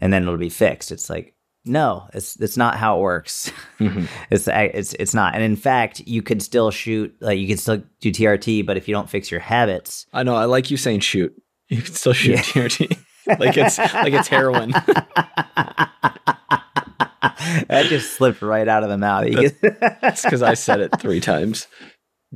and 0.01 0.13
then 0.13 0.23
it'll 0.23 0.37
be 0.37 0.51
fixed. 0.51 0.93
It's 0.93 1.09
like, 1.11 1.35
no, 1.65 2.07
it's 2.15 2.37
it's 2.41 2.57
not 2.57 2.77
how 2.77 2.99
it 2.99 3.01
works. 3.01 3.51
Mhm. 3.81 4.07
it's 4.31 4.47
it's 4.49 4.93
it's 4.95 5.15
not. 5.15 5.35
And 5.35 5.43
in 5.43 5.57
fact, 5.57 6.01
you 6.07 6.23
could 6.23 6.41
still 6.43 6.71
shoot 6.71 7.15
like 7.21 7.39
you 7.39 7.49
can 7.49 7.57
still 7.57 7.83
do 8.01 8.13
TRT, 8.13 8.63
but 8.65 8.77
if 8.77 8.87
you 8.89 8.95
don't 8.95 9.11
fix 9.11 9.31
your 9.31 9.41
habits, 9.41 10.07
I 10.13 10.23
know. 10.23 10.37
I 10.37 10.45
like 10.45 10.71
you 10.71 10.77
saying 10.77 11.01
shoot. 11.01 11.35
You 11.69 11.83
can 11.83 11.95
still 11.95 12.13
shoot 12.13 12.33
Yeah. 12.37 12.43
TRT 12.69 12.97
like 13.41 13.57
it's 13.57 13.79
like 13.79 14.13
it's 14.13 14.29
heroin. 14.29 14.71
that 17.69 17.87
just 17.89 18.13
slipped 18.17 18.43
right 18.43 18.69
out 18.69 18.83
of 18.83 18.89
the 18.89 18.99
mouth. 18.99 19.25
It's 19.27 20.23
because 20.23 20.43
I 20.43 20.55
said 20.55 20.81
it 20.81 21.01
three 21.01 21.21
times. 21.21 21.67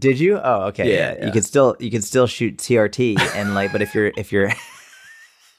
Did 0.00 0.18
you? 0.18 0.38
Oh, 0.42 0.62
okay. 0.68 0.92
Yeah, 0.92 1.14
Yeah. 1.18 1.26
You 1.26 1.32
can 1.32 1.42
still 1.42 1.76
you 1.78 1.90
can 1.90 2.02
still 2.02 2.26
shoot 2.26 2.56
TRT 2.58 3.18
and 3.36 3.54
like, 3.54 3.70
but 3.70 3.82
if 3.82 3.94
you're 3.94 4.10
if 4.16 4.32
you're 4.32 4.50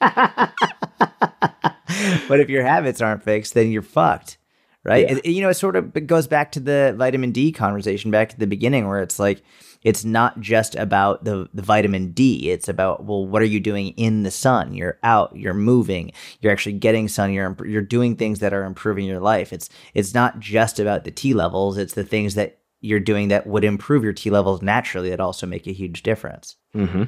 but 2.28 2.40
if 2.40 2.48
your 2.48 2.64
habits 2.64 3.00
aren't 3.00 3.22
fixed, 3.22 3.54
then 3.54 3.70
you're 3.70 3.82
fucked, 3.82 4.38
right? 4.84 5.08
Yeah. 5.08 5.16
It- 5.22 5.26
you 5.26 5.42
know, 5.42 5.48
it 5.48 5.54
sort 5.54 5.76
of 5.76 6.06
goes 6.06 6.26
back 6.26 6.52
to 6.52 6.60
the 6.60 6.94
vitamin 6.96 7.32
D 7.32 7.52
conversation 7.52 8.10
back 8.10 8.32
at 8.32 8.38
the 8.38 8.46
beginning, 8.46 8.88
where 8.88 9.00
it's 9.02 9.18
like 9.18 9.42
it's 9.82 10.04
not 10.04 10.40
just 10.40 10.74
about 10.76 11.24
the 11.24 11.48
the 11.52 11.62
vitamin 11.62 12.12
D. 12.12 12.50
It's 12.50 12.68
about 12.68 13.04
well, 13.04 13.26
what 13.26 13.42
are 13.42 13.46
you 13.46 13.60
doing 13.60 13.88
in 13.90 14.22
the 14.22 14.30
sun? 14.30 14.74
You're 14.74 14.98
out, 15.02 15.36
you're 15.36 15.54
moving, 15.54 16.12
you're 16.40 16.52
actually 16.52 16.74
getting 16.74 17.08
sun. 17.08 17.32
You're 17.32 17.56
you're 17.66 17.82
doing 17.82 18.16
things 18.16 18.38
that 18.40 18.52
are 18.52 18.64
improving 18.64 19.04
your 19.06 19.20
life. 19.20 19.52
It's 19.52 19.68
it's 19.94 20.14
not 20.14 20.40
just 20.40 20.78
about 20.80 21.04
the 21.04 21.10
T 21.10 21.34
levels. 21.34 21.78
It's 21.78 21.94
the 21.94 22.04
things 22.04 22.34
that 22.34 22.58
you're 22.82 23.00
doing 23.00 23.28
that 23.28 23.46
would 23.46 23.64
improve 23.64 24.04
your 24.04 24.12
T 24.12 24.28
levels 24.28 24.60
naturally 24.60 25.08
that 25.10 25.20
also 25.20 25.46
make 25.46 25.66
a 25.66 25.72
huge 25.72 26.02
difference. 26.02 26.56
Mm-hmm. 26.76 27.04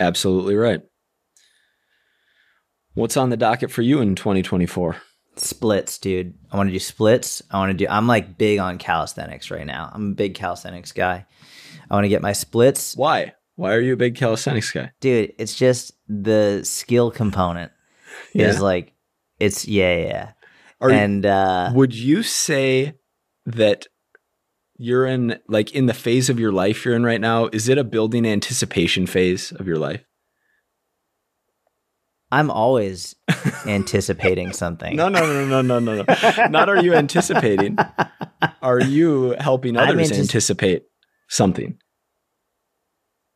Absolutely 0.00 0.56
right. 0.56 0.82
What's 2.94 3.16
on 3.16 3.30
the 3.30 3.36
docket 3.36 3.70
for 3.70 3.82
you 3.82 4.00
in 4.00 4.14
2024? 4.16 4.96
Splits, 5.36 5.98
dude. 5.98 6.34
I 6.50 6.56
want 6.56 6.68
to 6.68 6.72
do 6.72 6.78
splits. 6.80 7.40
I 7.50 7.58
want 7.58 7.70
to 7.70 7.76
do. 7.76 7.86
I'm 7.88 8.06
like 8.06 8.36
big 8.36 8.58
on 8.58 8.78
calisthenics 8.78 9.50
right 9.50 9.64
now. 9.66 9.90
I'm 9.92 10.10
a 10.10 10.14
big 10.14 10.34
calisthenics 10.34 10.92
guy. 10.92 11.24
I 11.90 11.94
want 11.94 12.04
to 12.04 12.08
get 12.08 12.22
my 12.22 12.32
splits, 12.32 12.96
Why? 12.96 13.34
Why 13.56 13.74
are 13.74 13.80
you 13.80 13.92
a 13.92 13.96
big 13.96 14.16
calisthenics 14.16 14.70
guy? 14.72 14.90
dude. 15.00 15.34
It's 15.38 15.54
just 15.54 15.92
the 16.08 16.60
skill 16.64 17.10
component 17.10 17.72
is 18.34 18.60
like 18.60 18.94
it's 19.38 19.68
yeah 19.68 19.96
yeah. 19.96 20.06
yeah. 20.08 20.32
Are 20.80 20.90
you- 20.90 20.96
and 20.96 21.26
uh, 21.26 21.70
would 21.74 21.94
you 21.94 22.22
say 22.22 22.94
that 23.46 23.86
you're 24.82 25.04
in 25.04 25.38
like 25.46 25.72
in 25.74 25.84
the 25.84 25.92
phase 25.94 26.30
of 26.30 26.40
your 26.40 26.52
life 26.52 26.84
you're 26.86 26.94
in 26.96 27.04
right 27.04 27.20
now? 27.20 27.48
Is 27.52 27.68
it 27.68 27.76
a 27.76 27.84
building 27.84 28.24
anticipation 28.26 29.06
phase 29.06 29.52
of 29.52 29.66
your 29.68 29.76
life? 29.76 30.02
I'm 32.32 32.50
always 32.50 33.14
anticipating 33.66 34.52
something. 34.52 34.96
No, 34.96 35.08
no, 35.08 35.20
no, 35.26 35.46
no, 35.46 35.60
no, 35.62 35.78
no, 35.80 36.02
no. 36.02 36.48
Not 36.48 36.68
are 36.68 36.78
you 36.78 36.94
anticipating? 36.94 37.78
Are 38.62 38.80
you 38.80 39.36
helping 39.38 39.76
others 39.76 40.10
antici- 40.10 40.18
anticipate 40.20 40.84
something? 41.28 41.78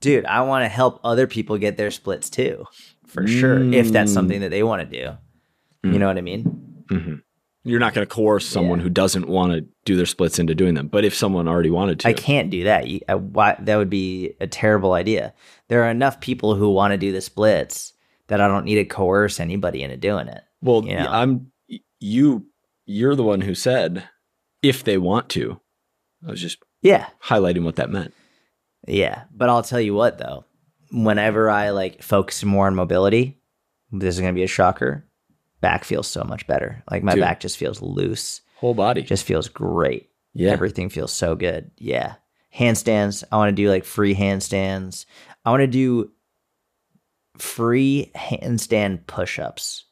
dude. 0.00 0.24
I 0.26 0.42
want 0.42 0.64
to 0.64 0.68
help 0.68 1.00
other 1.02 1.26
people 1.26 1.56
get 1.56 1.76
their 1.78 1.90
splits 1.90 2.28
too, 2.28 2.64
for 3.06 3.26
sure. 3.26 3.62
If 3.72 3.90
that's 3.90 4.10
Mm. 4.10 4.14
something 4.14 4.40
that 4.42 4.50
they 4.50 4.62
want 4.62 4.82
to 4.82 4.86
do, 4.86 5.16
you 5.88 5.96
Mm. 5.96 5.98
know 5.98 6.06
what 6.08 6.18
I 6.18 6.20
mean. 6.20 6.42
hmm 6.90 7.14
You're 7.64 7.80
not 7.80 7.94
going 7.94 8.06
to 8.06 8.14
coerce 8.14 8.46
someone 8.46 8.78
Yeah. 8.78 8.84
who 8.84 8.90
doesn't 8.90 9.26
want 9.26 9.52
to 9.54 9.62
do 9.86 9.96
their 9.96 10.04
splits 10.06 10.38
into 10.38 10.54
doing 10.54 10.74
them. 10.74 10.88
But 10.88 11.04
if 11.04 11.14
someone 11.14 11.48
already 11.48 11.70
wanted 11.70 11.98
to, 12.00 12.08
I 12.08 12.12
can't 12.12 12.50
do 12.50 12.64
that. 12.64 12.86
You- 12.88 13.00
uh, 13.08 13.12
I- 13.12 13.14
why, 13.16 13.56
that 13.60 13.76
would 13.76 13.88
be 13.90 14.34
a 14.40 14.46
terrible 14.46 14.92
idea. 14.92 15.32
There 15.68 15.82
are 15.82 15.90
enough 15.90 16.20
people 16.20 16.54
who 16.56 16.70
want 16.70 16.92
to 16.92 16.98
do 16.98 17.10
the 17.10 17.22
splits 17.22 17.94
that 18.28 18.40
I 18.40 18.48
don't 18.48 18.64
need 18.66 18.74
to 18.76 18.84
coerce 18.84 19.40
anybody 19.40 19.82
into 19.82 19.96
doing 19.96 20.28
it. 20.28 20.42
Well, 20.60 20.84
you 20.86 20.94
know. 20.94 21.06
I'm 21.10 21.52
you. 22.00 22.46
You're 22.86 23.16
the 23.16 23.22
one 23.22 23.40
who 23.40 23.54
said 23.54 24.04
if 24.62 24.84
they 24.84 24.98
want 24.98 25.30
to. 25.30 25.58
I 26.26 26.30
was 26.30 26.40
just 26.42 26.58
Yeah, 26.82 27.06
highlighting 27.24 27.64
what 27.64 27.76
that 27.76 27.88
meant. 27.90 28.12
yeah. 28.86 29.24
But 29.34 29.48
I'll 29.48 29.62
tell 29.62 29.80
you 29.80 29.94
what, 29.94 30.18
though. 30.18 30.44
Whenever 30.92 31.48
I 31.50 31.70
like 31.70 32.02
focus 32.02 32.44
more 32.44 32.66
on 32.66 32.74
mobility, 32.74 33.38
this 33.90 34.14
is 34.14 34.20
gonna 34.20 34.32
be 34.34 34.42
a 34.42 34.46
shocker. 34.48 35.06
Back 35.64 35.84
feels 35.84 36.06
so 36.06 36.22
much 36.24 36.46
better. 36.46 36.82
Like 36.90 37.02
my 37.02 37.14
Dude. 37.14 37.22
back 37.22 37.40
just 37.40 37.56
feels 37.56 37.80
loose. 37.80 38.42
Whole 38.56 38.74
body. 38.74 39.00
Just 39.02 39.24
feels 39.24 39.48
great. 39.48 40.10
yeah. 40.34 40.50
Everything 40.50 40.90
feels 40.90 41.10
so 41.12 41.34
good. 41.34 41.70
Yeah. 41.78 42.16
Handstands. 42.54 43.24
I 43.32 43.36
want 43.36 43.48
to 43.48 43.62
do 43.62 43.70
like 43.70 43.84
free 43.84 44.14
handstands. 44.14 45.06
I 45.44 45.50
want 45.50 45.62
to 45.62 45.66
do 45.66 46.10
free 47.38 48.10
handstand 48.14 49.06
push 49.06 49.38
ups. 49.38 49.84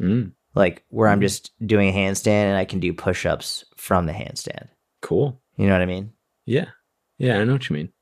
Mm, 0.00 0.32
Like 0.54 0.84
where 0.88 1.08
I'm 1.08 1.18
Mhm. 1.18 1.22
just 1.22 1.50
doing 1.66 1.88
a 1.88 1.92
handstand 1.92 2.44
and 2.50 2.56
I 2.56 2.64
can 2.64 2.78
do 2.80 2.92
push 2.92 3.24
ups 3.26 3.64
from 3.76 4.06
the 4.06 4.12
handstand. 4.12 4.68
cool. 5.00 5.42
You 5.56 5.66
know 5.66 5.72
what 5.72 5.82
I 5.82 5.86
mean? 5.86 6.12
Yeah. 6.46 6.66
Yeah, 7.18 7.38
I 7.40 7.44
know 7.44 7.54
what 7.54 7.68
you 7.68 7.74
mean. 7.74 7.92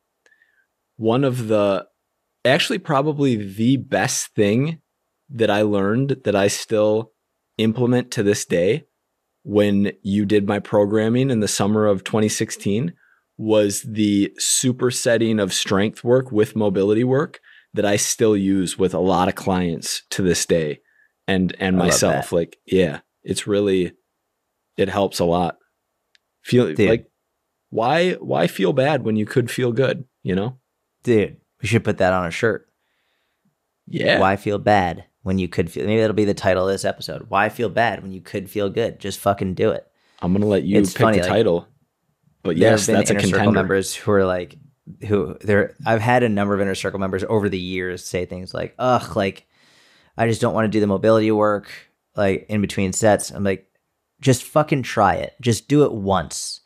One 0.96 1.24
of 1.24 1.48
the 1.48 1.86
actually 2.44 2.78
probably 2.78 3.36
the 3.36 3.76
best 3.78 4.34
thing 4.34 4.79
that 5.30 5.50
I 5.50 5.62
learned 5.62 6.16
that 6.24 6.34
I 6.34 6.48
still 6.48 7.12
implement 7.58 8.10
to 8.12 8.22
this 8.22 8.44
day 8.44 8.84
when 9.42 9.92
you 10.02 10.26
did 10.26 10.46
my 10.46 10.58
programming 10.58 11.30
in 11.30 11.40
the 11.40 11.48
summer 11.48 11.86
of 11.86 12.04
2016 12.04 12.92
was 13.38 13.82
the 13.82 14.32
supersetting 14.38 15.42
of 15.42 15.52
strength 15.52 16.04
work 16.04 16.30
with 16.30 16.56
mobility 16.56 17.04
work 17.04 17.40
that 17.72 17.86
I 17.86 17.96
still 17.96 18.36
use 18.36 18.78
with 18.78 18.92
a 18.92 18.98
lot 18.98 19.28
of 19.28 19.34
clients 19.34 20.02
to 20.10 20.22
this 20.22 20.44
day 20.44 20.80
and 21.26 21.54
and 21.58 21.76
I 21.76 21.86
myself. 21.86 22.32
like 22.32 22.58
yeah 22.66 23.00
it's 23.22 23.46
really 23.46 23.92
it 24.76 24.88
helps 24.88 25.18
a 25.20 25.24
lot. 25.24 25.58
Feel 26.42 26.74
Dude. 26.74 26.88
like 26.88 27.10
why 27.70 28.12
why 28.14 28.46
feel 28.46 28.72
bad 28.72 29.04
when 29.04 29.16
you 29.16 29.26
could 29.26 29.50
feel 29.50 29.72
good 29.72 30.04
you 30.22 30.34
know? 30.34 30.58
Dude, 31.02 31.38
we 31.62 31.68
should 31.68 31.84
put 31.84 31.98
that 31.98 32.12
on 32.12 32.26
a 32.26 32.30
shirt. 32.30 32.68
yeah. 33.86 34.18
Why 34.20 34.36
feel 34.36 34.58
bad 34.58 35.04
when 35.30 35.38
you 35.38 35.46
could 35.46 35.70
feel 35.70 35.86
maybe 35.86 36.00
that'll 36.00 36.12
be 36.16 36.24
the 36.24 36.34
title 36.34 36.66
of 36.66 36.72
this 36.74 36.84
episode. 36.84 37.26
Why 37.28 37.48
feel 37.48 37.68
bad 37.68 38.02
when 38.02 38.10
you 38.10 38.20
could 38.20 38.50
feel 38.50 38.68
good? 38.68 38.98
Just 38.98 39.20
fucking 39.20 39.54
do 39.54 39.70
it. 39.70 39.86
i'm 40.22 40.32
gonna 40.32 40.46
let 40.46 40.64
you 40.64 40.76
It's 40.80 40.92
pick 40.92 41.02
funny, 41.02 41.18
the 41.18 41.22
like, 41.22 41.30
title 41.30 41.68
but 42.42 42.56
yes 42.56 42.86
that's 42.86 43.10
a 43.10 43.14
contender 43.14 43.52
members 43.52 43.94
who 43.94 44.10
are 44.10 44.24
like 44.24 44.56
who 45.06 45.36
there 45.42 45.76
I've 45.86 46.00
had 46.00 46.24
a 46.24 46.28
number 46.28 46.52
of 46.52 46.60
inner 46.60 46.74
circle 46.74 46.98
members 46.98 47.22
over 47.28 47.48
the 47.48 47.58
years 47.58 48.04
say 48.04 48.24
things 48.26 48.52
like, 48.52 48.74
ugh, 48.76 49.14
like 49.14 49.46
I 50.18 50.26
just 50.26 50.40
don't 50.40 50.52
want 50.54 50.64
to 50.64 50.68
do 50.76 50.80
the 50.80 50.88
mobility 50.88 51.30
work 51.30 51.70
like 52.16 52.46
in 52.48 52.60
between 52.60 52.92
sets. 52.92 53.30
I'm 53.30 53.44
like, 53.44 53.68
just 54.20 54.42
fucking 54.42 54.82
try 54.82 55.14
it. 55.14 55.34
Just 55.40 55.68
do 55.68 55.84
it 55.84 55.92
once. 55.92 56.60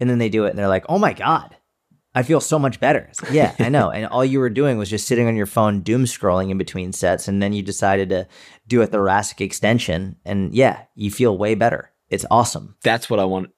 And 0.00 0.10
then 0.10 0.18
they 0.18 0.28
do 0.28 0.46
it 0.46 0.50
and 0.50 0.58
they're 0.58 0.68
like, 0.68 0.84
oh 0.88 0.98
my 0.98 1.12
God, 1.12 1.56
I 2.14 2.22
feel 2.22 2.40
so 2.40 2.58
much 2.58 2.78
better. 2.80 3.10
Like, 3.22 3.32
yeah, 3.32 3.54
I 3.58 3.68
know. 3.68 3.90
And 3.94 4.06
all 4.06 4.24
you 4.24 4.38
were 4.38 4.50
doing 4.50 4.78
was 4.78 4.88
just 4.88 5.06
sitting 5.08 5.26
on 5.26 5.36
your 5.36 5.46
phone, 5.46 5.80
doom 5.80 6.04
scrolling 6.04 6.50
in 6.50 6.58
between 6.58 6.92
sets. 6.92 7.26
And 7.26 7.42
then 7.42 7.52
you 7.52 7.62
decided 7.62 8.08
to 8.10 8.28
do 8.68 8.82
a 8.82 8.86
thoracic 8.86 9.40
extension. 9.40 10.16
And 10.24 10.54
yeah, 10.54 10.82
you 10.94 11.10
feel 11.10 11.36
way 11.36 11.54
better. 11.54 11.90
It's 12.10 12.26
awesome. 12.30 12.76
that's 12.84 13.08
what 13.10 13.18
i 13.18 13.24
want 13.24 13.50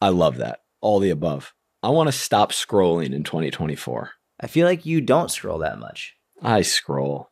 i 0.00 0.08
love 0.08 0.38
that 0.38 0.60
all 0.80 0.98
the 0.98 1.10
above 1.10 1.52
i 1.82 1.88
want 1.90 2.08
to 2.08 2.12
stop 2.12 2.52
scrolling 2.52 3.12
in 3.12 3.22
2024 3.24 4.12
I 4.40 4.46
feel 4.46 4.66
like 4.66 4.86
you 4.86 5.00
don't 5.00 5.30
scroll 5.30 5.58
that 5.58 5.78
much. 5.78 6.14
i 6.40 6.62
scroll 6.62 7.30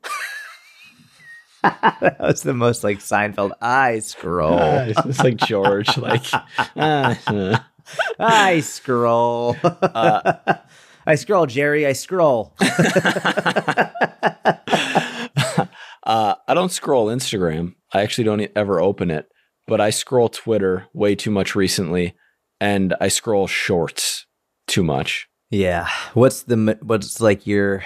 that 1.62 2.16
was 2.20 2.42
the 2.42 2.54
most 2.54 2.82
like 2.84 2.98
Seinfeld. 2.98 3.50
I 3.60 3.98
scroll. 3.98 4.58
it's 4.60 5.22
like 5.22 5.36
george 5.36 5.96
like 5.98 6.24
ah, 6.76 7.18
uh. 7.26 7.58
I 8.18 8.60
scroll. 8.60 9.56
Uh, 9.62 10.32
I 11.06 11.14
scroll, 11.14 11.46
Jerry. 11.46 11.86
I 11.86 11.92
scroll. 11.92 12.54
uh, 12.60 12.74
I 16.04 16.54
don't 16.54 16.72
scroll 16.72 17.06
Instagram. 17.06 17.74
I 17.92 18.02
actually 18.02 18.24
don't 18.24 18.50
ever 18.54 18.80
open 18.80 19.10
it, 19.10 19.28
but 19.66 19.80
I 19.80 19.90
scroll 19.90 20.28
Twitter 20.28 20.86
way 20.92 21.14
too 21.14 21.30
much 21.30 21.54
recently, 21.54 22.14
and 22.60 22.94
I 23.00 23.08
scroll 23.08 23.46
Shorts 23.46 24.26
too 24.66 24.82
much. 24.82 25.28
yeah. 25.50 25.88
What's 26.14 26.42
the 26.42 26.78
what's 26.82 27.20
like 27.20 27.46
your 27.46 27.84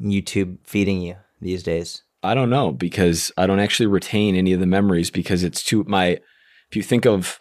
YouTube 0.00 0.58
feeding 0.64 1.02
you 1.02 1.16
these 1.40 1.62
days? 1.62 2.02
I 2.22 2.34
don't 2.34 2.50
know 2.50 2.72
because 2.72 3.30
I 3.36 3.46
don't 3.46 3.60
actually 3.60 3.86
retain 3.86 4.34
any 4.34 4.52
of 4.52 4.58
the 4.58 4.66
memories 4.66 5.10
because 5.10 5.44
it's 5.44 5.62
too 5.62 5.84
my. 5.86 6.18
If 6.68 6.74
you 6.74 6.82
think 6.82 7.06
of 7.06 7.38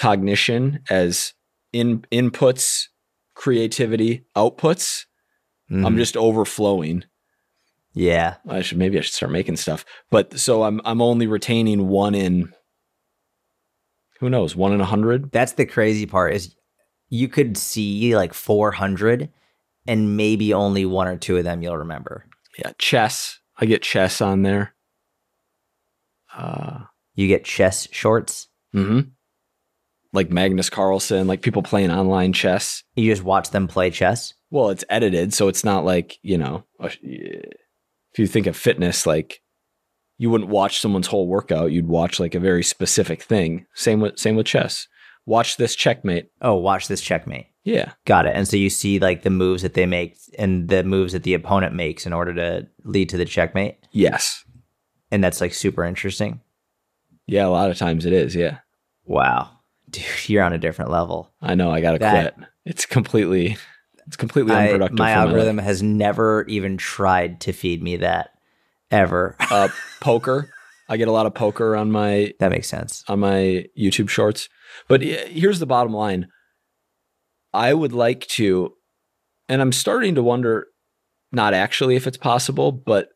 cognition 0.00 0.80
as 0.90 1.34
in 1.72 2.00
inputs, 2.10 2.86
creativity, 3.34 4.24
outputs, 4.34 5.04
I'm 5.70 5.94
Mhm. 5.94 5.98
just 5.98 6.16
overflowing. 6.16 7.04
yeah. 7.92 8.36
I 8.48 8.62
should 8.62 8.78
maybe 8.78 8.96
I 8.98 9.02
should 9.02 9.14
start 9.14 9.30
making 9.32 9.56
stuff. 9.56 9.84
But 10.10 10.38
so 10.38 10.62
I'm 10.64 10.80
I'm 10.84 11.02
only 11.02 11.26
retaining 11.26 11.88
one 11.88 12.14
in 12.14 12.52
who 14.20 14.30
knows, 14.30 14.54
one 14.56 14.72
in 14.72 14.80
a 14.80 14.84
hundred. 14.84 15.30
That's 15.32 15.52
the 15.52 15.66
crazy 15.66 16.06
part 16.06 16.34
is 16.34 16.54
you 17.08 17.26
could 17.28 17.56
see 17.56 18.14
like 18.16 18.32
400 18.34 19.28
and 19.88 20.16
maybe 20.16 20.52
only 20.54 20.84
one 20.86 21.08
or 21.08 21.16
two 21.16 21.36
of 21.36 21.44
them 21.44 21.62
you'll 21.62 21.76
remember. 21.78 22.26
Yeah, 22.58 22.72
chess. 22.78 23.38
I 23.58 23.66
get 23.66 23.82
chess 23.82 24.20
on 24.20 24.42
there. 24.42 24.74
Uh 26.34 26.80
You 27.14 27.28
get 27.28 27.44
chess 27.44 27.88
shorts. 27.92 28.48
hmm 28.72 29.00
like 30.12 30.30
Magnus 30.30 30.70
Carlsen, 30.70 31.26
like 31.26 31.42
people 31.42 31.62
playing 31.62 31.90
online 31.90 32.32
chess. 32.32 32.82
You 32.96 33.10
just 33.10 33.22
watch 33.22 33.50
them 33.50 33.68
play 33.68 33.90
chess. 33.90 34.34
Well, 34.50 34.70
it's 34.70 34.84
edited, 34.88 35.32
so 35.32 35.48
it's 35.48 35.64
not 35.64 35.84
like, 35.84 36.18
you 36.22 36.36
know, 36.36 36.64
if 36.80 38.18
you 38.18 38.26
think 38.26 38.46
of 38.46 38.56
fitness, 38.56 39.06
like 39.06 39.40
you 40.18 40.30
wouldn't 40.30 40.50
watch 40.50 40.80
someone's 40.80 41.06
whole 41.06 41.28
workout, 41.28 41.72
you'd 41.72 41.86
watch 41.88 42.18
like 42.18 42.34
a 42.34 42.40
very 42.40 42.64
specific 42.64 43.22
thing. 43.22 43.66
Same 43.74 44.00
with 44.00 44.18
same 44.18 44.36
with 44.36 44.46
chess. 44.46 44.88
Watch 45.26 45.56
this 45.56 45.76
checkmate. 45.76 46.30
Oh, 46.42 46.54
watch 46.54 46.88
this 46.88 47.00
checkmate. 47.00 47.46
Yeah. 47.62 47.92
Got 48.06 48.26
it. 48.26 48.34
And 48.34 48.48
so 48.48 48.56
you 48.56 48.70
see 48.70 48.98
like 48.98 49.22
the 49.22 49.30
moves 49.30 49.62
that 49.62 49.74
they 49.74 49.86
make 49.86 50.18
and 50.38 50.68
the 50.68 50.82
moves 50.82 51.12
that 51.12 51.22
the 51.22 51.34
opponent 51.34 51.74
makes 51.74 52.06
in 52.06 52.12
order 52.12 52.34
to 52.34 52.66
lead 52.84 53.10
to 53.10 53.16
the 53.16 53.26
checkmate. 53.26 53.76
Yes. 53.92 54.44
And 55.10 55.22
that's 55.22 55.40
like 55.40 55.54
super 55.54 55.84
interesting. 55.84 56.40
Yeah, 57.26 57.46
a 57.46 57.48
lot 57.48 57.70
of 57.70 57.76
times 57.76 58.06
it 58.06 58.12
is, 58.12 58.34
yeah. 58.34 58.58
Wow. 59.04 59.50
Dude, 59.90 60.04
you're 60.28 60.42
on 60.44 60.52
a 60.52 60.58
different 60.58 60.90
level. 60.90 61.30
I 61.42 61.54
know 61.54 61.70
I 61.70 61.80
gotta 61.80 61.98
That- 61.98 62.34
quit. 62.36 62.48
It's 62.64 62.86
completely 62.86 63.56
it's 64.06 64.16
completely 64.16 64.52
I, 64.52 64.64
unproductive. 64.66 64.98
my 64.98 65.10
algorithm 65.12 65.58
has 65.58 65.82
never 65.82 66.44
even 66.46 66.76
tried 66.76 67.40
to 67.42 67.52
feed 67.52 67.82
me 67.82 67.96
that 67.96 68.30
ever. 68.90 69.36
uh, 69.38 69.68
poker. 70.00 70.50
I 70.88 70.96
get 70.96 71.06
a 71.08 71.12
lot 71.12 71.26
of 71.26 71.34
poker 71.34 71.76
on 71.76 71.90
my 71.92 72.32
that 72.40 72.50
makes 72.50 72.68
sense. 72.68 73.04
on 73.08 73.20
my 73.20 73.66
YouTube 73.78 74.08
shorts. 74.08 74.48
But 74.88 75.02
here's 75.02 75.58
the 75.60 75.66
bottom 75.66 75.92
line. 75.92 76.26
I 77.52 77.72
would 77.74 77.92
like 77.92 78.26
to, 78.28 78.72
and 79.48 79.60
I'm 79.62 79.72
starting 79.72 80.14
to 80.16 80.22
wonder, 80.22 80.66
not 81.32 81.54
actually 81.54 81.94
if 81.96 82.06
it's 82.08 82.16
possible, 82.16 82.72
but 82.72 83.08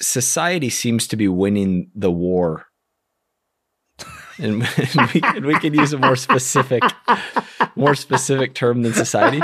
society 0.00 0.70
seems 0.70 1.06
to 1.08 1.16
be 1.16 1.28
winning 1.28 1.90
the 1.94 2.10
war. 2.10 2.66
And, 4.38 4.62
and 4.98 5.10
we, 5.14 5.20
and 5.22 5.46
we 5.46 5.58
could 5.58 5.74
use 5.74 5.92
a 5.92 5.98
more 5.98 6.16
specific, 6.16 6.82
more 7.76 7.94
specific 7.94 8.54
term 8.54 8.82
than 8.82 8.92
society. 8.94 9.40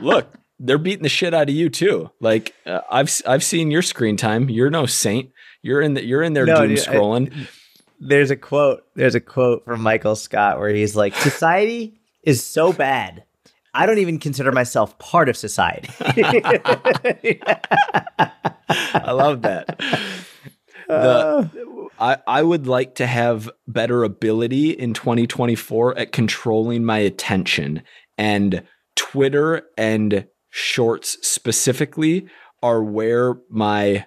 Look, 0.00 0.32
they're 0.58 0.78
beating 0.78 1.02
the 1.02 1.08
shit 1.08 1.34
out 1.34 1.48
of 1.48 1.54
you 1.54 1.68
too. 1.68 2.10
Like 2.20 2.54
uh, 2.66 2.80
I've 2.90 3.10
I've 3.26 3.42
seen 3.42 3.70
your 3.70 3.82
screen 3.82 4.16
time. 4.16 4.48
You're 4.48 4.70
no 4.70 4.86
saint. 4.86 5.30
You're 5.62 5.80
in 5.82 5.94
the, 5.94 6.04
you're 6.04 6.22
in 6.22 6.32
there 6.32 6.46
No, 6.46 6.60
doom 6.60 6.68
dude, 6.74 6.78
I- 6.78 6.82
scrolling. 6.92 7.48
There's 8.04 8.30
a 8.32 8.36
quote. 8.36 8.84
There's 8.96 9.14
a 9.14 9.20
quote 9.20 9.64
from 9.64 9.80
Michael 9.80 10.16
Scott 10.16 10.58
where 10.58 10.70
he's 10.70 10.96
like, 10.96 11.14
"Society 11.14 12.00
is 12.24 12.42
so 12.44 12.72
bad. 12.72 13.24
I 13.74 13.86
don't 13.86 13.98
even 13.98 14.18
consider 14.18 14.50
myself 14.50 14.98
part 14.98 15.28
of 15.28 15.36
society." 15.36 15.88
I 18.94 19.12
love 19.12 19.42
that. 19.42 19.78
The, 20.88 21.81
I, 21.98 22.18
I 22.26 22.42
would 22.42 22.66
like 22.66 22.94
to 22.96 23.06
have 23.06 23.50
better 23.66 24.04
ability 24.04 24.70
in 24.70 24.94
2024 24.94 25.98
at 25.98 26.12
controlling 26.12 26.84
my 26.84 26.98
attention. 26.98 27.82
And 28.18 28.62
Twitter 28.96 29.62
and 29.76 30.26
shorts 30.50 31.16
specifically 31.26 32.26
are 32.62 32.82
where 32.82 33.36
my 33.50 34.06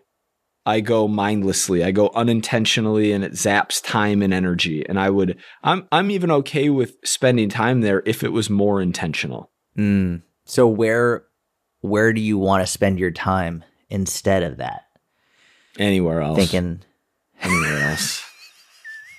I 0.68 0.82
go 0.82 1.08
mindlessly. 1.08 1.84
I 1.84 1.92
go 1.92 2.10
unintentionally 2.16 3.12
and 3.12 3.24
it 3.24 3.34
zaps 3.34 3.84
time 3.84 4.24
and 4.24 4.34
energy. 4.34 4.88
And 4.88 5.00
I 5.00 5.10
would 5.10 5.38
I'm 5.64 5.88
I'm 5.92 6.10
even 6.10 6.32
okay 6.32 6.70
with 6.70 6.98
spending 7.04 7.50
time 7.50 7.82
there 7.82 8.02
if 8.06 8.24
it 8.24 8.32
was 8.32 8.50
more 8.50 8.82
intentional. 8.82 9.52
Mm. 9.78 10.24
So 10.46 10.68
where 10.68 11.26
where 11.82 12.14
do 12.14 12.22
you 12.22 12.38
want 12.38 12.64
to 12.64 12.68
spend 12.68 13.00
your 13.00 13.12
time 13.12 13.64
instead 13.90 14.44
of 14.44 14.58
that? 14.58 14.84
Anywhere 15.78 16.22
else. 16.22 16.38
Thinking 16.38 16.82
anywhere 17.46 17.90
else. 17.92 18.22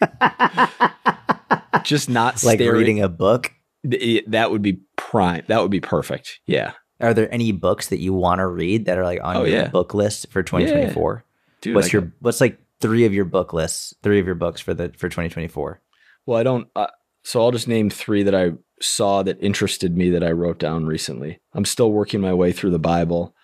Just 1.85 2.09
not 2.09 2.43
like 2.43 2.59
staring. 2.59 2.79
reading 2.79 3.03
a 3.03 3.09
book. 3.09 3.53
Th- 3.89 4.25
That 4.29 4.51
would 4.51 4.63
be 4.63 4.81
prime. 4.97 5.45
That 5.49 5.63
would 5.63 5.71
be 5.71 5.81
perfect. 5.81 6.41
Yeah, 6.47 6.73
Are 7.01 7.15
there 7.15 7.33
any 7.33 7.53
books 7.53 7.89
that 7.89 8.01
you 8.01 8.13
want 8.13 8.41
to 8.41 8.47
read 8.47 8.87
that 8.87 8.99
are 8.99 9.05
like 9.05 9.21
on 9.23 9.37
Oh, 9.37 9.45
your 9.45 9.59
yeah. 9.63 9.69
book 9.69 9.95
list 9.95 10.31
for 10.31 10.43
2024? 10.43 11.25
dude. 11.61 11.75
what's 11.75 11.89
I 11.89 11.91
your 11.93 12.13
what's 12.21 12.41
like 12.41 12.59
three 12.81 13.05
of 13.05 13.15
your 13.15 13.25
book 13.25 13.53
lists, 13.53 13.95
three 14.03 14.19
of 14.19 14.27
your 14.27 14.35
books 14.35 14.61
for 14.61 14.75
the 14.75 14.89
for 14.97 15.09
2024? 15.09 15.81
well, 16.27 16.39
I 16.39 16.43
don't. 16.43 16.67
Uh, 16.75 16.89
so 17.25 17.41
I'll 17.41 17.51
just 17.53 17.69
name 17.69 17.89
three 17.91 18.23
that 18.25 18.35
I 18.35 18.53
saw 18.81 19.23
that 19.23 19.41
interested 19.43 19.97
me 19.97 20.11
that 20.11 20.23
I 20.25 20.33
wrote 20.33 20.59
down 20.59 20.87
recently. 20.87 21.41
I'm 21.55 21.65
still 21.65 21.91
working 21.93 22.21
my 22.21 22.35
way 22.35 22.53
through 22.53 22.71
the 22.71 22.79
Bible, 22.81 23.35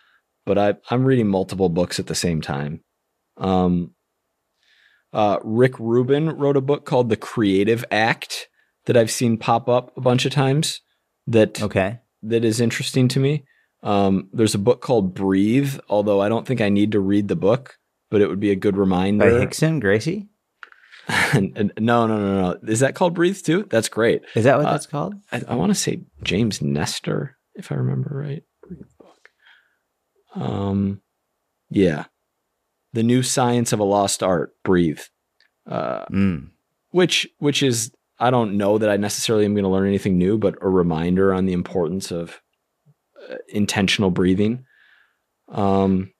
but 0.46 0.58
I 0.58 0.74
I'm 0.90 1.04
reading 1.04 1.28
multiple 1.28 1.68
books 1.68 2.00
at 2.00 2.06
the 2.08 2.14
same 2.16 2.40
time. 2.40 2.80
Um, 3.36 3.94
uh, 5.12 5.38
Rick 5.42 5.78
Rubin 5.78 6.30
wrote 6.30 6.56
a 6.56 6.60
book 6.62 6.84
called 6.84 7.08
The 7.08 7.16
Creative 7.16 7.84
Act 7.90 8.48
that 8.86 8.96
I've 8.96 9.10
seen 9.10 9.36
pop 9.38 9.68
up 9.68 9.96
a 9.96 10.00
bunch 10.00 10.24
of 10.24 10.32
times. 10.32 10.80
That 11.26 11.62
Okay. 11.62 12.00
that 12.22 12.44
is 12.44 12.60
interesting 12.60 13.06
to 13.08 13.20
me. 13.20 13.44
Um, 13.84 14.28
there's 14.32 14.54
a 14.54 14.58
book 14.58 14.80
called 14.80 15.14
Breathe, 15.14 15.78
although 15.88 16.20
I 16.20 16.28
don't 16.28 16.46
think 16.46 16.60
I 16.60 16.68
need 16.68 16.92
to 16.92 17.00
read 17.00 17.28
the 17.28 17.36
book, 17.36 17.76
but 18.10 18.20
it 18.20 18.28
would 18.28 18.40
be 18.40 18.50
a 18.50 18.56
good 18.56 18.76
reminder. 18.76 19.24
By. 19.38 19.44
Rickson 19.46 19.80
Gracie? 19.80 20.28
and, 21.32 21.72
no, 21.78 22.06
no, 22.06 22.16
no, 22.18 22.40
no. 22.52 22.58
Is 22.68 22.80
that 22.80 22.94
called 22.94 23.14
Breathe 23.14 23.36
too? 23.42 23.66
That's 23.70 23.88
great. 23.88 24.22
Is 24.36 24.44
that 24.44 24.56
what 24.56 24.66
Uh, 24.66 24.72
that's 24.72 24.86
called? 24.86 25.14
I, 25.32 25.42
I 25.48 25.54
want 25.56 25.70
to 25.70 25.74
say 25.74 26.02
James 26.22 26.62
Nestor, 26.62 27.36
if 27.54 27.70
I 27.72 27.74
remember 27.76 28.10
right. 28.14 28.42
Book. 28.98 29.28
Um, 30.34 31.02
yeah, 31.70 32.04
the 32.92 33.02
new 33.02 33.22
science 33.22 33.72
of 33.72 33.80
a 33.80 33.84
lost 33.84 34.22
art. 34.22 34.52
Breathe. 34.64 35.00
Uh, 35.66 36.04
Mm. 36.10 36.50
which 36.90 37.26
which 37.38 37.62
is 37.62 37.92
I 38.18 38.30
don't 38.30 38.56
know 38.56 38.78
that 38.78 38.90
I 38.90 38.96
necessarily 38.96 39.44
am 39.44 39.54
going 39.54 39.64
to 39.64 39.70
learn 39.70 39.86
anything 39.88 40.18
new, 40.18 40.38
but 40.38 40.54
a 40.60 40.68
reminder 40.68 41.32
on 41.34 41.46
the 41.46 41.52
importance 41.52 42.10
of 42.12 42.40
uh, 43.30 43.36
intentional 43.48 44.10
breathing. 44.10 44.64
Um, 45.48 46.12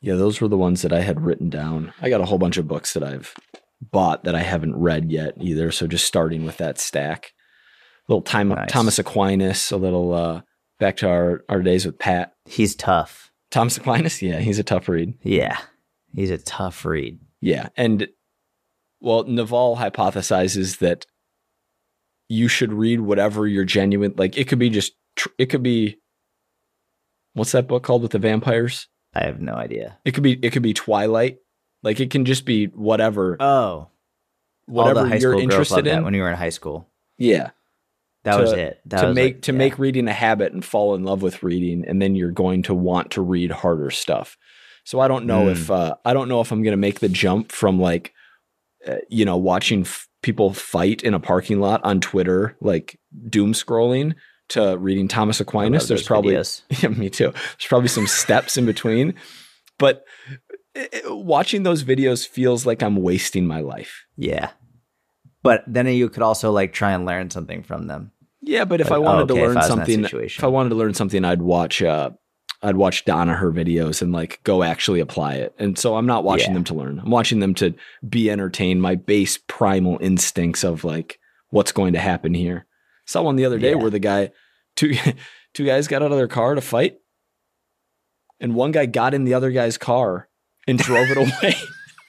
yeah, 0.00 0.14
those 0.14 0.40
were 0.40 0.48
the 0.48 0.56
ones 0.56 0.82
that 0.82 0.92
I 0.92 1.00
had 1.00 1.20
written 1.20 1.48
down. 1.48 1.92
I 2.00 2.08
got 2.08 2.20
a 2.20 2.24
whole 2.24 2.38
bunch 2.38 2.56
of 2.56 2.66
books 2.68 2.92
that 2.94 3.02
I've 3.04 3.34
bought 3.80 4.24
that 4.24 4.34
I 4.34 4.42
haven't 4.42 4.76
read 4.76 5.10
yet 5.10 5.34
either. 5.40 5.70
So 5.70 5.86
just 5.86 6.06
starting 6.06 6.44
with 6.44 6.56
that 6.58 6.78
stack. 6.78 7.32
A 8.08 8.12
little 8.12 8.22
time 8.22 8.48
Nice. 8.48 8.70
Thomas 8.70 8.98
Aquinas, 8.98 9.70
a 9.70 9.76
little 9.76 10.12
uh, 10.12 10.42
back 10.78 10.96
to 10.98 11.08
our 11.08 11.44
our 11.48 11.62
days 11.62 11.86
with 11.86 11.98
Pat. 11.98 12.32
He's 12.46 12.74
tough. 12.74 13.30
Thomas 13.52 13.76
Aquinas, 13.76 14.20
yeah, 14.20 14.40
he's 14.40 14.58
a 14.58 14.64
tough 14.64 14.88
read. 14.88 15.14
Yeah. 15.22 15.56
He's 16.14 16.30
a 16.30 16.38
tough 16.38 16.84
read. 16.84 17.20
Yeah. 17.40 17.68
And 17.76 18.08
well, 19.00 19.22
Naval 19.24 19.76
hypothesizes 19.76 20.78
that 20.78 21.06
you 22.28 22.48
should 22.48 22.72
read 22.72 23.00
whatever 23.00 23.46
you're 23.46 23.64
genuine 23.64 24.14
like 24.16 24.36
it 24.38 24.48
could 24.48 24.58
be 24.58 24.70
just 24.70 24.94
tr- 25.16 25.28
it 25.38 25.46
could 25.46 25.62
be 25.62 25.98
what's 27.34 27.52
that 27.52 27.68
book 27.68 27.82
called 27.82 28.02
with 28.02 28.12
the 28.12 28.18
vampires? 28.18 28.88
I 29.14 29.24
have 29.24 29.40
no 29.40 29.54
idea. 29.54 29.98
It 30.04 30.12
could 30.12 30.22
be 30.22 30.38
it 30.42 30.50
could 30.50 30.62
be 30.62 30.72
Twilight. 30.72 31.38
Like 31.82 32.00
it 32.00 32.10
can 32.10 32.24
just 32.24 32.44
be 32.46 32.66
whatever 32.66 33.36
Oh, 33.40 33.88
whatever 34.66 35.00
all 35.00 35.04
the 35.04 35.10
high 35.10 35.16
you're 35.16 35.38
interested 35.38 35.86
in. 35.86 36.04
when 36.04 36.14
you 36.14 36.22
were 36.22 36.30
in 36.30 36.36
high 36.38 36.48
school. 36.50 36.88
yeah. 37.18 37.50
That 38.24 38.36
To- 38.36 38.42
was 38.42 38.52
it. 38.52 38.80
That 38.86 39.00
to 39.02 39.06
was 39.08 39.14
make 39.16 39.34
like- 39.34 39.42
to 39.42 39.52
yeah. 39.52 39.58
make 39.58 39.78
reading 39.78 40.08
a 40.08 40.12
habit 40.12 40.52
and 40.52 40.64
fall 40.64 40.94
in 40.94 41.02
love 41.04 41.22
with 41.22 41.42
reading 41.42 41.84
and 41.86 42.00
then 42.00 42.14
you're 42.14 42.30
going 42.30 42.62
to 42.64 42.74
want 42.74 43.10
to 43.12 43.22
read 43.22 43.50
harder 43.50 43.90
stuff 43.90 44.36
so 44.84 45.00
i 45.00 45.08
don't 45.08 45.26
know 45.26 45.46
Mm. 45.46 45.52
if 45.52 45.70
uh, 45.70 45.94
i 46.04 46.12
don't 46.12 46.28
know 46.28 46.40
if 46.40 46.50
i'm 46.52 46.62
going 46.62 46.72
to 46.72 46.76
make 46.76 47.00
the 47.00 47.08
jump 47.08 47.50
from 47.52 47.80
like 47.80 48.12
uh, 48.86 48.96
you 49.08 49.24
know 49.24 49.36
watching 49.36 49.80
f- 49.82 50.08
people 50.22 50.52
fight 50.52 51.02
in 51.02 51.14
a 51.14 51.20
parking 51.20 51.58
lot 51.60 51.80
on 51.84 52.00
twitter 52.00 52.56
like 52.60 52.98
doom 53.28 53.52
scrolling 53.54 54.14
to 54.48 54.76
reading 54.78 55.08
thomas 55.08 55.40
aquinas 55.40 55.88
there's 55.88 56.02
probably 56.06 56.34
yeah 56.80 56.88
me 56.90 57.08
too 57.10 57.30
there's 57.32 57.66
probably 57.68 57.88
some 57.88 58.06
steps 58.06 58.56
in 58.56 58.66
between 58.66 59.14
but 59.78 60.04
uh, 60.76 60.80
uh, 61.08 61.14
watching 61.16 61.62
those 61.64 61.82
videos 61.84 62.26
feels 62.26 62.66
like 62.66 62.82
i'm 62.82 62.96
wasting 62.96 63.46
my 63.46 63.60
life 63.60 64.04
Yeah. 64.16 64.50
But 65.42 65.64
then 65.66 65.86
you 65.88 66.08
could 66.08 66.22
also 66.22 66.52
like 66.52 66.72
try 66.72 66.92
and 66.92 67.04
learn 67.04 67.30
something 67.30 67.62
from 67.62 67.86
them. 67.88 68.12
Yeah, 68.40 68.64
but 68.64 68.80
if 68.80 68.90
Like, 68.90 68.94
I 68.94 68.98
oh, 68.98 69.00
wanted 69.02 69.30
okay, 69.30 69.40
to 69.40 69.46
learn 69.46 69.56
I 69.56 69.60
was 69.60 69.70
in 69.70 69.78
that 69.78 69.86
something, 69.86 70.20
if 70.22 70.44
I 70.44 70.48
wanted 70.48 70.70
to 70.70 70.74
learn 70.74 70.94
something, 70.94 71.24
I'd 71.24 71.42
watch. 71.42 71.82
Uh, 71.82 72.10
I'd 72.64 72.76
watch 72.76 73.04
Donna 73.04 73.34
her 73.34 73.50
videos 73.50 74.02
and 74.02 74.12
like 74.12 74.40
go 74.44 74.62
actually 74.62 75.00
apply 75.00 75.34
it. 75.34 75.52
And 75.58 75.76
so 75.76 75.96
I'm 75.96 76.06
not 76.06 76.22
watching 76.22 76.50
Yeah. 76.50 76.54
them 76.54 76.64
to 76.64 76.74
learn. 76.74 77.00
I'm 77.00 77.10
watching 77.10 77.40
them 77.40 77.54
to 77.54 77.74
be 78.08 78.30
entertained. 78.30 78.80
My 78.80 78.94
base 78.94 79.36
primal 79.48 79.98
instincts 80.00 80.62
of 80.62 80.84
like 80.84 81.18
what's 81.50 81.72
going 81.72 81.92
to 81.94 81.98
happen 81.98 82.34
here. 82.34 82.66
Saw 83.04 83.22
one 83.22 83.34
the 83.34 83.44
other 83.44 83.58
day 83.58 83.70
Yeah. 83.70 83.76
where 83.76 83.90
the 83.90 83.98
guy, 83.98 84.30
two 84.76 84.94
two 85.54 85.66
guys 85.66 85.88
got 85.88 86.02
out 86.02 86.12
of 86.12 86.18
their 86.18 86.28
car 86.28 86.54
to 86.54 86.60
fight, 86.60 86.98
and 88.40 88.54
one 88.54 88.70
guy 88.70 88.86
got 88.86 89.12
in 89.14 89.24
the 89.24 89.34
other 89.34 89.50
guy's 89.50 89.76
car 89.78 90.28
and 90.68 90.78
drove 90.78 91.10
it 91.10 91.16
away. 91.42 91.54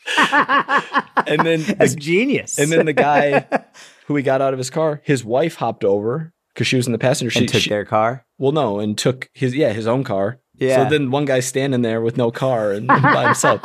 and 0.18 1.46
then 1.46 1.62
That's 1.64 1.94
the, 1.96 2.00
genius. 2.00 2.60
and 2.60 2.72
then 2.72 2.86
the 2.86 2.94
guy 2.94 3.46
who 4.08 4.16
he 4.16 4.24
got 4.24 4.42
out 4.42 4.54
of 4.54 4.58
his 4.60 4.70
car, 4.70 5.02
his 5.04 5.24
wife 5.24 5.56
hopped 5.56 5.84
over 5.84 6.34
because 6.54 6.68
she 6.68 6.76
was 6.76 6.86
in 6.88 6.92
the 6.94 7.00
passenger 7.00 7.32
seat. 7.32 7.40
and 7.42 7.50
took 7.50 7.62
She- 7.62 7.70
their 7.70 7.86
car. 7.86 8.26
well, 8.38 8.52
no, 8.52 8.80
and 8.80 8.98
took 8.98 9.30
his 9.34 9.56
yeah 9.56 9.74
his 9.74 9.88
own 9.88 10.04
car. 10.04 10.40
Yeah. 10.56 10.84
So 10.84 10.90
then 10.90 11.10
one 11.12 11.26
guy's 11.26 11.46
standing 11.48 11.82
there 11.82 12.02
with 12.02 12.16
no 12.18 12.30
car 12.32 12.72
and 12.74 12.88
by 12.88 13.24
himself. 13.26 13.62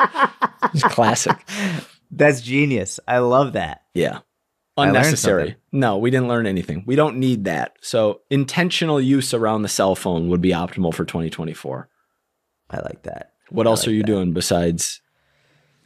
It's 0.72 0.82
classic. 0.84 1.36
That's 2.11 2.41
genius. 2.41 2.99
I 3.07 3.18
love 3.18 3.53
that. 3.53 3.82
Yeah. 3.95 4.20
Unnecessary. 4.78 5.57
No, 5.72 5.99
we 5.99 6.11
didn't 6.11 6.28
learn 6.28 6.47
anything. 6.47 6.84
We 6.86 6.95
don't 6.97 7.16
need 7.18 7.45
that. 7.45 7.72
So 7.82 8.20
intentional 8.30 9.01
use 9.01 9.34
around 9.34 9.62
the 9.62 9.68
cell 9.68 9.95
phone 9.97 10.28
would 10.28 10.41
be 10.41 10.51
optimal 10.53 10.95
for 10.95 11.05
2024. 11.05 11.89
I 12.70 12.76
like 12.80 13.03
that. 13.03 13.32
What 13.51 13.66
I 13.66 13.70
else 13.70 13.80
like 13.82 13.89
are 13.89 13.93
you 13.93 14.03
that. 14.03 14.07
doing 14.07 14.32
besides 14.32 15.01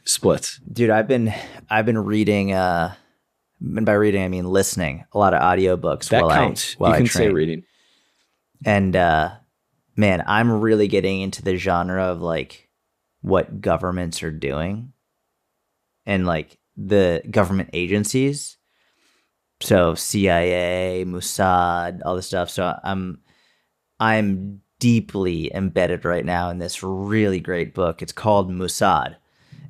splits? 0.05 0.59
Dude, 0.71 0.89
I've 0.89 1.07
been 1.07 1.33
I've 1.69 1.85
been 1.85 1.97
reading 1.97 2.53
uh 2.53 2.93
and 3.59 3.85
by 3.85 3.93
reading 3.93 4.23
I 4.23 4.27
mean 4.27 4.45
listening 4.45 5.05
a 5.13 5.17
lot 5.17 5.33
of 5.33 5.41
audiobooks 5.41 6.09
That 6.09 6.23
while 6.23 6.35
counts. 6.35 6.73
I 6.73 6.75
while 6.77 6.89
you 6.91 6.95
I 6.95 6.97
can 6.99 7.07
say 7.07 7.29
reading. 7.29 7.63
And 8.65 8.95
uh 8.95 9.31
man, 9.95 10.23
I'm 10.25 10.51
really 10.61 10.87
getting 10.87 11.21
into 11.21 11.41
the 11.43 11.55
genre 11.57 12.03
of 12.03 12.21
like 12.21 12.69
what 13.21 13.61
governments 13.61 14.23
are 14.23 14.31
doing 14.31 14.93
and 16.05 16.25
like 16.25 16.57
the 16.75 17.21
government 17.29 17.69
agencies. 17.73 18.57
So 19.61 19.95
CIA, 19.95 21.05
Mossad, 21.07 22.01
all 22.05 22.15
this 22.15 22.27
stuff. 22.27 22.49
So 22.49 22.77
I'm 22.83 23.19
I'm 23.99 24.61
deeply 24.79 25.49
embedded 25.53 26.03
right 26.03 26.25
now 26.25 26.49
in 26.49 26.57
this 26.57 26.83
really 26.83 27.39
great 27.39 27.73
book. 27.73 28.01
It's 28.01 28.11
called 28.11 28.51
Mossad. 28.51 29.15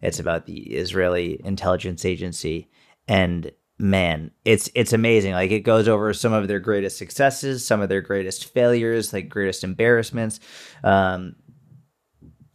It's 0.03 0.19
about 0.19 0.45
the 0.45 0.59
Israeli 0.59 1.41
intelligence 1.43 2.05
agency 2.05 2.69
and 3.07 3.51
man, 3.79 4.31
it's 4.45 4.69
it's 4.75 4.93
amazing. 4.93 5.33
Like 5.33 5.51
it 5.51 5.61
goes 5.61 5.87
over 5.87 6.13
some 6.13 6.33
of 6.33 6.47
their 6.47 6.59
greatest 6.59 6.97
successes, 6.97 7.65
some 7.65 7.81
of 7.81 7.89
their 7.89 8.01
greatest 8.01 8.53
failures, 8.53 9.13
like 9.13 9.29
greatest 9.29 9.63
embarrassments. 9.63 10.39
Um, 10.83 11.35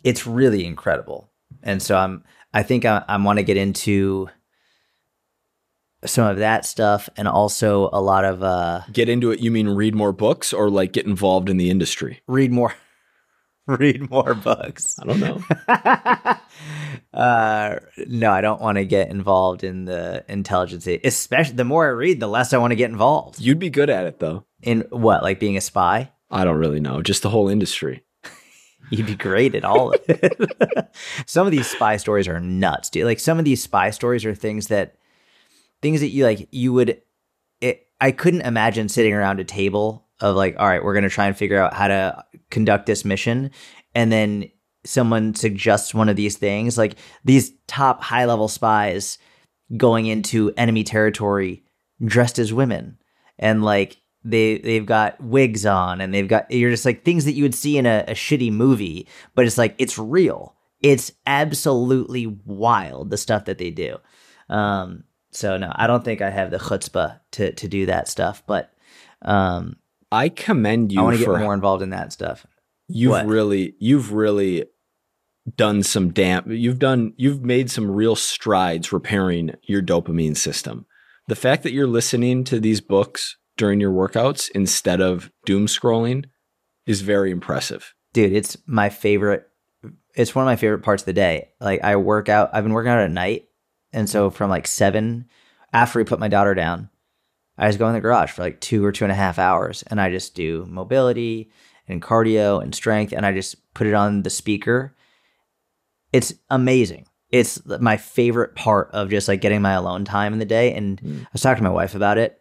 it's 0.04 0.26
really 0.26 0.64
incredible, 0.64 1.30
and 1.62 1.82
so 1.82 1.96
I'm. 1.96 2.24
I 2.54 2.62
think 2.62 2.86
I, 2.86 3.04
I 3.06 3.18
want 3.18 3.38
to 3.38 3.42
get 3.42 3.58
into 3.58 4.30
some 6.04 6.26
of 6.26 6.38
that 6.38 6.64
stuff, 6.64 7.08
and 7.16 7.28
also 7.28 7.90
a 7.92 8.00
lot 8.00 8.24
of 8.24 8.42
uh, 8.42 8.80
Get 8.92 9.08
into 9.08 9.30
it. 9.30 9.40
You 9.40 9.50
mean 9.50 9.68
read 9.68 9.94
more 9.94 10.12
books 10.12 10.52
or 10.52 10.70
like 10.70 10.92
get 10.92 11.06
involved 11.06 11.50
in 11.50 11.56
the 11.56 11.70
industry? 11.70 12.22
read 12.26 12.52
more, 12.52 12.74
read 13.78 14.10
more 14.10 14.34
books. 14.34 14.98
I 14.98 15.04
don't 15.04 15.20
know. 15.20 15.42
uh, 17.18 17.78
no, 18.06 18.32
I 18.32 18.40
don't 18.40 18.62
want 18.62 18.76
to 18.76 18.84
get 18.86 19.10
involved 19.10 19.62
in 19.62 19.84
the 19.84 20.24
intelligence. 20.26 20.86
Especially 20.86 21.56
the 21.56 21.64
more 21.64 21.86
I 21.86 21.90
read, 21.90 22.18
the 22.18 22.28
less 22.28 22.54
I 22.54 22.58
want 22.58 22.70
to 22.70 22.76
get 22.76 22.90
involved. 22.90 23.38
You'd 23.40 23.58
be 23.58 23.68
good 23.68 23.90
at 23.90 24.06
it 24.06 24.20
though. 24.20 24.46
In 24.62 24.86
what, 24.90 25.22
like 25.22 25.38
being 25.38 25.58
a 25.58 25.60
spy? 25.60 26.10
I 26.30 26.44
don't 26.44 26.56
really 26.56 26.80
know. 26.80 27.02
Just 27.02 27.22
the 27.22 27.30
whole 27.30 27.48
industry. 27.48 28.04
You'd 28.90 29.06
be 29.06 29.14
great 29.14 29.54
at 29.54 29.64
all 29.64 29.92
of 29.92 30.00
it. 30.08 30.96
some 31.26 31.46
of 31.46 31.50
these 31.50 31.66
spy 31.66 31.98
stories 31.98 32.26
are 32.26 32.40
nuts, 32.40 32.88
dude. 32.88 33.04
Like 33.04 33.20
some 33.20 33.38
of 33.38 33.44
these 33.44 33.62
spy 33.62 33.90
stories 33.90 34.24
are 34.24 34.34
things 34.34 34.68
that 34.68 34.96
things 35.82 36.00
that 36.00 36.08
you 36.08 36.24
like 36.24 36.48
you 36.50 36.72
would 36.72 37.02
it, 37.60 37.86
I 38.00 38.12
couldn't 38.12 38.42
imagine 38.42 38.88
sitting 38.88 39.12
around 39.12 39.40
a 39.40 39.44
table 39.44 40.07
of 40.20 40.36
like, 40.36 40.56
all 40.58 40.66
right, 40.66 40.82
we're 40.82 40.94
gonna 40.94 41.08
try 41.08 41.26
and 41.26 41.36
figure 41.36 41.60
out 41.60 41.74
how 41.74 41.88
to 41.88 42.24
conduct 42.50 42.86
this 42.86 43.04
mission, 43.04 43.50
and 43.94 44.12
then 44.12 44.50
someone 44.84 45.34
suggests 45.34 45.92
one 45.92 46.08
of 46.08 46.16
these 46.16 46.36
things, 46.36 46.78
like 46.78 46.96
these 47.24 47.52
top 47.66 48.02
high 48.02 48.24
level 48.24 48.48
spies 48.48 49.18
going 49.76 50.06
into 50.06 50.52
enemy 50.56 50.82
territory 50.82 51.62
dressed 52.04 52.38
as 52.38 52.52
women 52.52 52.96
and 53.38 53.62
like 53.62 53.98
they 54.24 54.58
they've 54.58 54.86
got 54.86 55.20
wigs 55.20 55.66
on 55.66 56.00
and 56.00 56.14
they've 56.14 56.28
got 56.28 56.50
you're 56.50 56.70
just 56.70 56.84
like 56.84 57.04
things 57.04 57.24
that 57.24 57.32
you 57.32 57.42
would 57.42 57.54
see 57.54 57.76
in 57.76 57.84
a, 57.84 58.04
a 58.08 58.12
shitty 58.12 58.50
movie 58.50 59.06
but 59.34 59.44
it's 59.46 59.58
like 59.58 59.74
it's 59.78 59.98
real. 59.98 60.54
It's 60.80 61.10
absolutely 61.26 62.26
wild 62.44 63.10
the 63.10 63.16
stuff 63.16 63.46
that 63.46 63.58
they 63.58 63.70
do. 63.70 63.98
Um 64.48 65.04
so 65.30 65.58
no 65.58 65.70
i 65.76 65.86
don't 65.86 66.04
think 66.04 66.22
i 66.22 66.30
have 66.30 66.50
the 66.50 66.56
chutzpah 66.58 67.20
to 67.30 67.52
to 67.52 67.68
do 67.68 67.84
that 67.86 68.08
stuff 68.08 68.42
but 68.46 68.72
um 69.22 69.76
I 70.10 70.28
commend 70.28 70.92
you 70.92 71.00
i 71.00 71.02
want 71.02 71.14
to 71.14 71.18
get 71.18 71.26
for 71.26 71.38
more 71.38 71.54
involved 71.54 71.82
in 71.82 71.90
that 71.90 72.12
stuff. 72.12 72.46
You've 72.88 73.10
What? 73.10 73.26
really 73.26 73.74
you've 73.78 74.12
really 74.12 74.64
done 75.56 75.82
some 75.82 76.10
damn 76.10 76.50
you've 76.50 76.78
done 76.78 77.12
you've 77.16 77.42
made 77.42 77.70
some 77.70 77.90
real 77.90 78.16
strides 78.16 78.92
repairing 78.92 79.54
your 79.64 79.82
dopamine 79.82 80.36
system. 80.36 80.86
The 81.26 81.36
fact 81.36 81.62
that 81.62 81.72
you're 81.72 81.86
listening 81.86 82.44
to 82.44 82.58
these 82.58 82.80
books 82.80 83.36
during 83.56 83.80
your 83.80 83.92
workouts 83.92 84.50
instead 84.54 85.00
of 85.00 85.30
doom 85.44 85.66
scrolling 85.66 86.24
is 86.86 87.02
very 87.02 87.30
impressive. 87.30 87.94
Dude 88.12 88.32
it's 88.32 88.56
my 88.66 88.88
favorite 88.88 89.48
it's 90.14 90.34
one 90.34 90.42
of 90.42 90.46
my 90.46 90.56
favorite 90.56 90.82
parts 90.82 91.02
of 91.02 91.06
the 91.06 91.12
day. 91.12 91.50
Like 91.60 91.82
i 91.82 91.96
work 91.96 92.28
out 92.28 92.50
i've 92.52 92.64
been 92.64 92.72
working 92.72 92.92
out 92.92 93.00
at 93.00 93.10
night 93.10 93.48
and 93.92 94.08
so 94.08 94.30
hmm. 94.30 94.34
from 94.34 94.50
like 94.50 94.66
seven 94.66 95.26
after 95.72 95.98
we 95.98 96.04
put 96.04 96.20
my 96.20 96.28
daughter 96.28 96.54
down 96.54 96.88
i 97.58 97.66
just 97.68 97.78
go 97.78 97.86
in 97.88 97.94
the 97.94 98.00
garage 98.00 98.30
for 98.30 98.42
like 98.42 98.60
two 98.60 98.84
or 98.84 98.92
two 98.92 99.04
and 99.04 99.12
a 99.12 99.16
half 99.16 99.38
hours 99.38 99.82
and 99.88 100.00
i 100.00 100.10
just 100.10 100.34
do 100.34 100.64
mobility 100.68 101.50
and 101.88 102.00
cardio 102.02 102.62
and 102.62 102.74
strength 102.74 103.12
and 103.12 103.26
i 103.26 103.32
just 103.32 103.56
put 103.74 103.86
it 103.86 103.94
on 103.94 104.22
the 104.22 104.30
speaker 104.30 104.94
it's 106.12 106.32
amazing 106.50 107.06
it's 107.30 107.60
my 107.66 107.98
favorite 107.98 108.54
part 108.54 108.88
of 108.92 109.10
just 109.10 109.28
like 109.28 109.42
getting 109.42 109.60
my 109.60 109.72
alone 109.72 110.02
time 110.06 110.32
in 110.32 110.38
the 110.38 110.46
day. 110.46 110.72
And 110.72 110.98
Mm. 111.02 111.24
I 111.24 111.28
was 111.30 111.42
talking 111.42 111.62
to 111.62 111.68
my 111.68 111.74
wife 111.74 111.94
about 111.94 112.16
it. 112.16 112.40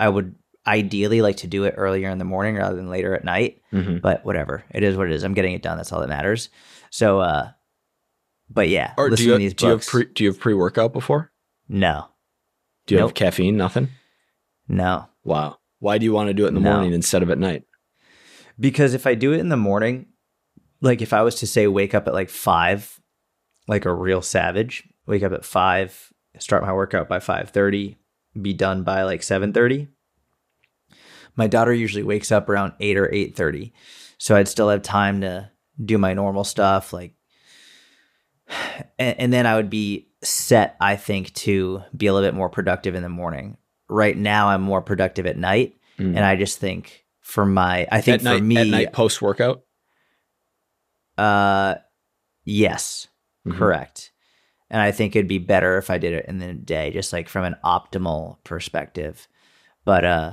I 0.00 0.08
would 0.08 0.34
ideally 0.66 1.22
like 1.22 1.36
to 1.36 1.46
do 1.46 1.62
it 1.62 1.74
earlier 1.76 2.10
in 2.10 2.18
the 2.18 2.24
morning 2.24 2.56
rather 2.56 2.74
than 2.74 2.88
later 2.90 3.14
at 3.14 3.22
night, 3.24 3.62
Mhm. 3.72 4.00
but 4.00 4.24
whatever. 4.24 4.64
It 4.72 4.82
is 4.82 4.96
what 4.96 5.06
it 5.06 5.12
is. 5.12 5.22
I'm 5.22 5.32
getting 5.32 5.54
it 5.54 5.62
done. 5.62 5.76
That's 5.76 5.92
all 5.92 6.00
that 6.00 6.08
matters. 6.08 6.48
So, 6.90 7.20
uh, 7.20 7.50
but 8.50 8.68
yeah, 8.68 8.94
Or 8.98 9.10
do 9.10 9.22
you, 9.22 9.32
to 9.34 9.38
these 9.38 9.54
do 9.54 9.66
you 9.66 9.70
have 9.70 9.86
pre 9.86 10.06
do 10.06 10.24
you 10.24 10.30
have 10.30 10.40
pre 10.40 10.54
workout 10.54 10.92
before? 10.92 11.30
no, 11.68 12.08
Do 12.88 12.96
you 12.96 13.00
Nope. 13.00 13.10
have 13.10 13.14
caffeine? 13.14 13.56
Nothing. 13.56 13.90
No. 14.68 15.08
Wow. 15.24 15.58
Why 15.80 15.98
do 15.98 16.04
you 16.04 16.12
want 16.12 16.28
to 16.28 16.34
do 16.34 16.44
it 16.44 16.48
in 16.48 16.54
the 16.54 16.60
No. 16.60 16.72
morning 16.72 16.92
instead 16.92 17.22
of 17.22 17.30
at 17.30 17.38
night? 17.38 17.64
Because 18.58 18.94
if 18.94 19.06
I 19.06 19.14
do 19.14 19.32
it 19.32 19.38
in 19.40 19.48
the 19.48 19.56
morning, 19.56 20.06
like 20.80 21.00
if 21.02 21.12
I 21.12 21.22
was 21.22 21.36
to 21.36 21.46
say 21.46 21.66
wake 21.66 21.94
up 21.94 22.06
at 22.08 22.14
like 22.14 22.30
five, 22.30 23.00
like 23.66 23.84
a 23.84 23.92
real 23.92 24.22
savage, 24.22 24.84
wake 25.06 25.22
up 25.22 25.32
at 25.32 25.44
five, 25.44 26.12
start 26.38 26.62
my 26.62 26.72
workout 26.72 27.08
by 27.08 27.20
five 27.20 27.50
thirty, 27.50 27.98
be 28.40 28.52
done 28.52 28.82
by 28.82 29.02
like 29.02 29.22
seven 29.22 29.52
thirty. 29.52 29.88
My 31.36 31.46
daughter 31.46 31.72
usually 31.72 32.02
wakes 32.02 32.32
up 32.32 32.48
around 32.48 32.72
eight 32.80 32.96
or 32.96 33.12
eight 33.14 33.36
thirty, 33.36 33.72
so 34.18 34.34
I'd 34.34 34.48
still 34.48 34.68
have 34.70 34.82
time 34.82 35.20
to 35.20 35.50
do 35.84 35.96
my 35.98 36.12
normal 36.14 36.42
stuff, 36.42 36.92
like, 36.92 37.14
and, 38.98 39.18
and 39.18 39.32
then 39.32 39.46
I 39.46 39.54
would 39.54 39.70
be 39.70 40.08
set, 40.24 40.76
I 40.80 40.96
think, 40.96 41.32
to 41.34 41.82
be 41.96 42.06
a 42.06 42.12
little 42.14 42.26
bit 42.26 42.34
more 42.34 42.48
productive 42.48 42.96
in 42.96 43.04
the 43.04 43.08
morning. 43.08 43.56
Right 43.88 44.16
now, 44.16 44.48
I'm 44.48 44.62
more 44.62 44.82
productive 44.82 45.26
at 45.26 45.36
night, 45.38 45.74
Mm. 45.98 46.16
and 46.16 46.20
I 46.24 46.36
just 46.36 46.58
think 46.58 47.04
for 47.20 47.44
my, 47.46 47.86
I 47.90 48.00
think 48.00 48.16
at 48.16 48.22
night, 48.22 48.38
for 48.38 48.44
me, 48.44 48.56
at 48.58 48.66
night 48.66 48.92
post 48.92 49.20
workout. 49.22 49.62
uh, 51.16 51.74
yes, 52.44 53.08
Mhm. 53.46 53.56
correct. 53.56 54.12
And 54.70 54.80
I 54.82 54.92
think 54.92 55.16
it'd 55.16 55.28
be 55.28 55.38
better 55.38 55.78
if 55.78 55.90
I 55.90 55.98
did 55.98 56.12
it 56.12 56.26
in 56.26 56.38
the 56.38 56.52
day, 56.52 56.90
just 56.90 57.12
like 57.12 57.28
from 57.28 57.44
an 57.44 57.56
optimal 57.64 58.36
perspective. 58.44 59.26
But 59.84 60.04
uh, 60.04 60.32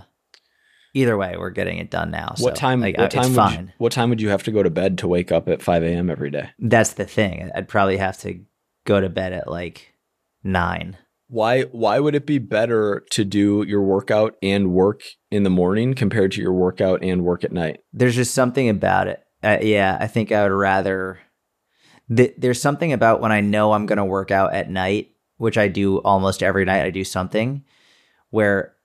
either 0.93 1.15
way, 1.17 1.35
we're 1.37 1.49
getting 1.51 1.77
it 1.77 1.89
done 1.89 2.11
now. 2.11 2.35
What 2.39 2.55
so, 2.55 2.59
time? 2.59 2.81
Like, 2.81 2.97
what 2.97 3.11
time 3.11 3.29
would 3.29 3.35
fine. 3.35 3.65
you, 3.67 3.73
What 3.77 3.91
time 3.93 4.09
would 4.09 4.21
you 4.21 4.29
have 4.29 4.43
to 4.43 4.51
go 4.51 4.61
to 4.61 4.69
bed 4.69 4.97
to 4.99 5.07
wake 5.07 5.31
up 5.31 5.47
at 5.47 5.61
five 5.61 5.83
a.m. 5.83 6.09
every 6.09 6.29
day? 6.29 6.49
That's 6.59 6.93
the 6.93 7.05
thing. 7.05 7.49
I'd 7.55 7.69
probably 7.69 7.97
have 7.97 8.17
to 8.19 8.41
go 8.83 8.99
to 8.99 9.07
bed 9.09 9.31
at 9.33 9.49
like 9.49 9.93
nine. 10.43 10.97
Why? 11.27 11.63
Why 11.63 11.99
would 11.99 12.15
it 12.15 12.25
be 12.25 12.37
better 12.37 13.03
to 13.11 13.25
do 13.25 13.63
your 13.67 13.81
workout 13.81 14.35
and 14.43 14.71
work 14.71 15.01
in 15.31 15.43
the 15.43 15.49
morning 15.49 15.93
compared 15.93 16.31
to 16.33 16.41
your 16.41 16.53
workout 16.53 17.03
and 17.03 17.23
work 17.23 17.43
at 17.43 17.51
night? 17.51 17.79
There's 17.93 18.15
just 18.15 18.33
something 18.33 18.69
about 18.69 19.07
it. 19.07 19.23
Uh, 19.43 19.57
yeah, 19.61 19.97
I 19.99 20.07
think 20.07 20.31
I 20.31 20.43
would 20.43 20.55
rather. 20.55 21.19
Th- 22.15 22.35
there's 22.37 22.61
something 22.61 22.93
about 22.93 23.21
when 23.21 23.31
I 23.31 23.41
know 23.41 23.73
I'm 23.73 23.87
going 23.87 23.97
to 23.97 24.05
work 24.05 24.29
out 24.29 24.53
at 24.53 24.69
night, 24.69 25.11
which 25.37 25.57
I 25.57 25.67
do 25.67 25.97
almost 25.99 26.43
every 26.43 26.65
night. 26.65 26.85
I 26.85 26.91
do 26.91 27.03
something 27.03 27.63
where 28.29 28.75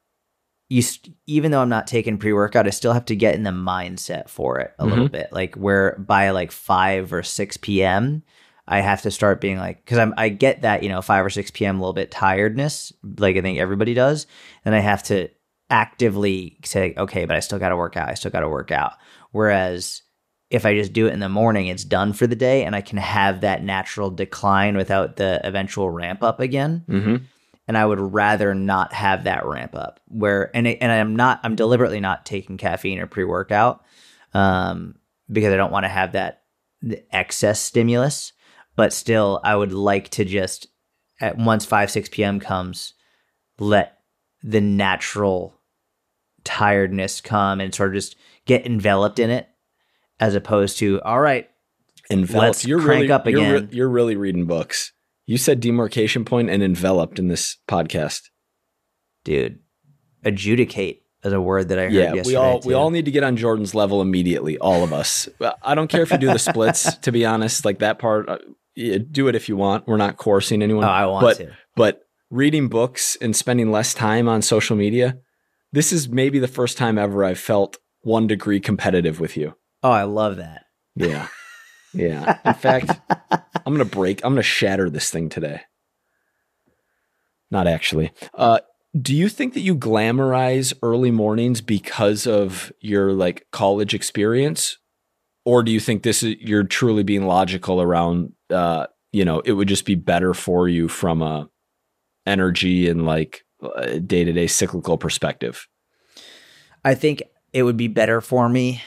you, 0.70 0.80
st- 0.80 1.14
even 1.26 1.50
though 1.50 1.60
I'm 1.60 1.68
not 1.68 1.86
taking 1.86 2.16
pre 2.16 2.32
workout, 2.32 2.66
I 2.66 2.70
still 2.70 2.94
have 2.94 3.04
to 3.06 3.16
get 3.16 3.34
in 3.34 3.42
the 3.42 3.50
mindset 3.50 4.30
for 4.30 4.58
it 4.60 4.72
a 4.78 4.86
little 4.86 5.08
bit. 5.08 5.32
Like 5.32 5.56
where 5.56 5.96
by 5.98 6.30
like 6.30 6.52
five 6.52 7.12
or 7.12 7.22
six 7.22 7.56
p.m. 7.58 8.22
I 8.70 8.80
have 8.80 9.02
to 9.02 9.10
start 9.10 9.40
being 9.40 9.58
like, 9.58 9.84
because 9.84 9.98
I'm 9.98 10.14
I 10.16 10.28
get 10.28 10.62
that 10.62 10.84
you 10.84 10.88
know 10.88 11.02
five 11.02 11.26
or 11.26 11.30
six 11.30 11.50
p.m. 11.50 11.76
a 11.76 11.80
little 11.80 11.92
bit 11.92 12.12
tiredness, 12.12 12.92
like 13.18 13.36
I 13.36 13.40
think 13.40 13.58
everybody 13.58 13.92
does, 13.92 14.28
and 14.64 14.74
I 14.74 14.78
have 14.78 15.02
to 15.04 15.28
actively 15.68 16.56
say, 16.64 16.94
okay, 16.96 17.24
but 17.24 17.36
I 17.36 17.40
still 17.40 17.58
got 17.58 17.70
to 17.70 17.76
work 17.76 17.96
out. 17.96 18.08
I 18.08 18.14
still 18.14 18.30
got 18.30 18.40
to 18.40 18.48
work 18.48 18.70
out. 18.70 18.92
Whereas 19.32 20.02
if 20.50 20.64
I 20.64 20.74
just 20.74 20.92
do 20.92 21.06
it 21.06 21.12
in 21.12 21.20
the 21.20 21.28
morning, 21.28 21.66
it's 21.66 21.84
done 21.84 22.12
for 22.12 22.28
the 22.28 22.36
day, 22.36 22.64
and 22.64 22.76
I 22.76 22.80
can 22.80 22.98
have 22.98 23.40
that 23.40 23.64
natural 23.64 24.10
decline 24.10 24.76
without 24.76 25.16
the 25.16 25.40
eventual 25.44 25.90
ramp 25.90 26.22
up 26.22 26.38
again. 26.38 26.84
Mm-hmm. 26.88 27.16
And 27.66 27.78
I 27.78 27.86
would 27.86 28.00
rather 28.00 28.54
not 28.54 28.92
have 28.92 29.24
that 29.24 29.46
ramp 29.46 29.74
up. 29.74 30.00
Where 30.06 30.54
and 30.56 30.68
it, 30.68 30.78
and 30.80 30.92
I'm 30.92 31.16
not 31.16 31.40
I'm 31.42 31.56
deliberately 31.56 32.00
not 32.00 32.24
taking 32.24 32.56
caffeine 32.56 33.00
or 33.00 33.06
pre 33.06 33.24
workout 33.24 33.84
um, 34.32 34.94
because 35.30 35.52
I 35.52 35.56
don't 35.56 35.72
want 35.72 35.84
to 35.84 35.88
have 35.88 36.12
that 36.12 36.42
excess 37.10 37.60
stimulus. 37.60 38.32
But 38.80 38.94
still, 38.94 39.40
I 39.44 39.54
would 39.54 39.74
like 39.74 40.08
to 40.10 40.24
just 40.24 40.66
at 41.20 41.36
once 41.36 41.66
five 41.66 41.90
six 41.90 42.08
p.m. 42.08 42.40
comes, 42.40 42.94
let 43.58 43.98
the 44.42 44.62
natural 44.62 45.60
tiredness 46.44 47.20
come 47.20 47.60
and 47.60 47.74
sort 47.74 47.90
of 47.90 47.94
just 47.96 48.16
get 48.46 48.64
enveloped 48.64 49.18
in 49.18 49.28
it, 49.28 49.46
as 50.18 50.34
opposed 50.34 50.78
to 50.78 50.98
all 51.02 51.20
right, 51.20 51.46
Enveloped. 52.10 52.46
Let's 52.46 52.64
you're 52.64 52.80
crank 52.80 53.02
really, 53.02 53.12
up 53.12 53.26
You're, 53.26 53.40
re- 53.42 53.56
again. 53.58 53.68
you're 53.70 53.88
really 53.90 54.16
reading 54.16 54.46
books. 54.46 54.92
You 55.26 55.36
said 55.36 55.60
demarcation 55.60 56.24
point 56.24 56.48
and 56.48 56.62
enveloped 56.62 57.18
in 57.18 57.28
this 57.28 57.58
podcast. 57.68 58.22
dude, 59.24 59.58
adjudicate 60.24 61.02
is 61.22 61.34
a 61.34 61.40
word 61.40 61.68
that 61.68 61.78
I 61.78 61.82
heard 61.82 61.92
Yeah, 61.92 62.14
yesterday. 62.14 62.28
we 62.28 62.34
all 62.36 62.60
we 62.64 62.72
all 62.72 62.88
need 62.90 63.04
to 63.04 63.10
get 63.10 63.24
on 63.24 63.36
Jordan's 63.36 63.74
level 63.74 64.00
immediately. 64.00 64.56
All 64.56 64.82
of 64.82 64.94
us. 64.94 65.28
I 65.62 65.74
don't 65.74 65.88
care 65.88 66.02
if 66.02 66.10
you 66.10 66.16
do 66.18 66.28
the 66.28 66.38
splits. 66.38 66.94
to 66.96 67.12
be 67.12 67.26
honest, 67.26 67.66
like 67.66 67.80
that 67.80 67.98
part, 67.98 68.26
uh, 68.28 68.38
yeah, 68.74 68.98
do 69.10 69.28
it 69.28 69.34
if 69.34 69.48
you 69.48 69.56
want. 69.56 69.86
We're 69.86 69.96
not 69.96 70.16
coursing 70.16 70.62
anyone. 70.62 70.84
Oh, 70.84 70.88
I 70.88 71.06
want 71.06 71.22
but, 71.22 71.36
to. 71.38 71.52
But 71.76 72.02
reading 72.30 72.68
books 72.68 73.16
and 73.20 73.34
spending 73.34 73.70
less 73.70 73.94
time 73.94 74.28
on 74.28 74.42
social 74.42 74.76
media, 74.76 75.18
this 75.72 75.92
is 75.92 76.08
maybe 76.08 76.38
the 76.38 76.48
first 76.48 76.78
time 76.78 76.98
ever 76.98 77.24
I've 77.24 77.38
felt 77.38 77.78
one 78.02 78.26
degree 78.26 78.60
competitive 78.60 79.20
with 79.20 79.36
you. 79.36 79.54
Oh, 79.82 79.90
I 79.90 80.04
love 80.04 80.36
that. 80.36 80.64
Yeah. 80.96 81.28
Yeah. 81.92 82.38
In 82.44 82.54
fact, 82.54 83.00
I'm 83.30 83.74
going 83.74 83.78
to 83.78 83.84
break, 83.84 84.24
I'm 84.24 84.32
going 84.32 84.42
to 84.42 84.42
shatter 84.42 84.88
this 84.88 85.10
thing 85.10 85.28
today. 85.28 85.62
Not 87.50 87.66
actually. 87.66 88.12
Uh, 88.32 88.60
do 89.00 89.14
you 89.14 89.28
think 89.28 89.54
that 89.54 89.60
you 89.60 89.74
glamorize 89.76 90.72
early 90.82 91.10
mornings 91.10 91.60
because 91.60 92.26
of 92.26 92.72
your 92.80 93.12
like 93.12 93.46
college 93.50 93.94
experience? 93.94 94.78
Or 95.44 95.62
do 95.62 95.72
you 95.72 95.80
think 95.80 96.02
this 96.02 96.22
is 96.22 96.36
you're 96.38 96.64
truly 96.64 97.02
being 97.02 97.26
logical 97.26 97.80
around 97.80 98.32
uh, 98.50 98.86
you 99.12 99.24
know, 99.24 99.40
it 99.40 99.52
would 99.52 99.68
just 99.68 99.84
be 99.84 99.94
better 99.94 100.34
for 100.34 100.68
you 100.68 100.88
from 100.88 101.22
a 101.22 101.48
energy 102.26 102.88
and 102.88 103.06
like 103.06 103.44
day 104.06 104.24
to 104.24 104.32
day 104.32 104.46
cyclical 104.46 104.98
perspective? 104.98 105.66
I 106.84 106.94
think 106.94 107.22
it 107.52 107.62
would 107.62 107.76
be 107.76 107.88
better 107.88 108.20
for 108.20 108.48
me. 108.48 108.82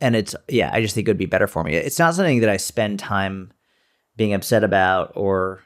And 0.00 0.16
it's, 0.16 0.34
yeah, 0.48 0.70
I 0.72 0.80
just 0.80 0.94
think 0.94 1.08
it 1.08 1.10
would 1.10 1.18
be 1.18 1.26
better 1.26 1.46
for 1.46 1.62
me. 1.62 1.74
It's 1.74 1.98
not 1.98 2.14
something 2.14 2.40
that 2.40 2.48
I 2.48 2.56
spend 2.56 2.98
time 2.98 3.52
being 4.16 4.32
upset 4.32 4.64
about, 4.64 5.12
or 5.14 5.62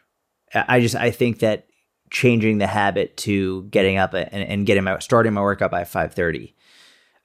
I 0.53 0.81
just, 0.81 0.97
I 0.97 1.11
think 1.11 1.41
that 1.41 1.67
changing 2.11 2.59
the 2.59 2.67
habit 2.67 3.17
to 3.19 3.65
getting 3.65 3.97
up 3.97 4.15
and, 4.15 4.29
and 4.33 4.67
getting 4.67 4.85
my, 4.85 4.99
starting 4.99 5.33
my 5.35 5.41
workout 5.41 5.71
by 5.71 5.83
5.30, 5.83 6.55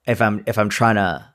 if 0.06 0.22
I'm, 0.22 0.44
if 0.46 0.58
I'm 0.58 0.70
trying 0.70 0.96
to, 0.96 1.34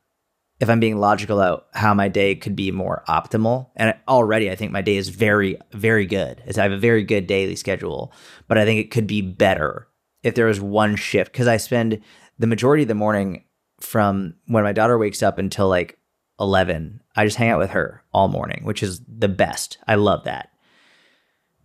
if 0.61 0.71
I'm 0.71 0.81
being 0.81 0.99
logical 0.99 1.41
about 1.41 1.67
how 1.75 1.95
my 1.95 2.09
day 2.09 2.35
could 2.35 2.55
be 2.55 2.71
more 2.71 3.03
optimal, 3.09 3.69
and 3.77 3.95
already 4.07 4.51
I 4.51 4.55
think 4.55 4.73
my 4.73 4.83
day 4.83 4.97
is 4.97 5.09
very, 5.09 5.59
very 5.73 6.07
good. 6.07 6.43
As 6.47 6.59
I 6.59 6.63
have 6.63 6.73
a 6.73 6.79
very 6.79 7.03
good 7.03 7.27
daily 7.27 7.57
schedule, 7.57 8.13
but 8.47 8.59
I 8.59 8.65
think 8.65 8.81
it 8.81 8.91
could 8.91 9.07
be 9.07 9.21
better 9.21 9.89
if 10.23 10.35
there 10.35 10.47
was 10.47 10.61
one 10.61 10.97
shift. 10.97 11.33
Because 11.33 11.49
I 11.49 11.57
spend 11.57 12.01
the 12.39 12.47
majority 12.47 12.83
of 12.83 12.89
the 12.89 12.95
morning 12.95 13.45
from 13.81 14.35
when 14.47 14.65
my 14.65 14.73
daughter 14.73 14.99
wakes 14.99 15.23
up 15.23 15.39
until 15.39 15.69
like 15.69 15.99
11 16.41 17.01
i 17.15 17.25
just 17.25 17.37
hang 17.37 17.51
out 17.51 17.61
with 17.61 17.71
her 17.71 18.03
all 18.13 18.27
morning 18.29 18.65
which 18.65 18.83
is 18.83 19.01
the 19.07 19.29
best. 19.29 19.79
I 19.87 19.95
love 19.97 20.25
that. 20.25 20.51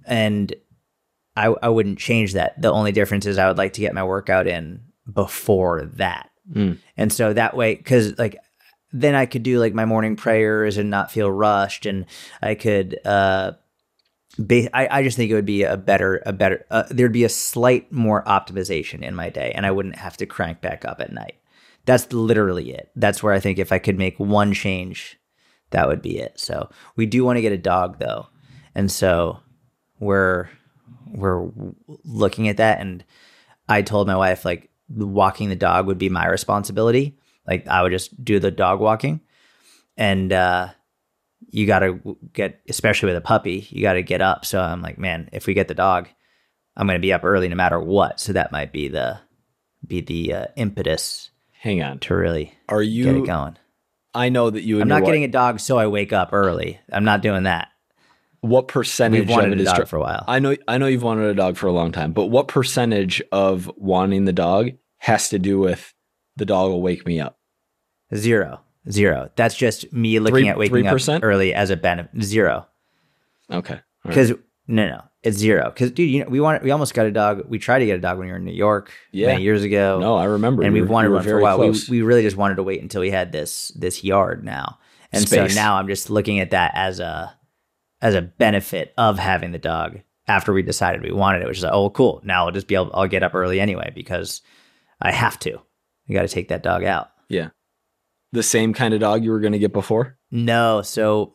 And 0.06 0.54
i 1.36 1.48
i 1.62 1.70
wouldn't 1.70 2.00
change 2.00 2.34
that. 2.34 2.62
The 2.62 2.72
only 2.72 2.92
difference 2.92 3.26
is 3.26 3.38
i 3.38 3.48
would 3.48 3.58
like 3.58 3.74
to 3.74 3.82
get 3.82 3.94
my 3.94 4.04
workout 4.04 4.48
in 4.48 4.82
before 5.12 5.86
that. 5.94 6.30
Mm. 6.52 6.80
and 6.98 7.14
so 7.14 7.32
that 7.32 7.56
way 7.56 7.76
because 7.76 8.18
like 8.18 8.36
then 8.92 9.16
i 9.16 9.26
could 9.26 9.44
do 9.44 9.60
like 9.60 9.74
my 9.74 9.86
morning 9.86 10.16
prayers 10.16 10.78
and 10.78 10.90
not 10.90 11.12
feel 11.12 11.32
rushed 11.32 11.86
and 11.86 12.06
i 12.42 12.56
could 12.56 13.00
uh 13.06 13.52
ba- 14.38 14.76
I, 14.76 15.00
I 15.00 15.04
just 15.04 15.18
think 15.18 15.32
it 15.32 15.36
would 15.36 15.46
be 15.46 15.64
a 15.64 15.78
better 15.78 16.22
a 16.26 16.34
better 16.34 16.66
uh, 16.72 16.84
there'd 16.90 17.12
be 17.12 17.24
a 17.24 17.30
slight 17.30 17.92
more 17.92 18.24
optimization 18.26 19.02
in 19.02 19.16
my 19.16 19.30
day 19.30 19.52
and 19.56 19.66
i 19.66 19.72
wouldn't 19.72 19.98
have 19.98 20.18
to 20.18 20.26
crank 20.26 20.62
back 20.62 20.86
up 20.86 21.00
at 21.02 21.12
night. 21.12 21.36
That's 21.86 22.12
literally 22.14 22.72
it. 22.72 22.92
That's 22.96 23.24
where 23.24 23.34
i 23.34 23.40
think 23.40 23.60
if 23.60 23.72
i 23.72 23.80
could 23.80 23.98
make 23.98 24.20
one 24.20 24.54
change 24.54 25.18
that 25.72 25.88
would 25.88 26.02
be 26.02 26.18
it. 26.18 26.40
So 26.40 26.72
we 26.96 27.06
do 27.06 27.24
want 27.24 27.38
to 27.38 27.44
get 27.44 27.52
a 27.52 27.58
dog 27.58 28.00
though 28.00 28.28
and 28.76 28.92
so 28.92 29.40
we're 30.00 30.50
we're 31.12 31.50
looking 32.06 32.48
at 32.48 32.58
that 32.58 32.80
and 32.80 33.04
i 33.68 33.82
told 33.82 34.08
my 34.08 34.16
wife 34.16 34.46
like 34.46 34.70
walking 34.90 35.50
the 35.50 35.56
dog 35.56 35.86
would 35.86 35.98
be 35.98 36.10
my 36.10 36.28
responsibility 36.28 37.18
like 37.50 37.68
i 37.68 37.82
would 37.82 37.91
just 37.91 38.24
do 38.24 38.39
the 38.39 38.52
dog 38.52 38.80
walking 38.80 39.20
and 39.97 40.32
uh 40.32 40.70
you 41.52 41.66
got 41.66 41.80
to 41.80 42.18
get, 42.34 42.60
especially 42.70 43.08
with 43.08 43.16
a 43.16 43.22
puppy, 43.22 43.66
you 43.72 43.82
got 43.82 43.93
to 43.93 44.04
get 44.04 44.22
up. 44.22 44.45
So 44.45 44.60
I'm 44.62 44.82
like, 44.82 45.00
man, 45.00 45.30
if 45.32 45.47
we 45.47 45.54
get 45.56 45.68
the 45.70 45.74
dog, 45.74 46.08
I'm 46.76 46.86
going 46.86 47.00
to 47.00 47.02
be 47.02 47.14
up 47.14 47.24
early 47.24 47.47
no 47.47 47.56
matter 47.56 47.80
what. 47.80 48.20
So 48.20 48.34
that 48.34 48.52
might 48.52 48.72
be 48.74 48.89
the 48.89 49.20
be 49.88 50.02
the 50.02 50.34
uh, 50.34 50.45
impetus 50.58 51.32
Hang 51.54 51.82
on. 51.82 52.00
to 52.00 52.14
really 52.14 52.54
Are 52.68 52.84
get 52.84 52.91
you 52.91 53.24
it 53.24 53.26
going. 53.26 53.58
I 54.14 54.30
know 54.30 54.50
that 54.50 54.62
you 54.64 54.76
and 54.76 54.84
I'm 54.84 54.88
not 54.89 55.02
wife- 55.02 55.08
getting 55.08 55.24
a 55.24 55.30
dog 55.30 55.60
so 55.62 55.78
I 55.80 55.88
wake 55.88 56.14
up 56.14 56.34
early. 56.34 56.80
I'm 56.91 57.06
not 57.06 57.22
doing 57.22 57.43
that. 57.43 57.70
what 58.41 58.68
percentage 58.68 59.22
We've 59.22 59.30
wanted 59.30 59.54
of 59.54 59.60
a 59.62 59.64
dog 59.64 59.88
for 59.88 59.95
a 59.95 60.02
while. 60.02 60.26
I 60.28 60.39
know 60.39 60.56
I 60.68 60.78
know 60.78 60.86
you've 60.88 61.02
wanted 61.04 61.30
a 61.32 61.34
dog 61.36 61.56
for 61.58 61.66
a 61.68 61.72
long 61.72 61.93
time, 61.93 62.12
but 62.12 62.26
what 62.28 62.47
percentage 62.50 63.24
of 63.32 63.72
wanting 63.76 64.26
the 64.26 64.34
dog 64.34 64.72
has 64.97 65.30
to 65.30 65.39
do 65.39 65.58
with 65.58 65.93
the 66.36 66.45
dog 66.45 66.70
will 66.70 66.82
wake 66.82 67.08
me 67.08 67.22
up? 67.22 67.39
Zero. 68.16 68.62
Zero. 68.89 69.30
That's 69.36 69.55
just 69.55 69.91
me 69.93 70.20
looking 70.20 70.41
Three- 70.43 70.49
at 70.49 70.57
waking 70.57 70.84
3%? 70.86 71.18
up 71.18 71.24
early 71.24 71.53
as 71.53 71.70
a 71.70 71.78
benefit. 71.78 72.22
Zero. 72.24 72.68
Okay. 73.51 73.74
All 73.74 73.80
right. 74.05 74.10
Because 74.10 74.32
no, 74.68 74.88
no, 74.88 75.01
it's 75.24 75.38
zero. 75.38 75.70
Because 75.70 75.91
dude, 75.91 76.10
you 76.10 76.24
know, 76.24 76.30
we 76.30 76.39
want 76.39 76.64
we 76.64 76.72
almost 76.72 76.93
got 76.93 77.05
a 77.05 77.12
dog. 77.12 77.43
We 77.49 77.60
tried 77.60 77.80
to 77.80 77.86
get 77.86 77.97
a 77.97 78.01
dog 78.01 78.18
when 78.18 78.28
we 78.28 78.32
were 78.32 78.38
in 78.38 78.45
New 78.45 78.51
York 78.53 78.91
Yeah. 79.12 79.28
many 79.28 79.43
years 79.43 79.64
ago. 79.64 79.99
No, 79.99 80.16
I 80.16 80.26
remember. 80.26 80.64
and 80.64 80.74
we've 80.74 80.89
wanted 80.89 81.12
one 81.12 81.24
for 81.24 81.38
a 81.38 81.41
while. 81.41 81.60
We, 81.60 81.66
close. 81.68 81.89
we 81.89 82.01
really 82.01 82.22
just 82.24 82.38
wanted 82.38 82.55
to 82.55 82.64
wait 82.64 82.82
until 82.82 83.01
we 83.01 83.10
had 83.12 83.32
this 83.32 83.70
this 83.70 84.03
yard 84.03 84.43
now, 84.43 84.78
and 85.12 85.28
Space. 85.28 85.53
so 85.53 85.60
now 85.60 85.76
I'm 85.76 85.88
just 85.88 86.10
looking 86.10 86.39
at 86.39 86.51
that 86.51 86.72
as 86.76 86.99
a 86.99 87.36
as 88.01 88.16
a 88.16 88.22
benefit 88.22 88.93
of 88.97 89.20
having 89.20 89.51
the 89.51 89.57
dog 89.60 89.99
after 90.28 90.53
we 90.53 90.62
decided 90.62 91.01
we 91.03 91.12
wanted 91.12 91.41
it, 91.41 91.47
which 91.47 91.57
is 91.57 91.64
like, 91.64 91.74
oh 91.74 91.89
cool. 91.89 92.22
Now 92.24 92.45
I'll 92.45 92.51
just 92.51 92.68
be 92.68 92.76
able 92.76 92.91
I'll 92.93 93.07
get 93.07 93.24
up 93.24 93.34
early 93.36 93.60
anyway 93.60 93.91
because 93.93 94.41
I 95.01 95.12
have 95.12 95.38
to. 95.39 95.60
You 96.05 96.14
got 96.16 96.22
to 96.22 96.28
take 96.28 96.47
that 96.49 96.64
dog 96.64 96.84
out. 96.84 97.10
yeah. 97.28 97.49
The 98.32 98.44
same 98.44 98.74
kind 98.74 98.94
of 98.94 99.00
dog 99.00 99.24
you 99.24 99.32
were 99.32 99.40
going 99.40 99.54
to 99.54 99.60
get 99.60 99.74
before? 99.74 100.18
No, 100.32 100.82
so 100.84 101.34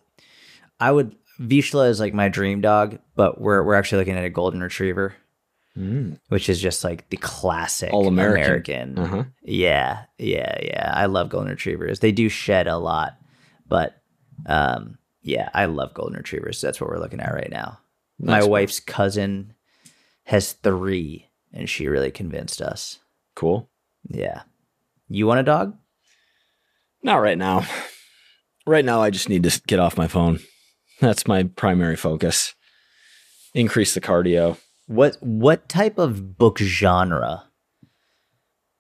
I 0.79 0.93
would 0.93 1.17
Vizsla 1.41 1.89
is 1.89 1.99
like 1.99 2.15
my 2.15 2.29
dream 2.29 2.61
dog, 2.61 2.99
but 3.17 3.41
we're 3.41 3.63
we're 3.65 3.75
actually 3.75 3.99
looking 3.99 4.17
at 4.17 4.25
a 4.25 4.31
golden 4.31 4.61
retriever, 4.61 5.15
Mm. 5.77 6.21
which 6.29 6.49
is 6.49 6.61
just 6.61 6.85
like 6.85 7.09
the 7.11 7.17
classic 7.17 7.93
All 7.93 8.07
American. 8.07 8.95
American. 8.97 8.99
Uh-huh. 8.99 9.25
Yeah, 9.43 10.05
yeah, 10.19 10.57
yeah. 10.63 10.93
I 10.95 11.07
love 11.07 11.31
golden 11.31 11.51
retrievers. 11.51 11.99
They 11.99 12.13
do 12.13 12.29
shed 12.29 12.69
a 12.69 12.79
lot, 12.79 13.17
but 13.67 14.01
um, 14.47 14.99
yeah, 15.23 15.49
I 15.53 15.65
love 15.65 15.93
golden 15.95 16.17
retrievers. 16.17 16.61
That's 16.61 16.81
what 16.81 16.91
we're 16.91 17.01
looking 17.01 17.19
at 17.19 17.35
right 17.35 17.51
now. 17.51 17.81
My 18.21 18.39
Nice. 18.39 18.47
wife's 18.47 18.79
cousin 18.79 19.55
has 20.27 20.53
three, 20.53 21.29
and 21.53 21.69
she 21.69 21.89
really 21.89 22.13
convinced 22.13 22.63
us. 22.63 23.01
Cool. 23.35 23.69
Yeah, 24.09 24.43
you 25.09 25.27
want 25.27 25.41
a 25.41 25.43
dog? 25.43 25.77
Not 27.05 27.17
right 27.17 27.39
now. 27.39 27.65
Right 28.67 28.85
now, 28.85 29.03
I 29.03 29.11
just 29.11 29.29
need 29.29 29.43
to 29.43 29.63
get 29.67 29.79
off 29.79 29.97
my 29.99 30.09
phone. 30.09 30.41
That's 31.01 31.27
my 31.29 31.43
primary 31.45 31.97
focus. 31.97 32.55
Increase 33.53 33.93
the 33.95 34.01
cardio. 34.01 34.57
What 34.87 35.17
what 35.21 35.69
type 35.69 35.99
of 35.99 36.39
book 36.39 36.59
genre 36.59 37.45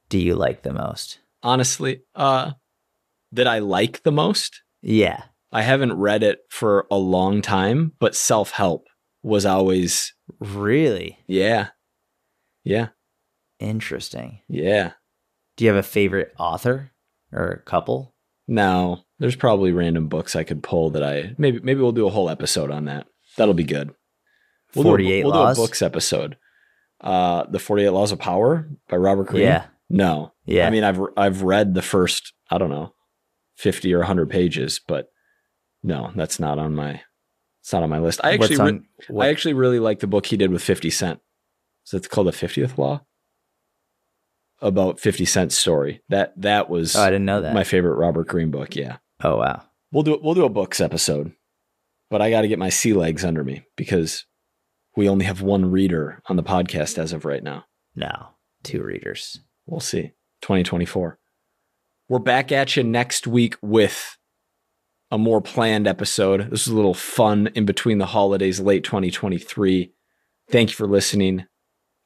do 0.09 0.19
you 0.19 0.35
like 0.35 0.63
the 0.63 0.73
most? 0.73 1.19
Honestly, 1.43 2.03
uh, 2.15 2.53
that 3.33 3.47
I 3.47 3.59
like 3.59 4.03
the 4.05 4.13
most. 4.13 4.63
Yeah. 4.81 5.25
I 5.53 5.63
haven't 5.63 5.93
read 5.99 6.23
it 6.23 6.39
for 6.51 6.87
a 6.91 6.97
long 6.97 7.43
time, 7.43 7.93
but 8.01 8.15
self 8.17 8.51
help 8.53 8.87
was 9.23 9.45
always, 9.47 10.13
Really 10.41 11.19
yeah, 11.27 11.69
yeah, 12.65 12.89
interesting. 13.61 14.41
yeah. 14.49 14.93
Do 15.57 15.65
you 15.65 15.71
have 15.71 15.79
a 15.79 15.87
favorite 15.87 16.33
author 16.39 16.91
or 17.33 17.49
a 17.49 17.61
couple? 17.63 18.14
Now, 18.47 19.05
there's 19.19 19.37
probably 19.37 19.73
random 19.73 20.09
books 20.09 20.37
I 20.37 20.45
could 20.45 20.63
pull 20.63 20.91
that 20.91 21.03
I 21.03 21.35
maybe 21.39 21.61
maybe 21.61 21.81
we'll 21.81 21.93
do 21.93 22.07
a 22.07 22.11
whole 22.11 22.29
episode 22.29 22.71
on 22.71 22.85
that. 22.87 23.07
That'll 23.37 23.55
be 23.55 23.65
good. 23.65 23.95
We'll 24.75 24.85
do 24.85 24.89
a- 24.89 24.93
48 24.93 25.25
we'll 25.25 25.35
Laws? 25.35 25.57
do 25.57 25.63
a 25.63 25.67
books 25.67 25.83
episode. 25.83 26.37
Uh, 27.01 27.45
the 27.51 27.59
Forty 27.59 27.85
Eight 27.85 27.91
Laws 27.91 28.13
of 28.13 28.19
Power 28.19 28.69
by 28.89 28.97
Robert 28.97 29.27
Greene. 29.29 29.45
Yeah. 29.45 29.67
No. 29.91 30.33
Yeah. 30.47 30.67
I 30.67 30.71
mean, 30.71 30.85
I've 30.85 31.01
I've 31.17 31.43
read 31.43 31.75
the 31.75 31.83
first 31.83 32.33
I 32.51 32.59
don't 32.59 32.71
know, 32.71 32.95
fifty 33.57 33.93
or 33.93 34.03
hundred 34.03 34.31
pages, 34.31 34.81
but 34.87 35.09
no, 35.83 36.13
that's 36.15 36.39
not 36.41 36.59
on 36.59 36.75
my. 36.75 37.03
It's 37.61 37.73
not 37.73 37.83
on 37.83 37.91
my 37.91 37.99
list. 37.99 38.21
I 38.23 38.33
actually 38.35 38.59
What's 38.59 39.11
re- 39.11 39.27
I 39.27 39.29
actually 39.31 39.55
really 39.55 39.79
like 39.79 40.01
the 40.01 40.07
book 40.07 40.27
he 40.27 40.37
did 40.37 40.51
with 40.51 40.63
Fifty 40.63 40.91
Cent. 40.91 41.21
So 41.85 41.97
it's 41.97 42.09
called 42.09 42.27
the 42.27 42.33
Fiftieth 42.33 42.79
Law. 42.79 43.03
About 44.61 45.01
Fifty 45.01 45.25
Cent's 45.25 45.57
story. 45.59 46.03
That 46.09 46.33
that 46.41 46.71
was 46.71 46.97
oh, 46.97 47.03
I 47.03 47.11
didn't 47.11 47.27
know 47.27 47.41
that. 47.41 47.55
my 47.55 47.65
favorite 47.65 47.97
Robert 47.97 48.29
Greene 48.29 48.51
book. 48.51 48.77
Yeah. 48.77 48.99
oh 49.23 49.37
wow. 49.37 49.63
We'll 49.93 50.03
do 50.03 50.19
we'll 50.23 50.35
do 50.35 50.45
a 50.45 50.49
books 50.49 50.81
episode, 50.81 51.33
but 52.11 52.23
I 52.23 52.31
got 52.31 52.43
to 52.43 52.49
get 52.49 52.59
my 52.59 52.69
sea 52.69 52.93
legs 52.95 53.25
under 53.25 53.45
me 53.45 53.65
because 53.77 54.27
we 54.97 55.09
only 55.09 55.25
have 55.25 55.43
one 55.43 55.71
reader 55.71 56.23
on 56.27 56.37
the 56.37 56.43
podcast 56.43 56.99
as 56.99 57.13
of 57.13 57.25
right 57.25 57.43
now. 57.43 57.65
No, 57.95 58.29
two 58.63 58.83
readers. 58.83 59.41
We'll 59.67 59.81
see. 59.81 60.13
2024. 60.43 61.19
We're 62.09 62.19
back 62.19 62.53
at 62.53 62.77
you 62.77 62.83
next 62.83 63.27
week 63.27 63.57
with 63.63 64.19
a 65.11 65.17
more 65.17 65.41
planned 65.41 65.87
episode. 65.87 66.51
This 66.51 66.67
is 66.67 66.73
a 66.73 66.77
little 66.77 66.93
fun 66.93 67.49
in 67.55 67.65
between 67.65 67.99
the 67.99 68.07
holidays, 68.07 68.61
late 68.61 68.85
2023. 68.85 69.93
Thank 70.51 70.71
you 70.71 70.75
for 70.75 70.87
listening. 70.87 71.47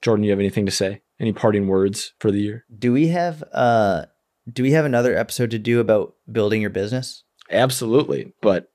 Jordan, 0.02 0.24
you 0.24 0.30
have 0.30 0.38
anything 0.38 0.66
to 0.66 0.72
say? 0.72 1.00
Any 1.20 1.32
parting 1.32 1.66
words 1.66 2.12
for 2.20 2.30
the 2.30 2.40
year? 2.40 2.64
Do 2.76 2.92
we 2.92 3.08
have 3.08 3.42
uh 3.52 4.04
do 4.50 4.62
we 4.62 4.72
have 4.72 4.84
another 4.84 5.16
episode 5.16 5.50
to 5.50 5.58
do 5.58 5.80
about 5.80 6.14
building 6.30 6.60
your 6.60 6.70
business? 6.70 7.24
Absolutely, 7.50 8.32
but 8.40 8.70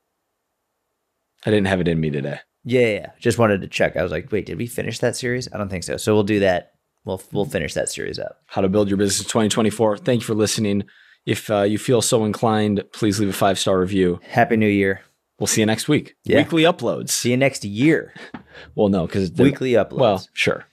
I 1.46 1.52
didn't 1.52 1.68
have 1.68 1.82
it 1.82 1.88
in 1.88 2.00
me 2.00 2.10
today. 2.10 2.40
Yeah, 2.64 2.88
yeah. 2.88 3.12
Just 3.20 3.38
wanted 3.38 3.62
to 3.62 3.68
check. 3.68 3.98
I 3.98 4.04
was 4.04 4.12
like, 4.12 4.32
wait, 4.32 4.46
did 4.46 4.58
we 4.58 4.68
finish 4.68 5.00
that 5.00 5.16
series? 5.16 5.50
I 5.54 5.58
don't 5.58 5.70
think 5.70 5.84
so. 5.84 5.98
So 5.98 6.14
we'll 6.14 6.24
do 6.24 6.40
that. 6.40 6.72
We'll 7.06 7.22
we'll 7.32 7.46
finish 7.46 7.74
that 7.74 7.90
series 7.90 8.20
up. 8.20 8.42
how 8.48 8.62
to 8.62 8.70
build 8.70 8.88
your 8.88 8.98
business 8.98 9.20
in 9.20 9.26
2024. 9.26 9.98
Thank 9.98 10.22
you 10.22 10.26
for 10.26 10.36
listening. 10.36 10.84
If 11.26 11.50
uh, 11.50 11.62
you 11.62 11.78
feel 11.78 12.02
so 12.02 12.26
inclined, 12.26 12.84
please 12.94 13.20
leave 13.20 13.30
a 13.30 13.34
five 13.34 13.60
star 13.60 13.80
review. 13.80 14.20
Happy 14.24 14.58
New 14.58 14.68
Year. 14.68 15.02
We'll 15.40 15.48
see 15.48 15.62
you 15.62 15.66
next 15.66 15.90
week. 15.90 16.16
Yeah. 16.24 16.38
Weekly 16.38 16.64
uploads. 16.64 17.10
See 17.10 17.32
you 17.32 17.38
next 17.38 17.66
year. 17.66 18.14
well, 18.76 18.88
no, 18.88 19.06
because 19.06 19.32
Weekly 19.32 19.72
uploads. 19.74 20.00
Well, 20.00 20.28
sure, 20.34 20.66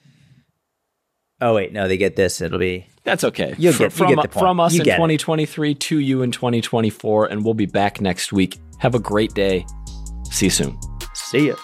oh 1.41 1.55
wait, 1.55 1.73
no, 1.73 1.87
they 1.87 1.97
get 1.97 2.15
this. 2.15 2.39
It'll 2.41 2.59
be 2.59 2.85
that's 3.03 3.23
okay. 3.23 3.55
You'll 3.57 3.73
get- 3.73 3.81
you 3.81 3.89
from 3.89 4.07
get 4.07 4.15
the 4.21 4.27
point. 4.29 4.33
from 4.43 4.59
us 4.59 4.73
You 4.73 4.81
in 4.81 4.85
get 4.85 4.93
it. 4.93 4.97
2023 4.97 5.75
to 5.75 5.99
you 5.99 6.21
in 6.21 6.31
2024, 6.31 7.25
and 7.27 7.43
we'll 7.43 7.53
be 7.53 7.65
back 7.65 7.99
next 7.99 8.31
week. 8.31 8.59
Have 8.79 8.95
a 8.95 8.99
great 8.99 9.33
day. 9.33 9.65
See 10.31 10.45
you 10.47 10.51
soon. 10.51 10.77
see 11.13 11.47
ya. 11.47 11.55